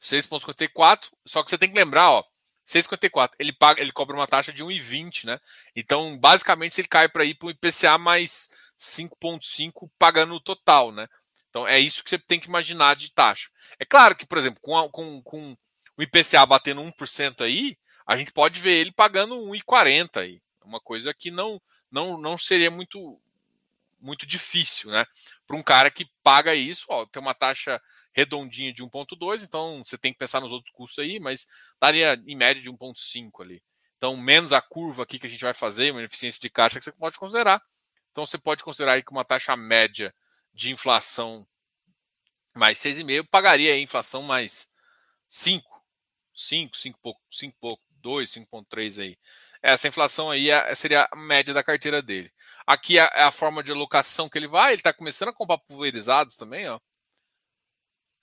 6.54, 0.00 1.10
só 1.24 1.44
que 1.44 1.50
você 1.50 1.58
tem 1.58 1.70
que 1.70 1.78
lembrar, 1.78 2.10
ó, 2.10 2.24
6,54. 2.66 3.30
Ele 3.38 3.52
paga, 3.52 3.80
ele 3.80 3.92
cobra 3.92 4.16
uma 4.16 4.26
taxa 4.26 4.52
de 4.52 4.64
1,20, 4.64 5.24
né? 5.24 5.40
Então, 5.76 6.18
basicamente, 6.18 6.80
ele 6.80 6.88
cai 6.88 7.08
para 7.08 7.24
ir 7.24 7.34
para 7.34 7.46
o 7.46 7.50
IPCA 7.50 7.98
mais 7.98 8.50
5,5 8.78 9.88
pagando 9.98 10.34
o 10.34 10.40
total, 10.40 10.90
né? 10.90 11.08
Então, 11.52 11.68
é 11.68 11.78
isso 11.78 12.02
que 12.02 12.08
você 12.08 12.18
tem 12.18 12.40
que 12.40 12.48
imaginar 12.48 12.96
de 12.96 13.12
taxa. 13.12 13.50
É 13.78 13.84
claro 13.84 14.16
que, 14.16 14.24
por 14.24 14.38
exemplo, 14.38 14.58
com, 14.62 14.74
a, 14.74 14.88
com, 14.88 15.20
com 15.20 15.54
o 15.98 16.02
IPCA 16.02 16.46
batendo 16.46 16.80
1% 16.80 17.42
aí, 17.42 17.76
a 18.06 18.16
gente 18.16 18.32
pode 18.32 18.58
ver 18.58 18.72
ele 18.72 18.90
pagando 18.90 19.36
1,40 19.36 20.22
aí. 20.22 20.40
Uma 20.64 20.80
coisa 20.80 21.12
que 21.12 21.30
não, 21.30 21.60
não, 21.90 22.18
não 22.18 22.38
seria 22.38 22.70
muito 22.70 23.20
muito 24.00 24.26
difícil, 24.26 24.90
né? 24.90 25.06
Para 25.46 25.56
um 25.56 25.62
cara 25.62 25.88
que 25.88 26.10
paga 26.24 26.54
isso, 26.56 26.86
ó, 26.88 27.06
tem 27.06 27.22
uma 27.22 27.34
taxa 27.34 27.80
redondinha 28.12 28.72
de 28.72 28.82
1,2, 28.82 29.44
então 29.44 29.80
você 29.84 29.96
tem 29.96 30.12
que 30.12 30.18
pensar 30.18 30.40
nos 30.40 30.50
outros 30.50 30.72
custos 30.74 31.04
aí, 31.04 31.20
mas 31.20 31.46
daria 31.80 32.20
em 32.26 32.34
média 32.34 32.60
de 32.60 32.68
1,5 32.68 33.42
ali. 33.42 33.62
Então, 33.96 34.16
menos 34.16 34.52
a 34.52 34.60
curva 34.60 35.04
aqui 35.04 35.20
que 35.20 35.26
a 35.28 35.30
gente 35.30 35.44
vai 35.44 35.54
fazer, 35.54 35.92
uma 35.92 36.02
eficiência 36.02 36.40
de 36.40 36.50
caixa 36.50 36.80
que 36.80 36.84
você 36.84 36.90
pode 36.90 37.16
considerar. 37.16 37.62
Então, 38.10 38.26
você 38.26 38.36
pode 38.36 38.64
considerar 38.64 38.94
aí 38.94 39.04
que 39.04 39.12
uma 39.12 39.24
taxa 39.24 39.56
média 39.56 40.12
de 40.52 40.70
inflação 40.70 41.46
mais 42.54 42.78
6,5 42.78 43.26
pagaria 43.30 43.72
a 43.72 43.78
inflação 43.78 44.22
mais 44.22 44.70
5. 45.28 45.82
5, 46.34 46.76
5 46.76 46.98
pouco, 47.00 47.20
5 47.30 47.56
pouco, 47.60 47.82
2, 48.00 48.30
5,3 48.30 49.02
aí. 49.02 49.18
Essa 49.62 49.88
inflação 49.88 50.30
aí 50.30 50.50
é, 50.50 50.74
seria 50.74 51.08
a 51.10 51.16
média 51.16 51.54
da 51.54 51.62
carteira 51.62 52.02
dele. 52.02 52.32
Aqui 52.66 52.98
é, 52.98 53.02
é 53.14 53.22
a 53.22 53.30
forma 53.30 53.62
de 53.62 53.70
alocação 53.70 54.28
que 54.28 54.38
ele 54.38 54.48
vai. 54.48 54.72
Ele 54.72 54.80
está 54.80 54.92
começando 54.92 55.28
a 55.28 55.32
comprar 55.32 55.58
pulverizados 55.58 56.36
também, 56.36 56.68
ó, 56.68 56.80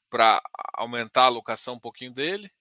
para 0.10 0.42
aumentar 0.74 1.24
a 1.24 1.26
alocação 1.28 1.76
um 1.76 1.80
pouquinho 1.80 2.12
dele. 2.14 2.52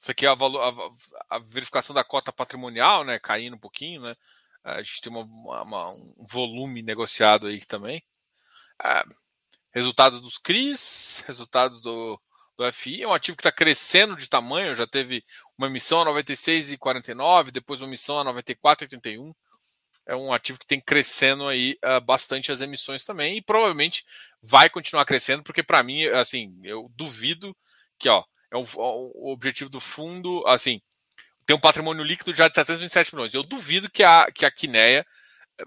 Isso 0.00 0.10
aqui 0.10 0.26
é 0.26 0.28
a, 0.28 0.32
a, 0.32 1.36
a, 1.36 1.38
verificação 1.38 1.94
da 1.94 2.02
cota 2.02 2.32
patrimonial, 2.32 3.04
né, 3.04 3.18
caindo 3.18 3.54
um 3.54 3.58
pouquinho, 3.58 4.02
né. 4.02 4.16
A 4.64 4.82
gente 4.82 5.00
tem 5.00 5.12
uma, 5.12 5.62
uma, 5.62 5.90
um 5.90 6.26
volume 6.30 6.82
negociado 6.82 7.46
aí 7.46 7.64
também. 7.64 8.02
É, 8.82 9.04
resultados 9.72 10.20
dos 10.20 10.38
CRIs, 10.38 11.24
resultados 11.26 11.80
do, 11.80 12.20
do 12.56 12.72
FI. 12.72 13.02
É 13.02 13.08
um 13.08 13.12
ativo 13.12 13.36
que 13.36 13.40
está 13.40 13.52
crescendo 13.52 14.16
de 14.16 14.28
tamanho, 14.28 14.76
já 14.76 14.86
teve 14.86 15.24
uma 15.58 15.66
emissão 15.66 16.00
a 16.00 16.06
96,49, 16.06 17.50
depois 17.50 17.80
uma 17.80 17.88
emissão 17.88 18.18
a 18.18 18.24
94,81. 18.24 19.34
É 20.06 20.16
um 20.16 20.32
ativo 20.32 20.58
que 20.58 20.66
tem 20.66 20.80
crescendo 20.80 21.46
aí 21.46 21.78
uh, 21.84 22.00
bastante 22.00 22.50
as 22.50 22.60
emissões 22.60 23.04
também 23.04 23.36
e 23.36 23.42
provavelmente 23.42 24.04
vai 24.42 24.68
continuar 24.68 25.04
crescendo, 25.04 25.44
porque 25.44 25.62
para 25.62 25.82
mim, 25.82 26.04
assim, 26.06 26.58
eu 26.64 26.90
duvido 26.96 27.56
que, 27.98 28.08
ó, 28.08 28.24
é 28.50 28.56
um, 28.56 28.64
o 28.76 29.32
objetivo 29.32 29.70
do 29.70 29.80
fundo, 29.80 30.44
assim, 30.46 30.82
tem 31.46 31.56
um 31.56 31.60
patrimônio 31.60 32.04
líquido 32.04 32.34
já 32.34 32.48
de 32.48 32.54
727 32.54 33.14
milhões. 33.14 33.34
Eu 33.34 33.42
duvido 33.42 33.90
que 33.90 34.02
a, 34.02 34.30
que 34.32 34.44
a 34.44 34.50
Quineia 34.50 35.04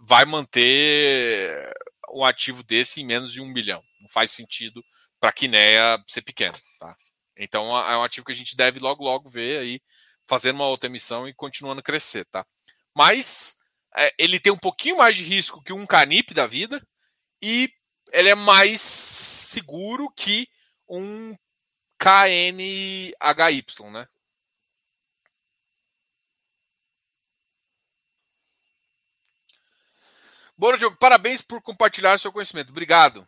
vai 0.01 0.25
manter 0.25 1.71
um 2.11 2.23
ativo 2.23 2.63
desse 2.63 3.01
em 3.01 3.05
menos 3.05 3.31
de 3.31 3.41
um 3.41 3.53
bilhão. 3.53 3.83
Não 3.99 4.09
faz 4.09 4.31
sentido 4.31 4.83
para 5.19 5.29
a 5.29 5.33
Quineia 5.33 6.03
ser 6.07 6.21
pequena. 6.21 6.57
Tá? 6.79 6.95
Então 7.37 7.77
é 7.77 7.97
um 7.97 8.03
ativo 8.03 8.25
que 8.25 8.31
a 8.31 8.35
gente 8.35 8.55
deve 8.55 8.79
logo, 8.79 9.03
logo 9.03 9.29
ver 9.29 9.59
aí 9.59 9.81
fazendo 10.27 10.55
uma 10.55 10.67
outra 10.67 10.89
emissão 10.89 11.27
e 11.27 11.33
continuando 11.33 11.79
a 11.79 11.83
crescer. 11.83 12.25
Tá? 12.25 12.45
Mas 12.93 13.57
é, 13.95 14.13
ele 14.17 14.39
tem 14.39 14.51
um 14.51 14.57
pouquinho 14.57 14.97
mais 14.97 15.17
de 15.17 15.23
risco 15.23 15.61
que 15.61 15.73
um 15.73 15.85
Canip 15.85 16.33
da 16.33 16.47
vida 16.47 16.85
e 17.41 17.69
ele 18.13 18.29
é 18.29 18.35
mais 18.35 18.81
seguro 18.81 20.09
que 20.15 20.47
um 20.87 21.35
KNHY, 21.97 23.63
né? 23.91 24.07
Boa, 30.57 30.77
Diogo. 30.77 30.95
Parabéns 30.97 31.41
por 31.41 31.61
compartilhar 31.61 32.17
seu 32.19 32.31
conhecimento. 32.31 32.69
Obrigado. 32.69 33.27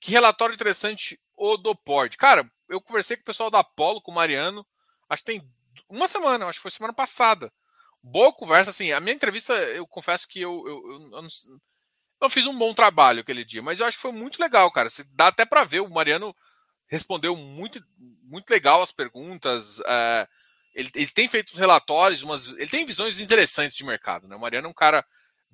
Que 0.00 0.10
relatório 0.10 0.54
interessante 0.54 1.20
o 1.36 1.56
do 1.56 1.74
Pord. 1.74 2.16
Cara, 2.16 2.50
eu 2.68 2.80
conversei 2.80 3.16
com 3.16 3.22
o 3.22 3.26
pessoal 3.26 3.50
da 3.50 3.60
Apollo, 3.60 4.00
com 4.00 4.10
o 4.10 4.14
Mariano, 4.14 4.66
acho 5.08 5.22
que 5.22 5.32
tem 5.32 5.52
uma 5.88 6.08
semana, 6.08 6.46
acho 6.46 6.58
que 6.58 6.62
foi 6.62 6.70
semana 6.70 6.92
passada. 6.92 7.52
Boa 8.02 8.32
conversa, 8.32 8.70
assim. 8.70 8.92
A 8.92 9.00
minha 9.00 9.14
entrevista, 9.14 9.52
eu 9.52 9.86
confesso 9.86 10.28
que 10.28 10.40
eu, 10.40 10.64
eu, 10.66 10.88
eu, 10.88 11.02
eu 11.02 11.22
não, 11.22 11.28
não, 12.22 12.30
fiz 12.30 12.46
um 12.46 12.56
bom 12.56 12.72
trabalho 12.72 13.20
aquele 13.20 13.44
dia, 13.44 13.62
mas 13.62 13.80
eu 13.80 13.86
acho 13.86 13.96
que 13.96 14.02
foi 14.02 14.12
muito 14.12 14.40
legal, 14.40 14.70
cara. 14.70 14.88
Dá 15.12 15.28
até 15.28 15.44
para 15.44 15.64
ver, 15.64 15.80
o 15.80 15.90
Mariano 15.90 16.34
respondeu 16.86 17.36
muito, 17.36 17.82
muito 18.22 18.48
legal 18.50 18.82
as 18.82 18.92
perguntas. 18.92 19.80
É, 19.80 20.28
ele, 20.74 20.90
ele, 20.94 21.08
tem 21.08 21.28
feito 21.28 21.50
os 21.50 21.58
relatórios, 21.58 22.22
umas, 22.22 22.48
ele 22.48 22.68
tem 22.68 22.84
visões 22.84 23.20
interessantes 23.20 23.76
de 23.76 23.84
mercado. 23.84 24.28
Né? 24.28 24.36
O 24.36 24.40
Mariano 24.40 24.68
é 24.68 24.70
um 24.70 24.74
cara 24.74 25.04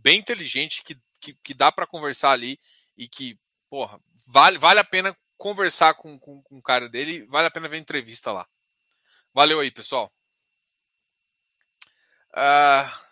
bem 0.05 0.19
inteligente 0.19 0.85
que, 0.85 1.01
que, 1.19 1.35
que 1.43 1.55
dá 1.55 1.73
para 1.73 1.87
conversar 1.87 2.33
ali 2.33 2.61
e 2.95 3.09
que, 3.09 3.41
porra, 3.71 3.99
vale, 4.27 4.59
vale 4.59 4.79
a 4.79 4.85
pena 4.85 5.17
conversar 5.39 5.95
com, 5.95 6.19
com, 6.19 6.43
com 6.43 6.59
o 6.59 6.63
cara 6.63 6.89
dele, 6.89 7.25
vale 7.27 7.49
a 7.49 7.51
pena 7.51 7.69
ver 7.69 7.79
a 7.79 7.81
entrevista 7.81 8.31
lá. 8.31 8.47
Valeu 9.33 9.61
aí, 9.61 9.71
pessoal. 9.71 10.13
Uh... 12.37 13.05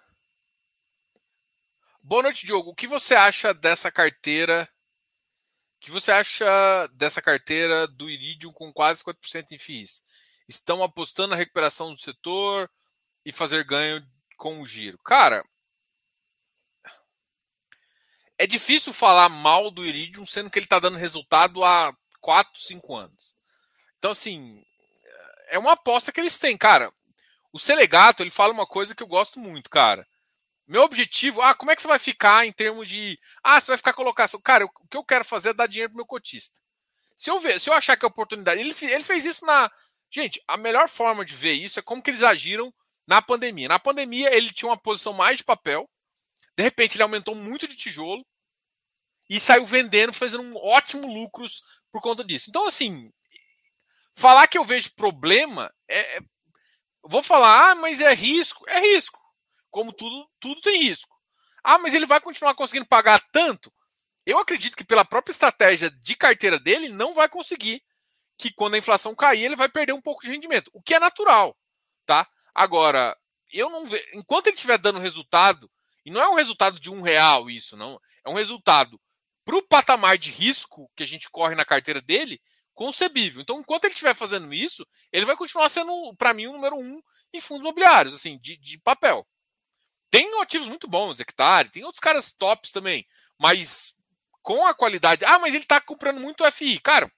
Boa 2.04 2.24
noite, 2.24 2.44
Diogo. 2.44 2.70
O 2.70 2.74
que 2.74 2.86
você 2.86 3.14
acha 3.14 3.54
dessa 3.54 3.90
carteira? 3.90 4.68
O 5.76 5.80
que 5.80 5.90
você 5.90 6.12
acha 6.12 6.44
dessa 6.92 7.22
carteira 7.22 7.86
do 7.86 8.10
Iridium 8.10 8.52
com 8.52 8.72
quase 8.72 9.02
50% 9.02 9.52
em 9.52 9.58
FIIs? 9.58 10.02
Estão 10.48 10.82
apostando 10.82 11.28
na 11.28 11.36
recuperação 11.36 11.94
do 11.94 12.00
setor 12.00 12.70
e 13.24 13.32
fazer 13.32 13.64
ganho 13.64 14.04
com 14.36 14.60
o 14.60 14.66
giro. 14.66 14.98
Cara, 14.98 15.44
é 18.42 18.46
difícil 18.46 18.92
falar 18.92 19.28
mal 19.28 19.70
do 19.70 19.86
Iridium, 19.86 20.26
sendo 20.26 20.50
que 20.50 20.58
ele 20.58 20.66
está 20.66 20.80
dando 20.80 20.98
resultado 20.98 21.62
há 21.62 21.96
4, 22.20 22.60
5 22.60 22.96
anos. 22.96 23.36
Então, 23.98 24.10
assim, 24.10 24.60
é 25.48 25.56
uma 25.60 25.74
aposta 25.74 26.10
que 26.10 26.18
eles 26.18 26.36
têm, 26.40 26.56
cara. 26.56 26.92
O 27.52 27.60
Selegato, 27.60 28.20
ele 28.20 28.32
fala 28.32 28.52
uma 28.52 28.66
coisa 28.66 28.96
que 28.96 29.02
eu 29.02 29.06
gosto 29.06 29.38
muito, 29.38 29.70
cara. 29.70 30.04
Meu 30.66 30.82
objetivo, 30.82 31.40
ah, 31.40 31.54
como 31.54 31.70
é 31.70 31.76
que 31.76 31.82
você 31.82 31.86
vai 31.86 32.00
ficar 32.00 32.44
em 32.44 32.50
termos 32.50 32.88
de. 32.88 33.16
Ah, 33.44 33.60
você 33.60 33.68
vai 33.68 33.76
ficar 33.76 33.92
colocação. 33.92 34.40
Cara, 34.40 34.64
o 34.64 34.88
que 34.88 34.96
eu 34.96 35.04
quero 35.04 35.24
fazer 35.24 35.50
é 35.50 35.54
dar 35.54 35.68
dinheiro 35.68 35.90
pro 35.90 35.98
meu 35.98 36.06
cotista. 36.06 36.58
Se 37.16 37.30
eu 37.30 37.38
ver, 37.38 37.60
se 37.60 37.70
eu 37.70 37.74
achar 37.74 37.96
que 37.96 38.04
é 38.04 38.08
oportunidade. 38.08 38.60
Ele, 38.60 38.74
ele 38.82 39.04
fez 39.04 39.24
isso 39.24 39.46
na. 39.46 39.70
Gente, 40.10 40.42
a 40.48 40.56
melhor 40.56 40.88
forma 40.88 41.24
de 41.24 41.36
ver 41.36 41.52
isso 41.52 41.78
é 41.78 41.82
como 41.82 42.02
que 42.02 42.10
eles 42.10 42.24
agiram 42.24 42.74
na 43.06 43.22
pandemia. 43.22 43.68
Na 43.68 43.78
pandemia, 43.78 44.34
ele 44.34 44.50
tinha 44.50 44.68
uma 44.68 44.76
posição 44.76 45.12
mais 45.12 45.38
de 45.38 45.44
papel. 45.44 45.88
De 46.56 46.64
repente, 46.64 46.96
ele 46.96 47.04
aumentou 47.04 47.36
muito 47.36 47.68
de 47.68 47.76
tijolo 47.76 48.26
e 49.34 49.40
saiu 49.40 49.64
vendendo, 49.64 50.12
fazendo 50.12 50.42
um 50.42 50.54
ótimo 50.56 51.06
lucros 51.06 51.62
por 51.90 52.02
conta 52.02 52.22
disso. 52.22 52.50
Então, 52.50 52.66
assim, 52.66 53.10
falar 54.14 54.46
que 54.46 54.58
eu 54.58 54.64
vejo 54.64 54.94
problema 54.94 55.72
é. 55.88 56.18
é 56.18 56.20
vou 57.02 57.22
falar, 57.22 57.70
ah, 57.70 57.74
mas 57.74 57.98
é 58.00 58.12
risco. 58.14 58.62
É 58.68 58.78
risco. 58.78 59.18
Como 59.70 59.90
tudo, 59.90 60.28
tudo 60.38 60.60
tem 60.60 60.82
risco. 60.82 61.16
Ah, 61.64 61.78
mas 61.78 61.94
ele 61.94 62.04
vai 62.04 62.20
continuar 62.20 62.54
conseguindo 62.54 62.86
pagar 62.86 63.20
tanto? 63.32 63.72
eu 64.24 64.38
acredito 64.38 64.76
que 64.76 64.84
pela 64.84 65.04
própria 65.04 65.32
estratégia 65.32 65.90
de 65.90 66.14
carteira 66.14 66.58
dele, 66.58 66.88
não 66.88 67.12
vai 67.12 67.28
conseguir 67.28 67.82
que 68.38 68.52
quando 68.52 68.74
a 68.74 68.78
inflação 68.78 69.14
cair, 69.14 69.44
ele 69.44 69.56
vai 69.56 69.68
perder 69.68 69.92
um 69.92 70.00
pouco 70.00 70.22
de 70.22 70.30
rendimento, 70.30 70.70
o 70.72 70.80
que 70.80 70.94
é 70.94 71.00
natural, 71.00 71.56
tá? 72.06 72.28
Agora, 72.54 73.16
eu 73.52 73.68
não 73.68 73.84
vejo. 73.84 74.04
Enquanto 74.14 74.46
ele 74.46 74.54
estiver 74.54 74.78
dando 74.78 75.00
resultado, 75.00 75.68
e 76.04 76.10
não 76.10 76.20
é 76.20 76.28
um 76.28 76.34
resultado 76.34 76.78
de 76.78 76.88
um 76.88 77.02
real 77.02 77.50
isso, 77.50 77.76
não. 77.76 78.00
É 78.24 78.30
um 78.30 78.34
resultado 78.34 79.00
para 79.44 79.56
o 79.56 79.62
patamar 79.62 80.18
de 80.18 80.30
risco 80.30 80.90
que 80.96 81.02
a 81.02 81.06
gente 81.06 81.30
corre 81.30 81.54
na 81.54 81.64
carteira 81.64 82.00
dele, 82.00 82.40
concebível. 82.74 83.42
Então, 83.42 83.60
enquanto 83.60 83.84
ele 83.84 83.92
estiver 83.92 84.14
fazendo 84.14 84.52
isso, 84.52 84.86
ele 85.12 85.26
vai 85.26 85.36
continuar 85.36 85.68
sendo, 85.68 86.14
para 86.16 86.32
mim, 86.32 86.46
o 86.46 86.52
número 86.52 86.76
um 86.76 87.02
em 87.32 87.40
fundos 87.40 87.62
imobiliários, 87.62 88.14
assim, 88.14 88.38
de, 88.38 88.56
de 88.56 88.78
papel. 88.78 89.26
Tem 90.10 90.40
ativos 90.40 90.66
muito 90.66 90.86
bons, 90.86 91.20
hectare, 91.20 91.70
tem 91.70 91.84
outros 91.84 92.00
caras 92.00 92.32
tops 92.32 92.70
também, 92.70 93.06
mas 93.38 93.94
com 94.42 94.66
a 94.66 94.74
qualidade. 94.74 95.24
Ah, 95.24 95.38
mas 95.38 95.54
ele 95.54 95.62
está 95.64 95.80
comprando 95.80 96.20
muito 96.20 96.44
FI. 96.52 96.78
Cara, 96.80 97.10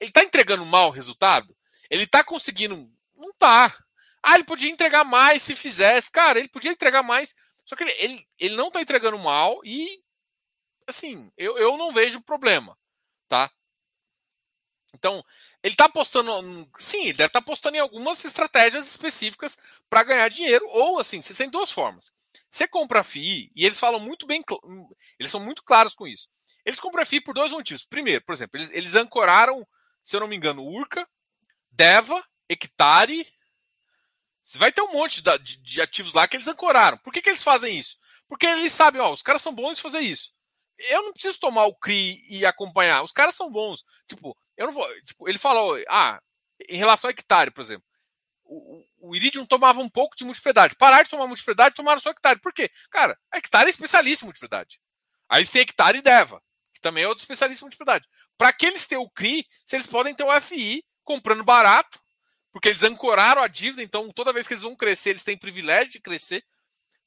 ele 0.00 0.10
está 0.10 0.24
entregando 0.24 0.64
mau 0.64 0.90
resultado? 0.90 1.56
Ele 1.90 2.04
está 2.04 2.24
conseguindo. 2.24 2.90
Não 3.14 3.32
tá. 3.34 3.76
Ah, 4.22 4.34
ele 4.34 4.44
podia 4.44 4.70
entregar 4.70 5.04
mais 5.04 5.42
se 5.42 5.54
fizesse. 5.54 6.10
Cara, 6.10 6.38
ele 6.38 6.48
podia 6.48 6.72
entregar 6.72 7.02
mais. 7.02 7.36
Só 7.64 7.76
que 7.76 7.84
ele, 7.84 7.92
ele, 7.98 8.26
ele 8.38 8.56
não 8.56 8.68
está 8.68 8.80
entregando 8.80 9.18
mal 9.18 9.60
e. 9.64 10.02
Assim, 10.88 11.30
eu, 11.36 11.58
eu 11.58 11.76
não 11.76 11.92
vejo 11.92 12.20
problema. 12.22 12.76
Tá? 13.28 13.50
Então, 14.94 15.22
ele 15.62 15.74
está 15.74 15.84
apostando. 15.84 16.32
Sim, 16.78 17.02
ele 17.02 17.12
deve 17.12 17.28
estar 17.28 17.40
tá 17.40 17.44
apostando 17.44 17.76
em 17.76 17.80
algumas 17.80 18.24
estratégias 18.24 18.86
específicas 18.88 19.56
para 19.88 20.02
ganhar 20.02 20.28
dinheiro. 20.30 20.66
Ou, 20.68 20.98
assim, 20.98 21.20
você 21.20 21.34
tem 21.34 21.50
duas 21.50 21.70
formas. 21.70 22.10
Você 22.50 22.66
compra 22.66 23.04
FII, 23.04 23.52
e 23.54 23.66
eles 23.66 23.78
falam 23.78 24.00
muito 24.00 24.26
bem. 24.26 24.42
Eles 25.18 25.30
são 25.30 25.40
muito 25.40 25.62
claros 25.62 25.94
com 25.94 26.06
isso. 26.06 26.26
Eles 26.64 26.80
compram 26.80 27.04
FII 27.04 27.20
por 27.20 27.34
dois 27.34 27.52
motivos. 27.52 27.84
Primeiro, 27.84 28.24
por 28.24 28.32
exemplo, 28.32 28.58
eles, 28.58 28.70
eles 28.72 28.94
ancoraram, 28.94 29.66
se 30.02 30.16
eu 30.16 30.20
não 30.20 30.26
me 30.26 30.36
engano, 30.36 30.64
Urca, 30.64 31.06
Deva, 31.70 32.24
Hectare 32.48 33.30
vai 34.56 34.72
ter 34.72 34.80
um 34.80 34.92
monte 34.92 35.20
de, 35.20 35.62
de, 35.62 35.82
ativos 35.82 36.14
lá 36.14 36.26
que 36.26 36.36
eles 36.36 36.48
ancoraram. 36.48 36.96
Por 36.98 37.12
que, 37.12 37.20
que 37.20 37.28
eles 37.28 37.42
fazem 37.42 37.76
isso? 37.76 37.98
Porque 38.26 38.46
eles 38.46 38.72
sabem, 38.72 39.00
ó, 39.00 39.12
os 39.12 39.22
caras 39.22 39.42
são 39.42 39.54
bons 39.54 39.78
em 39.78 39.82
fazer 39.82 40.00
isso. 40.00 40.32
Eu 40.78 41.02
não 41.02 41.12
preciso 41.12 41.40
tomar 41.40 41.64
o 41.64 41.74
CRI 41.74 42.24
e 42.28 42.46
acompanhar. 42.46 43.02
Os 43.02 43.12
caras 43.12 43.34
são 43.34 43.50
bons. 43.50 43.84
Tipo, 44.06 44.36
eu 44.56 44.66
não 44.66 44.72
vou. 44.72 44.86
Tipo, 45.02 45.28
ele 45.28 45.38
falou, 45.38 45.76
ah, 45.88 46.20
em 46.68 46.78
relação 46.78 47.08
a 47.08 47.10
hectare, 47.10 47.50
por 47.50 47.60
exemplo. 47.60 47.84
O, 48.44 49.14
Iridium 49.14 49.44
tomava 49.44 49.80
um 49.80 49.88
pouco 49.88 50.16
de 50.16 50.24
multiplicidade. 50.24 50.74
Parar 50.76 51.02
de 51.02 51.10
tomar 51.10 51.26
multiplicidade, 51.26 51.74
tomaram 51.74 52.00
só 52.00 52.10
hectare. 52.10 52.40
Por 52.40 52.52
quê? 52.52 52.70
Cara, 52.90 53.18
hectare 53.34 53.66
é 53.66 53.70
especialista 53.70 54.24
em 54.24 54.28
multiplicidade. 54.28 54.80
Aí 55.28 55.46
têm 55.46 55.62
hectare 55.62 55.98
e 55.98 56.02
Deva, 56.02 56.42
que 56.72 56.80
também 56.80 57.04
é 57.04 57.08
outro 57.08 57.22
especialista 57.22 57.62
em 57.62 57.66
multiplicidade. 57.66 58.08
Para 58.36 58.52
que 58.52 58.66
eles 58.66 58.86
tenham 58.86 59.02
o 59.02 59.10
CRI, 59.10 59.46
se 59.66 59.76
eles 59.76 59.86
podem 59.86 60.14
ter 60.14 60.24
o 60.24 60.40
FI 60.40 60.84
comprando 61.04 61.44
barato, 61.44 62.00
porque 62.50 62.68
eles 62.68 62.82
ancoraram 62.82 63.42
a 63.42 63.48
dívida, 63.48 63.82
então 63.82 64.10
toda 64.10 64.32
vez 64.32 64.46
que 64.46 64.54
eles 64.54 64.62
vão 64.62 64.74
crescer, 64.74 65.10
eles 65.10 65.24
têm 65.24 65.36
privilégio 65.36 65.92
de 65.92 66.00
crescer. 66.00 66.44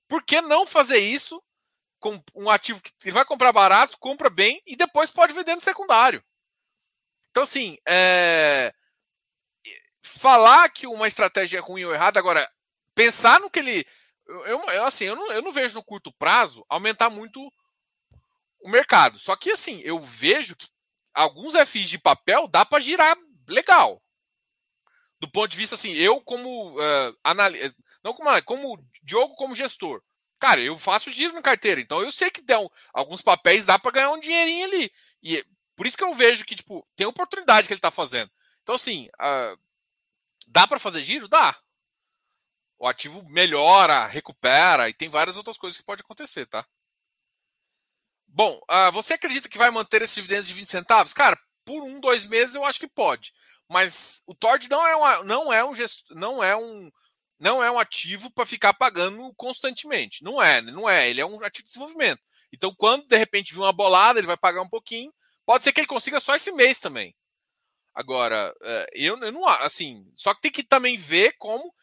Por 0.08 0.24
que 0.24 0.42
não 0.42 0.68
fazer 0.68 1.00
isso 1.00 1.42
um 2.36 2.50
ativo 2.50 2.82
que 2.82 2.92
ele 3.04 3.12
vai 3.12 3.26
comprar 3.26 3.52
barato, 3.52 3.98
compra 4.00 4.30
bem 4.30 4.62
e 4.66 4.76
depois 4.76 5.12
pode 5.12 5.34
vender 5.34 5.56
no 5.56 5.62
secundário? 5.62 6.24
Então, 7.30 7.44
assim, 7.44 7.78
é... 7.88 8.74
falar 10.02 10.70
que 10.70 10.88
uma 10.88 11.08
estratégia 11.08 11.58
é 11.58 11.62
ruim 11.62 11.84
ou 11.84 11.94
errada, 11.94 12.20
agora, 12.20 12.50
pensar 12.96 13.40
no 13.40 13.50
que 13.50 13.60
ele. 13.60 13.86
Eu, 14.28 14.62
eu, 14.70 14.86
assim, 14.86 15.06
eu 15.06 15.16
não, 15.16 15.32
eu 15.32 15.42
não 15.42 15.52
vejo 15.52 15.76
no 15.76 15.84
curto 15.84 16.12
prazo 16.14 16.66
aumentar 16.70 17.10
muito 17.10 17.42
o 18.62 18.70
mercado. 18.70 19.20
Só 19.20 19.36
que, 19.36 19.52
assim, 19.52 19.80
eu 19.82 20.00
vejo 20.00 20.56
que 20.56 20.68
alguns 21.14 21.56
FIs 21.68 21.90
de 21.90 21.98
papel 21.98 22.48
dá 22.48 22.66
para 22.66 22.80
girar 22.82 23.16
legal 23.48 24.02
do 25.22 25.30
ponto 25.30 25.52
de 25.52 25.58
vista 25.58 25.76
assim, 25.76 25.92
eu 25.94 26.20
como 26.20 26.72
uh, 26.72 26.82
eh, 26.82 27.14
analista, 27.24 27.78
não 28.04 28.12
como 28.12 28.44
como 28.44 28.84
Diogo 29.04 29.36
como 29.36 29.56
gestor. 29.56 30.02
Cara, 30.42 30.60
eu 30.60 30.76
faço 30.76 31.12
giro 31.12 31.36
na 31.36 31.42
carteira, 31.42 31.80
então 31.80 32.02
eu 32.02 32.12
sei 32.12 32.32
que 32.32 32.42
dão 32.42 32.68
alguns 32.92 33.22
papéis 33.22 33.64
dá 33.64 33.78
para 33.78 33.92
ganhar 33.92 34.10
um 34.10 34.20
dinheirinho 34.20 34.66
ali. 34.66 34.92
E 35.22 35.46
por 35.76 35.86
isso 35.86 35.96
que 35.96 36.04
eu 36.04 36.16
vejo 36.16 36.44
que 36.44 36.56
tipo, 36.56 36.84
tem 36.96 37.06
oportunidade 37.06 37.68
que 37.68 37.74
ele 37.74 37.78
está 37.78 37.92
fazendo. 37.92 38.32
Então 38.64 38.74
assim, 38.74 39.08
uh, 39.22 39.60
dá 40.48 40.66
para 40.66 40.80
fazer 40.80 41.04
giro? 41.04 41.28
Dá. 41.28 41.56
O 42.80 42.88
ativo 42.88 43.24
melhora, 43.30 44.08
recupera 44.08 44.90
e 44.90 44.94
tem 44.96 45.10
várias 45.10 45.38
outras 45.38 45.60
coisas 45.60 45.78
que 45.78 45.86
pode 45.86 46.02
acontecer, 46.02 46.48
tá? 46.48 46.66
Bom, 48.26 48.60
uh, 48.68 48.92
você 48.92 49.14
acredita 49.14 49.48
que 49.48 49.60
vai 49.60 49.70
manter 49.70 50.02
esse 50.02 50.16
dividendos 50.16 50.48
de 50.48 50.56
20 50.56 50.70
centavos? 50.70 51.14
Cara, 51.14 51.40
por 51.64 51.84
um, 51.84 52.00
dois 52.00 52.26
meses 52.26 52.56
eu 52.56 52.66
acho 52.66 52.80
que 52.80 52.88
pode. 52.88 53.32
Mas 53.70 54.24
o 54.26 54.34
Tord 54.34 54.68
não 54.68 54.88
é, 54.88 54.96
uma, 54.96 55.24
não 55.24 55.54
é 55.54 55.64
um 55.64 55.76
gesto, 55.76 56.16
não 56.16 56.44
é 56.44 56.56
um 56.58 56.92
não 57.42 57.64
é 57.64 57.72
um 57.72 57.80
ativo 57.80 58.30
para 58.30 58.46
ficar 58.46 58.72
pagando 58.72 59.34
constantemente. 59.34 60.24
Não 60.24 60.40
é, 60.40 60.62
não 60.62 60.88
é. 60.88 61.10
Ele 61.10 61.20
é 61.20 61.26
um 61.26 61.44
ativo 61.44 61.64
de 61.64 61.74
desenvolvimento. 61.74 62.22
Então, 62.54 62.72
quando 62.76 63.08
de 63.08 63.18
repente 63.18 63.52
vir 63.52 63.60
uma 63.60 63.74
bolada, 63.74 64.20
ele 64.20 64.28
vai 64.28 64.38
pagar 64.38 64.62
um 64.62 64.70
pouquinho. 64.70 65.12
Pode 65.44 65.64
ser 65.64 65.74
que 65.74 65.82
ele 65.82 65.88
consiga 65.88 66.20
só 66.20 66.36
esse 66.36 66.52
mês 66.52 66.78
também. 66.78 67.16
Agora, 67.96 68.56
é, 68.62 68.90
eu, 68.94 69.18
eu 69.18 69.32
não 69.32 69.48
assim. 69.48 70.08
Só 70.16 70.36
que 70.36 70.42
tem 70.42 70.52
que 70.52 70.62
também 70.62 71.00
ver 71.00 71.34
como 71.40 71.74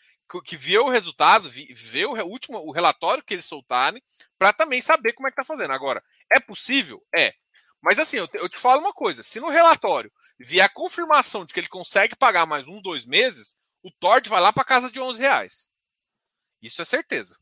que 0.44 0.56
ver 0.56 0.78
o 0.78 0.90
resultado, 0.90 1.50
ver 1.50 2.06
o 2.06 2.14
último 2.26 2.58
o 2.58 2.70
relatório 2.70 3.24
que 3.24 3.34
eles 3.34 3.46
soltarem, 3.46 4.00
para 4.38 4.52
também 4.52 4.80
saber 4.80 5.14
como 5.14 5.26
é 5.26 5.30
que 5.30 5.36
tá 5.36 5.44
fazendo. 5.44 5.72
Agora, 5.72 6.04
é 6.30 6.38
possível? 6.38 7.04
É. 7.16 7.34
Mas 7.80 7.98
assim, 7.98 8.18
eu 8.18 8.28
te, 8.28 8.36
eu 8.36 8.48
te 8.48 8.60
falo 8.60 8.80
uma 8.80 8.92
coisa: 8.92 9.24
se 9.24 9.40
no 9.40 9.48
relatório 9.48 10.12
vier 10.38 10.64
a 10.64 10.68
confirmação 10.68 11.44
de 11.44 11.52
que 11.52 11.58
ele 11.58 11.68
consegue 11.68 12.14
pagar 12.14 12.46
mais 12.46 12.68
uns 12.68 12.80
dois 12.80 13.04
meses, 13.04 13.56
o 13.82 13.90
Tord 13.90 14.28
vai 14.28 14.40
lá 14.40 14.52
para 14.52 14.64
casa 14.64 14.90
de 14.90 15.00
11 15.00 15.20
reais. 15.20 15.70
Isso 16.60 16.82
é 16.82 16.84
certeza. 16.84 17.38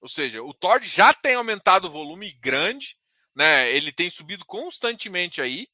Ou 0.00 0.08
seja, 0.08 0.42
o 0.42 0.52
Tord 0.52 0.86
já 0.86 1.12
tem 1.14 1.34
aumentado 1.34 1.86
o 1.86 1.90
volume 1.90 2.32
grande, 2.32 2.98
né? 3.34 3.70
Ele 3.70 3.92
tem 3.92 4.10
subido 4.10 4.44
constantemente 4.44 5.40
aí. 5.40 5.68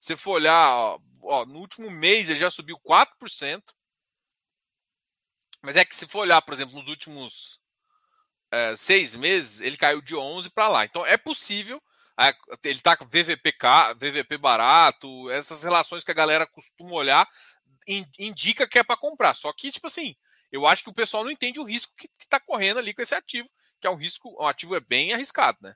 Se 0.00 0.16
for 0.16 0.32
olhar, 0.32 0.70
ó, 0.70 0.98
ó, 1.22 1.46
no 1.46 1.60
último 1.60 1.90
mês 1.90 2.28
ele 2.28 2.40
já 2.40 2.50
subiu 2.50 2.78
4%. 2.78 3.62
Mas 5.62 5.76
é 5.76 5.84
que 5.84 5.96
se 5.96 6.06
for 6.06 6.20
olhar, 6.20 6.40
por 6.42 6.54
exemplo, 6.54 6.78
nos 6.78 6.88
últimos 6.88 7.60
é, 8.50 8.76
seis 8.76 9.14
meses, 9.14 9.60
ele 9.60 9.76
caiu 9.76 10.00
de 10.00 10.14
11 10.14 10.50
para 10.50 10.68
lá. 10.68 10.84
Então 10.84 11.04
é 11.04 11.16
possível 11.16 11.82
ele 12.64 12.80
tá 12.80 12.96
com 12.96 13.04
VVP 13.04 14.38
barato, 14.38 15.30
essas 15.30 15.62
relações 15.62 16.02
que 16.02 16.10
a 16.10 16.14
galera 16.14 16.46
costuma 16.46 16.92
olhar, 16.92 17.28
indica 18.18 18.68
que 18.68 18.78
é 18.78 18.84
para 18.84 18.96
comprar. 18.96 19.34
Só 19.36 19.52
que, 19.52 19.70
tipo 19.70 19.86
assim, 19.86 20.16
eu 20.50 20.66
acho 20.66 20.82
que 20.82 20.90
o 20.90 20.94
pessoal 20.94 21.24
não 21.24 21.30
entende 21.30 21.60
o 21.60 21.64
risco 21.64 21.92
que, 21.96 22.08
está 22.18 22.40
correndo 22.40 22.78
ali 22.78 22.94
com 22.94 23.02
esse 23.02 23.14
ativo, 23.14 23.48
que 23.80 23.86
é 23.86 23.90
um 23.90 23.96
risco, 23.96 24.34
um 24.42 24.46
ativo 24.46 24.74
é 24.76 24.80
bem 24.80 25.12
arriscado, 25.12 25.58
né? 25.60 25.74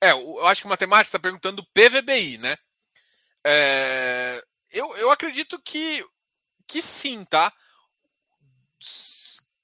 É, 0.00 0.10
eu 0.10 0.44
acho 0.46 0.62
que 0.62 0.66
o 0.66 0.70
matemático 0.70 1.08
está 1.08 1.18
perguntando 1.18 1.62
do 1.62 1.68
PVBI, 1.68 2.38
né? 2.38 2.56
É, 3.44 4.42
eu, 4.70 4.96
eu 4.96 5.10
acredito 5.10 5.60
que, 5.62 6.04
que 6.66 6.82
sim, 6.82 7.24
tá? 7.24 7.52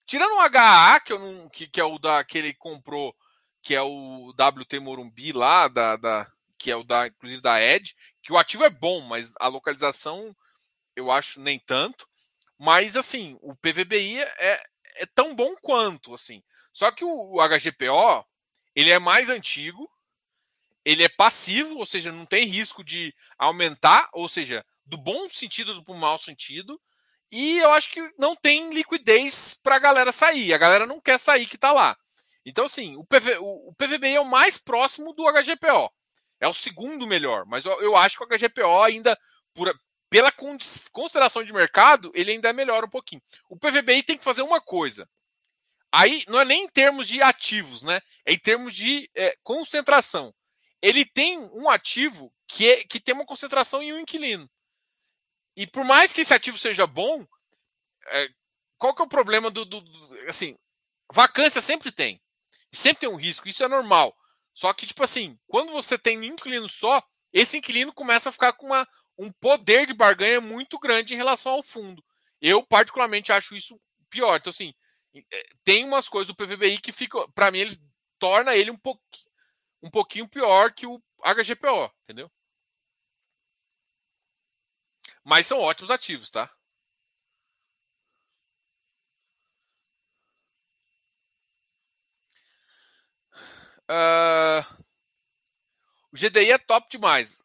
Tirando 0.06 0.36
o 0.36 0.40
HA, 0.40 1.00
que, 1.00 1.12
eu 1.12 1.18
não, 1.18 1.48
que, 1.48 1.66
que 1.66 1.80
é 1.80 1.84
o 1.84 1.98
da 1.98 2.22
que 2.24 2.38
ele 2.38 2.54
comprou, 2.54 3.14
que 3.68 3.74
é 3.74 3.82
o 3.82 4.30
WT 4.30 4.80
Morumbi 4.80 5.30
lá, 5.30 5.68
da, 5.68 5.94
da, 5.94 6.26
que 6.56 6.70
é 6.70 6.76
o 6.76 6.82
da, 6.82 7.06
inclusive 7.06 7.42
da 7.42 7.60
Ed, 7.60 7.94
que 8.22 8.32
o 8.32 8.38
ativo 8.38 8.64
é 8.64 8.70
bom, 8.70 9.02
mas 9.02 9.30
a 9.38 9.46
localização 9.46 10.34
eu 10.96 11.10
acho 11.10 11.38
nem 11.38 11.58
tanto. 11.58 12.08
Mas 12.58 12.96
assim, 12.96 13.38
o 13.42 13.54
PVBI 13.54 14.22
é, 14.22 14.62
é 14.96 15.06
tão 15.14 15.36
bom 15.36 15.54
quanto, 15.60 16.14
assim. 16.14 16.42
Só 16.72 16.90
que 16.90 17.04
o, 17.04 17.10
o 17.10 17.46
HGPO, 17.46 18.26
ele 18.74 18.90
é 18.90 18.98
mais 18.98 19.28
antigo, 19.28 19.86
ele 20.82 21.04
é 21.04 21.08
passivo, 21.10 21.76
ou 21.76 21.84
seja, 21.84 22.10
não 22.10 22.24
tem 22.24 22.46
risco 22.46 22.82
de 22.82 23.14
aumentar, 23.36 24.08
ou 24.14 24.30
seja, 24.30 24.64
do 24.86 24.96
bom 24.96 25.28
sentido 25.28 25.78
do 25.78 25.94
mau 25.94 26.18
sentido, 26.18 26.80
e 27.30 27.58
eu 27.58 27.70
acho 27.72 27.90
que 27.90 28.00
não 28.18 28.34
tem 28.34 28.72
liquidez 28.72 29.52
para 29.52 29.76
a 29.76 29.78
galera 29.78 30.10
sair. 30.10 30.54
A 30.54 30.58
galera 30.58 30.86
não 30.86 31.02
quer 31.02 31.18
sair 31.18 31.46
que 31.46 31.56
está 31.56 31.70
lá. 31.70 31.98
Então, 32.48 32.64
assim, 32.64 32.96
o, 32.96 33.04
PV, 33.04 33.36
o, 33.40 33.68
o, 33.68 33.74
PVBI 33.74 34.14
é 34.14 34.20
o 34.20 34.24
mais 34.24 34.56
próximo 34.56 35.12
do 35.12 35.24
HGPO. 35.30 35.92
É 36.40 36.48
o 36.48 36.54
segundo 36.54 37.06
melhor. 37.06 37.44
Mas 37.44 37.66
eu, 37.66 37.78
eu 37.82 37.94
acho 37.94 38.16
que 38.16 38.24
o 38.24 38.26
HGPO 38.26 38.82
ainda, 38.82 39.18
por, 39.52 39.78
pela 40.08 40.32
consideração 40.90 41.44
de 41.44 41.52
mercado, 41.52 42.10
ele 42.14 42.32
ainda 42.32 42.48
é 42.48 42.52
melhor 42.54 42.86
um 42.86 42.88
pouquinho. 42.88 43.20
O 43.50 43.58
PVBI 43.58 44.02
tem 44.02 44.16
que 44.16 44.24
fazer 44.24 44.40
uma 44.40 44.62
coisa. 44.62 45.06
Aí 45.92 46.24
não 46.26 46.40
é 46.40 46.44
nem 46.46 46.64
em 46.64 46.68
termos 46.68 47.06
de 47.06 47.20
ativos, 47.20 47.82
né? 47.82 48.00
É 48.24 48.32
em 48.32 48.38
termos 48.38 48.74
de 48.74 49.10
é, 49.14 49.36
concentração. 49.42 50.34
Ele 50.80 51.04
tem 51.04 51.38
um 51.38 51.68
ativo 51.68 52.32
que, 52.46 52.66
é, 52.66 52.84
que 52.84 52.98
tem 52.98 53.14
uma 53.14 53.26
concentração 53.26 53.82
em 53.82 53.92
um 53.92 53.98
inquilino. 53.98 54.48
E 55.54 55.66
por 55.66 55.84
mais 55.84 56.14
que 56.14 56.22
esse 56.22 56.32
ativo 56.32 56.56
seja 56.56 56.86
bom, 56.86 57.26
é, 58.06 58.28
qual 58.78 58.94
que 58.94 59.02
é 59.02 59.04
o 59.04 59.08
problema 59.08 59.50
do, 59.50 59.66
do, 59.66 59.82
do, 59.82 60.28
assim, 60.28 60.56
vacância 61.12 61.60
sempre 61.60 61.92
tem. 61.92 62.18
Sempre 62.72 63.00
tem 63.00 63.08
um 63.08 63.16
risco, 63.16 63.48
isso 63.48 63.64
é 63.64 63.68
normal. 63.68 64.16
Só 64.54 64.72
que 64.72 64.86
tipo 64.86 65.02
assim, 65.02 65.38
quando 65.46 65.72
você 65.72 65.96
tem 65.98 66.18
um 66.18 66.24
inquilino 66.24 66.68
só, 66.68 67.02
esse 67.32 67.58
inquilino 67.58 67.92
começa 67.92 68.28
a 68.28 68.32
ficar 68.32 68.52
com 68.52 68.66
uma, 68.66 68.86
um 69.18 69.30
poder 69.32 69.86
de 69.86 69.94
barganha 69.94 70.40
muito 70.40 70.78
grande 70.78 71.14
em 71.14 71.16
relação 71.16 71.52
ao 71.52 71.62
fundo. 71.62 72.04
Eu 72.40 72.62
particularmente 72.62 73.32
acho 73.32 73.54
isso 73.54 73.80
pior. 74.10 74.36
Então 74.36 74.50
assim, 74.50 74.74
é, 75.32 75.42
tem 75.64 75.84
umas 75.84 76.08
coisas 76.08 76.28
do 76.28 76.34
PVBI 76.34 76.78
que 76.78 76.92
fica, 76.92 77.26
para 77.32 77.50
mim 77.50 77.60
ele 77.60 77.80
torna 78.18 78.54
ele 78.56 78.70
um 78.70 78.78
um 79.82 79.90
pouquinho 79.90 80.28
pior 80.28 80.72
que 80.72 80.86
o 80.86 81.00
HGPO, 81.22 81.92
entendeu? 82.04 82.30
Mas 85.24 85.46
são 85.46 85.60
ótimos 85.60 85.90
ativos, 85.90 86.30
tá? 86.30 86.50
Uh, 93.88 94.84
o 96.12 96.16
GDI 96.16 96.52
é 96.52 96.58
top 96.58 96.88
demais. 96.90 97.42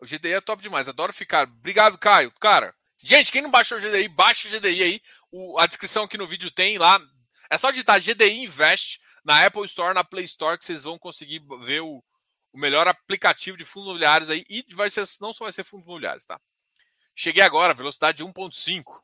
O 0.00 0.06
GDI 0.06 0.34
é 0.34 0.40
top 0.40 0.62
demais. 0.62 0.88
Adoro 0.88 1.12
ficar. 1.12 1.46
Obrigado, 1.46 1.98
Caio. 1.98 2.30
Cara, 2.40 2.74
gente, 2.98 3.32
quem 3.32 3.42
não 3.42 3.50
baixou 3.50 3.78
o 3.78 3.80
GDI, 3.80 4.08
baixa 4.08 4.48
o 4.48 4.50
GDI 4.50 4.82
aí. 4.82 5.02
O, 5.30 5.58
a 5.58 5.66
descrição 5.66 6.04
aqui 6.04 6.18
no 6.18 6.26
vídeo 6.26 6.50
tem 6.50 6.78
lá. 6.78 7.00
É 7.50 7.56
só 7.58 7.70
digitar 7.70 8.00
GDI 8.00 8.44
Invest 8.44 9.00
na 9.24 9.44
Apple 9.44 9.64
Store, 9.64 9.94
na 9.94 10.04
Play 10.04 10.24
Store, 10.24 10.58
que 10.58 10.64
vocês 10.64 10.82
vão 10.84 10.98
conseguir 10.98 11.42
ver 11.62 11.80
o, 11.80 12.02
o 12.52 12.58
melhor 12.58 12.86
aplicativo 12.88 13.56
de 13.56 13.64
fundos 13.64 13.88
imobiliários 13.88 14.30
aí. 14.30 14.44
E 14.48 14.64
vai 14.74 14.90
ser, 14.90 15.04
não 15.20 15.32
só 15.32 15.44
vai 15.44 15.52
ser 15.52 15.64
fundos 15.64 15.86
imobiliários, 15.86 16.24
tá? 16.24 16.40
Cheguei 17.14 17.42
agora, 17.42 17.74
velocidade 17.74 18.18
de 18.18 18.24
1.5. 18.24 19.00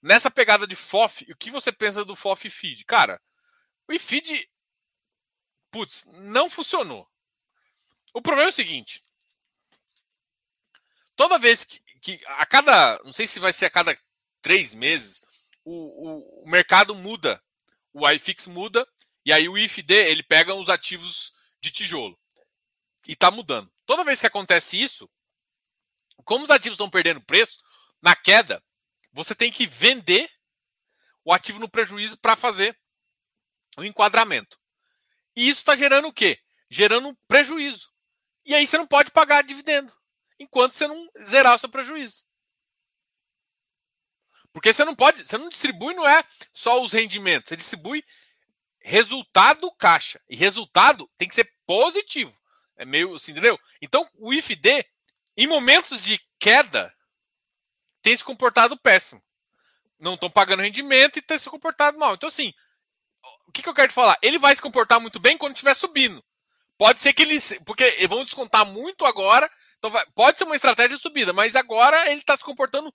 Nessa 0.00 0.30
pegada 0.30 0.66
de 0.66 0.74
FOF, 0.74 1.30
o 1.30 1.36
que 1.36 1.50
você 1.50 1.70
pensa 1.70 2.04
do 2.04 2.16
FOF 2.16 2.48
Feed? 2.48 2.84
Cara, 2.84 3.20
o 3.88 3.92
IFeed, 3.92 4.48
putz, 5.70 6.04
não 6.12 6.48
funcionou. 6.48 7.08
O 8.12 8.20
problema 8.20 8.48
é 8.48 8.50
o 8.50 8.54
seguinte: 8.54 9.04
toda 11.16 11.38
vez 11.38 11.64
que, 11.64 11.80
que 12.00 12.20
a 12.26 12.46
cada, 12.46 12.98
não 13.04 13.12
sei 13.12 13.26
se 13.26 13.40
vai 13.40 13.52
ser 13.52 13.66
a 13.66 13.70
cada 13.70 13.96
três 14.40 14.74
meses, 14.74 15.20
o, 15.64 15.72
o, 15.72 16.44
o 16.44 16.48
mercado 16.48 16.94
muda, 16.94 17.42
o 17.92 18.08
iFix 18.10 18.46
muda 18.46 18.86
e 19.24 19.32
aí 19.32 19.48
o 19.48 19.56
IFD 19.56 19.94
ele 19.94 20.22
pega 20.22 20.54
os 20.54 20.68
ativos 20.68 21.32
de 21.60 21.70
tijolo 21.70 22.18
e 23.06 23.12
está 23.12 23.30
mudando. 23.30 23.72
Toda 23.86 24.04
vez 24.04 24.20
que 24.20 24.26
acontece 24.26 24.80
isso, 24.80 25.08
como 26.24 26.44
os 26.44 26.50
ativos 26.50 26.74
estão 26.74 26.90
perdendo 26.90 27.20
preço, 27.20 27.60
na 28.00 28.16
queda, 28.16 28.62
você 29.12 29.34
tem 29.34 29.52
que 29.52 29.66
vender 29.66 30.28
o 31.24 31.32
ativo 31.32 31.60
no 31.60 31.70
prejuízo 31.70 32.18
para 32.18 32.34
fazer 32.34 32.76
o 33.76 33.84
enquadramento. 33.84 34.58
E 35.34 35.48
isso 35.48 35.60
está 35.60 35.74
gerando 35.74 36.08
o 36.08 36.12
quê? 36.12 36.38
Gerando 36.70 37.08
um 37.08 37.14
prejuízo. 37.26 37.90
E 38.44 38.54
aí 38.54 38.66
você 38.66 38.76
não 38.76 38.86
pode 38.86 39.10
pagar 39.10 39.42
dividendo 39.42 39.92
enquanto 40.38 40.72
você 40.72 40.86
não 40.86 41.08
zerar 41.18 41.54
o 41.54 41.58
seu 41.58 41.68
prejuízo. 41.68 42.26
Porque 44.52 44.72
você 44.72 44.84
não 44.84 44.94
pode, 44.94 45.24
você 45.24 45.38
não 45.38 45.48
distribui, 45.48 45.94
não 45.94 46.06
é 46.06 46.22
só 46.52 46.82
os 46.82 46.92
rendimentos, 46.92 47.48
você 47.48 47.56
distribui 47.56 48.04
resultado 48.80 49.70
caixa. 49.72 50.20
E 50.28 50.36
resultado 50.36 51.10
tem 51.16 51.28
que 51.28 51.34
ser 51.34 51.50
positivo. 51.66 52.36
É 52.76 52.84
meio 52.84 53.14
assim, 53.14 53.32
entendeu? 53.32 53.58
Então, 53.80 54.08
o 54.14 54.32
IFD, 54.32 54.84
em 55.36 55.46
momentos 55.46 56.02
de 56.02 56.20
queda, 56.38 56.92
tem 58.02 58.16
se 58.16 58.24
comportado 58.24 58.76
péssimo. 58.76 59.22
Não 59.98 60.14
estão 60.14 60.28
pagando 60.28 60.62
rendimento 60.62 61.18
e 61.18 61.22
tem 61.22 61.38
se 61.38 61.48
comportado 61.48 61.98
mal. 61.98 62.14
Então, 62.14 62.26
assim, 62.26 62.52
o 63.46 63.52
que, 63.52 63.62
que 63.62 63.68
eu 63.68 63.74
quero 63.74 63.88
te 63.88 63.94
falar? 63.94 64.16
Ele 64.22 64.38
vai 64.38 64.54
se 64.54 64.62
comportar 64.62 65.00
muito 65.00 65.20
bem 65.20 65.36
quando 65.36 65.54
estiver 65.54 65.74
subindo. 65.74 66.22
Pode 66.78 67.00
ser 67.00 67.12
que 67.12 67.22
ele. 67.22 67.38
Porque 67.64 68.06
vão 68.08 68.24
descontar 68.24 68.66
muito 68.66 69.04
agora. 69.04 69.50
Então 69.78 69.90
vai, 69.90 70.04
pode 70.14 70.38
ser 70.38 70.44
uma 70.44 70.56
estratégia 70.56 70.96
de 70.96 71.02
subida, 71.02 71.32
mas 71.32 71.54
agora 71.54 72.10
ele 72.10 72.20
está 72.20 72.36
se 72.36 72.44
comportando. 72.44 72.92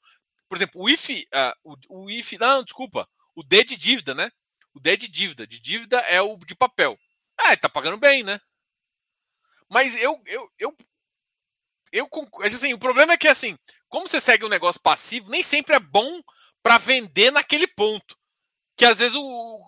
Por 0.50 0.58
exemplo, 0.58 0.82
o 0.82 0.90
IF. 0.90 1.26
Uh, 1.34 1.76
o, 1.90 2.04
o 2.04 2.10
IF. 2.10 2.38
Não, 2.38 2.64
desculpa. 2.64 3.08
O 3.36 3.44
D 3.44 3.64
de 3.64 3.78
dívida, 3.78 4.14
né? 4.14 4.32
O 4.74 4.80
D 4.80 4.98
de 4.98 5.08
dívida. 5.08 5.46
De 5.46 5.60
dívida 5.60 6.00
é 6.02 6.22
o 6.22 6.38
de 6.38 6.56
papel. 6.56 6.98
Ah, 7.40 7.50
ele 7.50 7.58
tá 7.58 7.70
pagando 7.70 7.98
bem, 7.98 8.24
né? 8.24 8.40
Mas 9.70 9.96
eu. 9.96 10.22
eu, 10.26 10.50
eu 10.58 10.76
eu 11.90 12.10
assim, 12.44 12.74
o 12.74 12.80
problema 12.80 13.14
é 13.14 13.18
que 13.18 13.30
assim, 13.30 13.58
como 13.88 14.08
você 14.08 14.20
segue 14.20 14.44
um 14.44 14.50
negócio 14.50 14.82
passivo, 14.82 15.30
nem 15.30 15.42
sempre 15.42 15.76
é 15.76 15.80
bom 15.80 16.22
para 16.62 16.78
vender 16.78 17.32
naquele 17.32 17.66
ponto 17.66 18.17
que 18.78 18.86
às 18.86 19.00
vezes 19.00 19.16
o, 19.16 19.22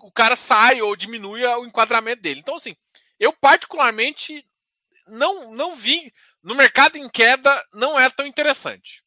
o 0.04 0.12
cara 0.12 0.36
sai 0.36 0.82
ou 0.82 0.96
diminui 0.96 1.44
o 1.44 1.66
enquadramento 1.66 2.22
dele. 2.22 2.40
Então, 2.40 2.56
assim, 2.56 2.76
eu 3.20 3.34
particularmente 3.34 4.46
não, 5.08 5.52
não 5.54 5.76
vi. 5.76 6.14
No 6.42 6.56
mercado 6.56 6.96
em 6.96 7.10
queda, 7.10 7.66
não 7.74 8.00
é 8.00 8.10
tão 8.10 8.26
interessante. 8.26 9.04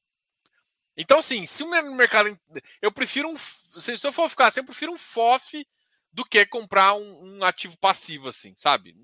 Então, 0.96 1.20
assim, 1.20 1.46
se 1.46 1.62
o 1.62 1.94
mercado. 1.94 2.38
Eu 2.82 2.92
prefiro 2.92 3.28
um. 3.28 3.36
Se 3.36 4.06
eu 4.06 4.12
for 4.12 4.28
ficar 4.28 4.48
assim, 4.48 4.60
eu 4.60 4.66
prefiro 4.66 4.92
um 4.92 4.98
FOF 4.98 5.66
do 6.12 6.24
que 6.24 6.44
comprar 6.44 6.94
um, 6.94 7.38
um 7.38 7.44
ativo 7.44 7.78
passivo, 7.78 8.28
assim, 8.28 8.52
sabe? 8.56 8.94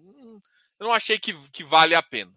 Eu 0.78 0.86
não 0.86 0.92
achei 0.92 1.18
que, 1.18 1.32
que 1.50 1.64
vale 1.64 1.94
a 1.94 2.02
pena. 2.02 2.32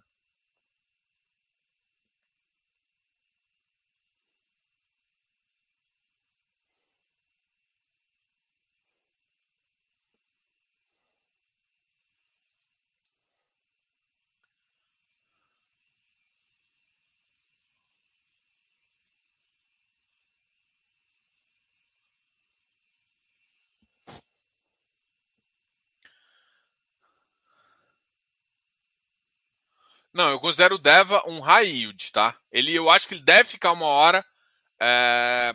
Não, 30.14 30.30
eu 30.32 30.40
considero 30.40 30.76
o 30.76 30.78
Deva 30.78 31.22
um 31.28 31.40
high 31.40 31.66
yield, 31.68 32.12
tá? 32.12 32.38
Ele, 32.52 32.74
eu 32.74 32.90
acho 32.90 33.08
que 33.08 33.14
ele 33.16 33.24
deve 33.24 33.50
ficar 33.50 33.72
uma 33.72 33.86
hora 33.86 34.26
é, 34.80 35.54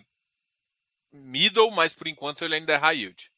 middle, 1.13 1.71
mas 1.73 1.93
por 1.95 2.07
enquanto 2.09 2.45
ele 2.45 2.55
ainda 2.55 2.73
é 2.73 2.77
high 2.77 2.97
yield. 2.99 3.31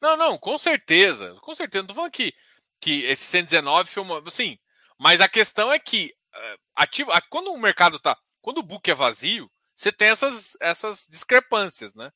Não, 0.00 0.16
não, 0.16 0.38
com 0.38 0.58
certeza. 0.58 1.34
Com 1.40 1.54
certeza. 1.54 1.82
Não 1.82 1.88
tô 1.88 1.94
falando 1.94 2.12
que, 2.12 2.32
que 2.80 3.02
esse 3.04 3.24
119 3.24 3.90
foi 3.90 4.02
uma. 4.02 4.30
Sim. 4.30 4.58
Mas 4.98 5.20
a 5.20 5.28
questão 5.28 5.72
é 5.72 5.78
que 5.78 6.14
uh, 6.34 6.58
ativo, 6.76 7.10
quando 7.30 7.52
o 7.52 7.58
mercado 7.58 7.98
tá. 7.98 8.16
Quando 8.40 8.58
o 8.58 8.62
book 8.62 8.88
é 8.90 8.94
vazio, 8.94 9.50
você 9.74 9.92
tem 9.92 10.08
essas, 10.08 10.56
essas 10.60 11.06
discrepâncias, 11.10 11.94
né? 11.94 12.10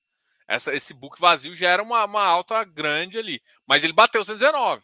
Essa, 0.53 0.75
esse 0.75 0.93
book 0.93 1.19
vazio 1.19 1.55
já 1.55 1.71
era 1.71 1.83
uma, 1.83 2.05
uma 2.05 2.23
alta 2.25 2.63
grande 2.65 3.19
ali. 3.19 3.43
Mas 3.67 3.83
ele 3.85 3.93
bateu 3.95 4.23
119. 4.25 4.83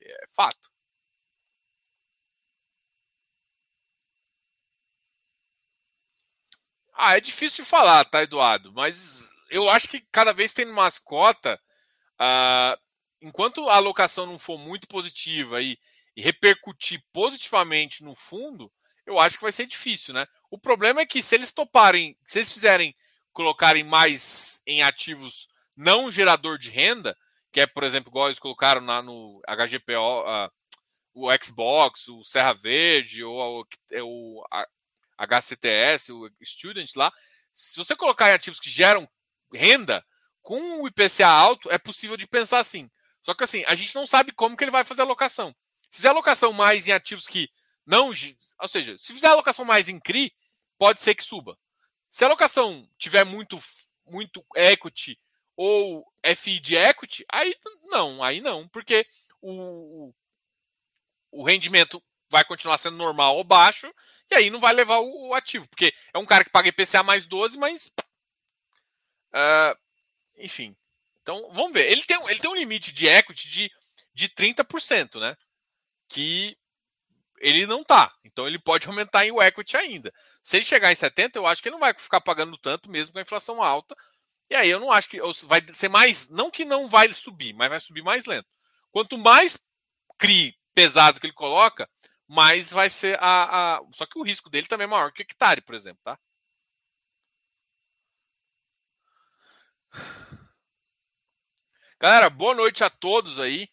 É 0.00 0.26
fato. 0.28 0.70
Ah, 6.94 7.16
é 7.16 7.20
difícil 7.20 7.64
de 7.64 7.70
falar, 7.70 8.04
tá, 8.04 8.22
Eduardo? 8.22 8.72
Mas 8.72 9.28
eu 9.50 9.68
acho 9.68 9.88
que 9.88 10.00
cada 10.12 10.32
vez 10.32 10.52
tem 10.52 10.66
mascota, 10.66 11.60
uh, 12.20 12.80
enquanto 13.20 13.68
a 13.68 13.76
alocação 13.76 14.26
não 14.26 14.38
for 14.38 14.58
muito 14.58 14.86
positiva 14.88 15.60
e, 15.60 15.78
e, 16.16 16.22
repercutir 16.22 17.02
positivamente 17.12 18.04
no 18.04 18.14
fundo, 18.14 18.72
eu 19.06 19.18
acho 19.18 19.36
que 19.36 19.42
vai 19.42 19.52
ser 19.52 19.66
difícil, 19.66 20.14
né? 20.14 20.26
O 20.50 20.58
problema 20.58 21.00
é 21.00 21.06
que 21.06 21.22
se 21.22 21.34
eles 21.34 21.52
toparem, 21.52 22.16
se 22.24 22.38
eles 22.38 22.52
fizerem 22.52 22.94
colocarem 23.38 23.84
mais 23.84 24.60
em 24.66 24.82
ativos 24.82 25.46
não 25.76 26.10
gerador 26.10 26.58
de 26.58 26.70
renda, 26.70 27.16
que 27.52 27.60
é, 27.60 27.68
por 27.68 27.84
exemplo, 27.84 28.10
igual 28.10 28.26
eles 28.26 28.40
colocaram 28.40 28.84
lá 28.84 29.00
no 29.00 29.40
HGPO, 29.46 30.22
uh, 30.22 30.50
o 31.14 31.28
Xbox, 31.40 32.08
o 32.08 32.24
Serra 32.24 32.52
Verde, 32.52 33.22
ou 33.22 33.64
é 33.92 34.02
o, 34.02 34.42
o 34.42 34.44
HCTS, 35.16 36.10
o 36.12 36.28
Student 36.44 36.90
lá. 36.96 37.12
Se 37.52 37.76
você 37.76 37.94
colocar 37.94 38.28
em 38.28 38.32
ativos 38.32 38.58
que 38.58 38.68
geram 38.68 39.08
renda, 39.54 40.04
com 40.42 40.82
o 40.82 40.88
IPCA 40.88 41.28
alto, 41.28 41.70
é 41.70 41.78
possível 41.78 42.16
de 42.16 42.26
pensar 42.26 42.58
assim. 42.58 42.90
Só 43.22 43.34
que 43.34 43.44
assim, 43.44 43.62
a 43.68 43.76
gente 43.76 43.94
não 43.94 44.04
sabe 44.04 44.32
como 44.32 44.56
que 44.56 44.64
ele 44.64 44.72
vai 44.72 44.84
fazer 44.84 45.02
a 45.02 45.04
alocação. 45.04 45.54
Se 45.88 45.98
fizer 45.98 46.08
alocação 46.08 46.52
mais 46.52 46.88
em 46.88 46.92
ativos 46.92 47.28
que 47.28 47.48
não. 47.86 48.08
Ou 48.08 48.68
seja, 48.68 48.98
se 48.98 49.12
fizer 49.12 49.28
alocação 49.28 49.64
mais 49.64 49.88
em 49.88 50.00
CRI, 50.00 50.32
pode 50.76 51.00
ser 51.00 51.14
que 51.14 51.22
suba. 51.22 51.56
Se 52.18 52.24
a 52.24 52.26
alocação 52.26 52.84
tiver 52.98 53.22
muito, 53.22 53.56
muito 54.04 54.44
equity 54.56 55.16
ou 55.56 56.04
FI 56.36 56.58
de 56.58 56.74
equity, 56.74 57.24
aí 57.30 57.54
não, 57.84 58.24
aí 58.24 58.40
não, 58.40 58.66
porque 58.66 59.06
o, 59.40 60.12
o 61.30 61.44
rendimento 61.44 62.02
vai 62.28 62.44
continuar 62.44 62.76
sendo 62.76 62.96
normal 62.96 63.36
ou 63.36 63.44
baixo, 63.44 63.88
e 64.28 64.34
aí 64.34 64.50
não 64.50 64.58
vai 64.58 64.74
levar 64.74 64.98
o, 64.98 65.32
ativo, 65.32 65.68
porque 65.68 65.94
é 66.12 66.18
um 66.18 66.26
cara 66.26 66.42
que 66.42 66.50
paga 66.50 66.70
IPCA 66.70 67.04
mais 67.04 67.24
12, 67.24 67.56
mas. 67.56 67.86
Uh, 69.32 69.78
enfim. 70.38 70.76
Então, 71.22 71.48
vamos 71.52 71.72
ver. 71.72 71.88
Ele 71.88 72.02
tem, 72.02 72.20
ele 72.28 72.40
tem 72.40 72.50
um 72.50 72.56
limite 72.56 72.90
de 72.90 73.06
equity 73.06 73.48
de, 73.48 73.70
de 74.12 74.28
30%, 74.30 75.20
né? 75.20 75.36
Que 76.08 76.58
ele 77.40 77.64
não 77.64 77.84
tá. 77.84 78.12
Então 78.24 78.46
ele 78.46 78.58
pode 78.58 78.86
aumentar 78.88 79.24
em 79.24 79.30
o 79.30 79.40
equity 79.40 79.76
ainda. 79.76 80.12
Se 80.48 80.56
ele 80.56 80.64
chegar 80.64 80.90
em 80.90 80.94
70, 80.94 81.38
eu 81.38 81.46
acho 81.46 81.60
que 81.62 81.68
ele 81.68 81.74
não 81.74 81.80
vai 81.80 81.92
ficar 81.92 82.22
pagando 82.22 82.56
tanto 82.56 82.90
mesmo 82.90 83.12
com 83.12 83.18
a 83.18 83.22
inflação 83.22 83.62
alta. 83.62 83.94
E 84.48 84.56
aí 84.56 84.70
eu 84.70 84.80
não 84.80 84.90
acho 84.90 85.06
que 85.10 85.20
vai 85.46 85.62
ser 85.74 85.90
mais, 85.90 86.26
não 86.30 86.50
que 86.50 86.64
não 86.64 86.88
vai 86.88 87.12
subir, 87.12 87.52
mas 87.52 87.68
vai 87.68 87.78
subir 87.78 88.02
mais 88.02 88.24
lento. 88.24 88.48
Quanto 88.90 89.18
mais 89.18 89.62
CRI 90.18 90.58
pesado 90.74 91.20
que 91.20 91.26
ele 91.26 91.34
coloca, 91.34 91.86
mais 92.26 92.70
vai 92.70 92.88
ser 92.88 93.18
a, 93.20 93.76
a... 93.76 93.80
só 93.92 94.06
que 94.06 94.18
o 94.18 94.22
risco 94.22 94.48
dele 94.48 94.66
também 94.66 94.86
é 94.86 94.88
maior 94.88 95.12
que 95.12 95.20
o 95.20 95.24
hectare, 95.24 95.60
por 95.60 95.74
exemplo, 95.74 96.00
tá? 96.02 96.18
Galera, 102.00 102.30
boa 102.30 102.54
noite 102.54 102.82
a 102.82 102.88
todos 102.88 103.38
aí. 103.38 103.68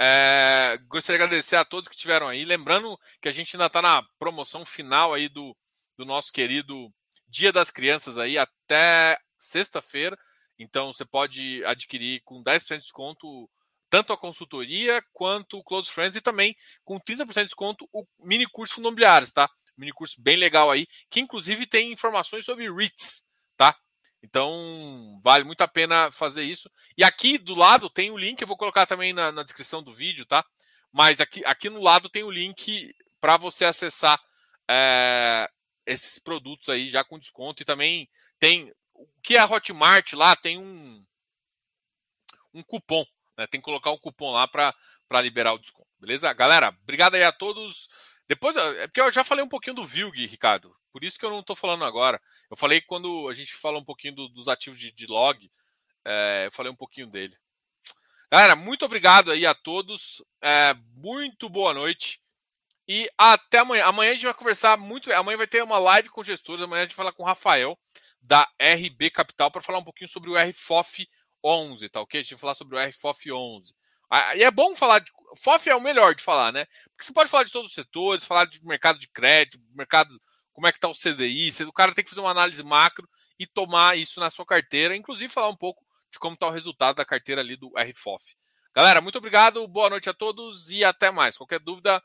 É, 0.00 0.78
gostaria 0.88 1.18
de 1.18 1.24
agradecer 1.24 1.56
a 1.56 1.66
todos 1.66 1.86
que 1.86 1.94
estiveram 1.94 2.28
aí. 2.28 2.46
Lembrando 2.46 2.98
que 3.20 3.28
a 3.28 3.32
gente 3.32 3.54
ainda 3.56 3.66
está 3.66 3.82
na 3.82 4.02
promoção 4.18 4.64
final 4.64 5.12
aí 5.12 5.28
do, 5.28 5.54
do 5.96 6.04
nosso 6.04 6.32
querido 6.32 6.92
Dia 7.28 7.52
das 7.52 7.70
Crianças 7.70 8.18
aí 8.18 8.38
até 8.38 9.18
sexta-feira. 9.36 10.16
Então 10.58 10.92
você 10.92 11.04
pode 11.04 11.64
adquirir 11.64 12.22
com 12.24 12.42
10% 12.42 12.76
de 12.76 12.80
desconto 12.80 13.48
tanto 13.88 14.12
a 14.12 14.16
consultoria 14.16 15.02
quanto 15.12 15.58
o 15.58 15.64
Close 15.64 15.90
Friends 15.90 16.16
e 16.16 16.20
também 16.20 16.56
com 16.84 16.98
30% 16.98 17.34
de 17.34 17.44
desconto 17.44 17.88
o 17.92 18.04
mini 18.18 18.46
curso 18.46 18.74
Fundo 18.74 18.88
Imobiliários, 18.88 19.32
tá? 19.32 19.48
Mini 19.76 19.92
curso 19.92 20.20
bem 20.20 20.36
legal 20.36 20.70
aí, 20.70 20.86
que 21.10 21.20
inclusive 21.20 21.66
tem 21.66 21.92
informações 21.92 22.44
sobre 22.44 22.70
REITs, 22.72 23.22
tá? 23.56 23.76
Então, 24.22 25.20
vale 25.22 25.44
muito 25.44 25.60
a 25.60 25.68
pena 25.68 26.10
fazer 26.10 26.42
isso. 26.42 26.70
E 26.96 27.04
aqui 27.04 27.38
do 27.38 27.54
lado 27.54 27.88
tem 27.88 28.10
o 28.10 28.16
link, 28.16 28.40
eu 28.40 28.48
vou 28.48 28.56
colocar 28.56 28.86
também 28.86 29.12
na, 29.12 29.30
na 29.30 29.42
descrição 29.42 29.82
do 29.82 29.92
vídeo, 29.92 30.26
tá? 30.26 30.44
Mas 30.92 31.20
aqui, 31.20 31.44
aqui 31.44 31.68
no 31.68 31.80
lado 31.80 32.08
tem 32.08 32.24
o 32.24 32.30
link 32.30 32.92
para 33.20 33.36
você 33.36 33.64
acessar 33.64 34.18
é, 34.68 35.48
esses 35.86 36.18
produtos 36.18 36.68
aí 36.68 36.90
já 36.90 37.04
com 37.04 37.18
desconto. 37.18 37.62
E 37.62 37.66
também 37.66 38.10
tem 38.38 38.72
o 38.92 39.06
que 39.22 39.36
é 39.36 39.38
a 39.38 39.46
Hotmart 39.46 40.12
lá, 40.12 40.34
tem 40.36 40.58
um, 40.58 41.04
um 42.52 42.62
cupom. 42.62 43.04
Né? 43.38 43.46
Tem 43.46 43.60
que 43.60 43.64
colocar 43.64 43.90
um 43.90 43.98
cupom 43.98 44.32
lá 44.32 44.48
para 44.48 44.74
liberar 45.22 45.52
o 45.52 45.58
desconto. 45.58 45.88
Beleza? 45.98 46.32
Galera, 46.32 46.68
obrigado 46.82 47.14
aí 47.14 47.22
a 47.22 47.32
todos. 47.32 47.88
Depois, 48.28 48.56
é 48.56 48.86
porque 48.88 49.00
eu 49.00 49.12
já 49.12 49.22
falei 49.22 49.44
um 49.44 49.48
pouquinho 49.48 49.76
do 49.76 49.86
Vilg, 49.86 50.26
Ricardo. 50.26 50.74
Por 50.92 51.04
isso 51.04 51.18
que 51.18 51.24
eu 51.24 51.30
não 51.30 51.40
estou 51.40 51.54
falando 51.54 51.84
agora. 51.84 52.20
Eu 52.50 52.56
falei 52.56 52.80
quando 52.80 53.28
a 53.28 53.34
gente 53.34 53.54
fala 53.54 53.78
um 53.78 53.84
pouquinho 53.84 54.14
do, 54.14 54.28
dos 54.28 54.48
ativos 54.48 54.78
de, 54.78 54.90
de 54.90 55.06
log, 55.06 55.50
é, 56.04 56.46
eu 56.46 56.52
falei 56.52 56.72
um 56.72 56.76
pouquinho 56.76 57.06
dele. 57.08 57.36
Galera, 58.30 58.56
muito 58.56 58.84
obrigado 58.84 59.30
aí 59.30 59.46
a 59.46 59.54
todos. 59.54 60.24
É, 60.42 60.74
muito 60.94 61.48
boa 61.48 61.72
noite. 61.72 62.20
E 62.88 63.08
até 63.18 63.58
amanhã. 63.58 63.84
Amanhã 63.84 64.12
a 64.12 64.14
gente 64.14 64.24
vai 64.24 64.34
conversar 64.34 64.76
muito. 64.76 65.12
Amanhã 65.12 65.36
vai 65.36 65.46
ter 65.46 65.62
uma 65.62 65.78
live 65.78 66.08
com 66.08 66.22
gestores. 66.22 66.62
Amanhã 66.62 66.82
a 66.82 66.84
gente 66.84 66.96
vai 66.96 67.04
falar 67.04 67.12
com 67.12 67.22
o 67.22 67.26
Rafael, 67.26 67.78
da 68.20 68.48
RB 68.60 69.10
Capital, 69.10 69.50
para 69.50 69.62
falar 69.62 69.78
um 69.78 69.84
pouquinho 69.84 70.08
sobre 70.08 70.30
o 70.30 70.36
RFOF 70.36 71.08
11, 71.44 71.88
tá 71.88 72.00
ok? 72.00 72.20
A 72.20 72.22
gente 72.22 72.34
vai 72.34 72.40
falar 72.40 72.54
sobre 72.54 72.76
o 72.76 72.88
RFOF 72.88 73.32
11. 73.32 73.74
E 74.36 74.44
é 74.44 74.50
bom 74.50 74.74
falar 74.76 75.00
de. 75.00 75.10
FOF 75.36 75.68
é 75.68 75.74
o 75.74 75.80
melhor 75.80 76.14
de 76.14 76.22
falar, 76.22 76.52
né? 76.52 76.64
Porque 76.90 77.04
você 77.04 77.12
pode 77.12 77.28
falar 77.28 77.44
de 77.44 77.52
todos 77.52 77.68
os 77.68 77.74
setores, 77.74 78.24
falar 78.24 78.46
de 78.46 78.64
mercado 78.64 78.98
de 78.98 79.08
crédito, 79.08 79.60
mercado, 79.74 80.20
como 80.52 80.66
é 80.66 80.72
que 80.72 80.78
está 80.78 80.88
o 80.88 80.94
CDI. 80.94 81.50
O 81.64 81.72
cara 81.72 81.92
tem 81.92 82.04
que 82.04 82.10
fazer 82.10 82.20
uma 82.20 82.30
análise 82.30 82.62
macro 82.62 83.08
e 83.38 83.46
tomar 83.46 83.98
isso 83.98 84.20
na 84.20 84.30
sua 84.30 84.46
carteira, 84.46 84.96
inclusive 84.96 85.32
falar 85.32 85.48
um 85.48 85.56
pouco 85.56 85.84
de 86.10 86.18
como 86.18 86.34
está 86.34 86.46
o 86.46 86.50
resultado 86.50 86.96
da 86.96 87.04
carteira 87.04 87.40
ali 87.40 87.56
do 87.56 87.72
RFOF. 87.76 88.36
Galera, 88.74 89.00
muito 89.00 89.18
obrigado, 89.18 89.66
boa 89.66 89.90
noite 89.90 90.08
a 90.08 90.14
todos 90.14 90.70
e 90.70 90.84
até 90.84 91.10
mais. 91.10 91.36
Qualquer 91.36 91.58
dúvida, 91.58 92.02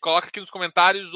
coloca 0.00 0.28
aqui 0.28 0.40
nos 0.40 0.50
comentários 0.50 1.06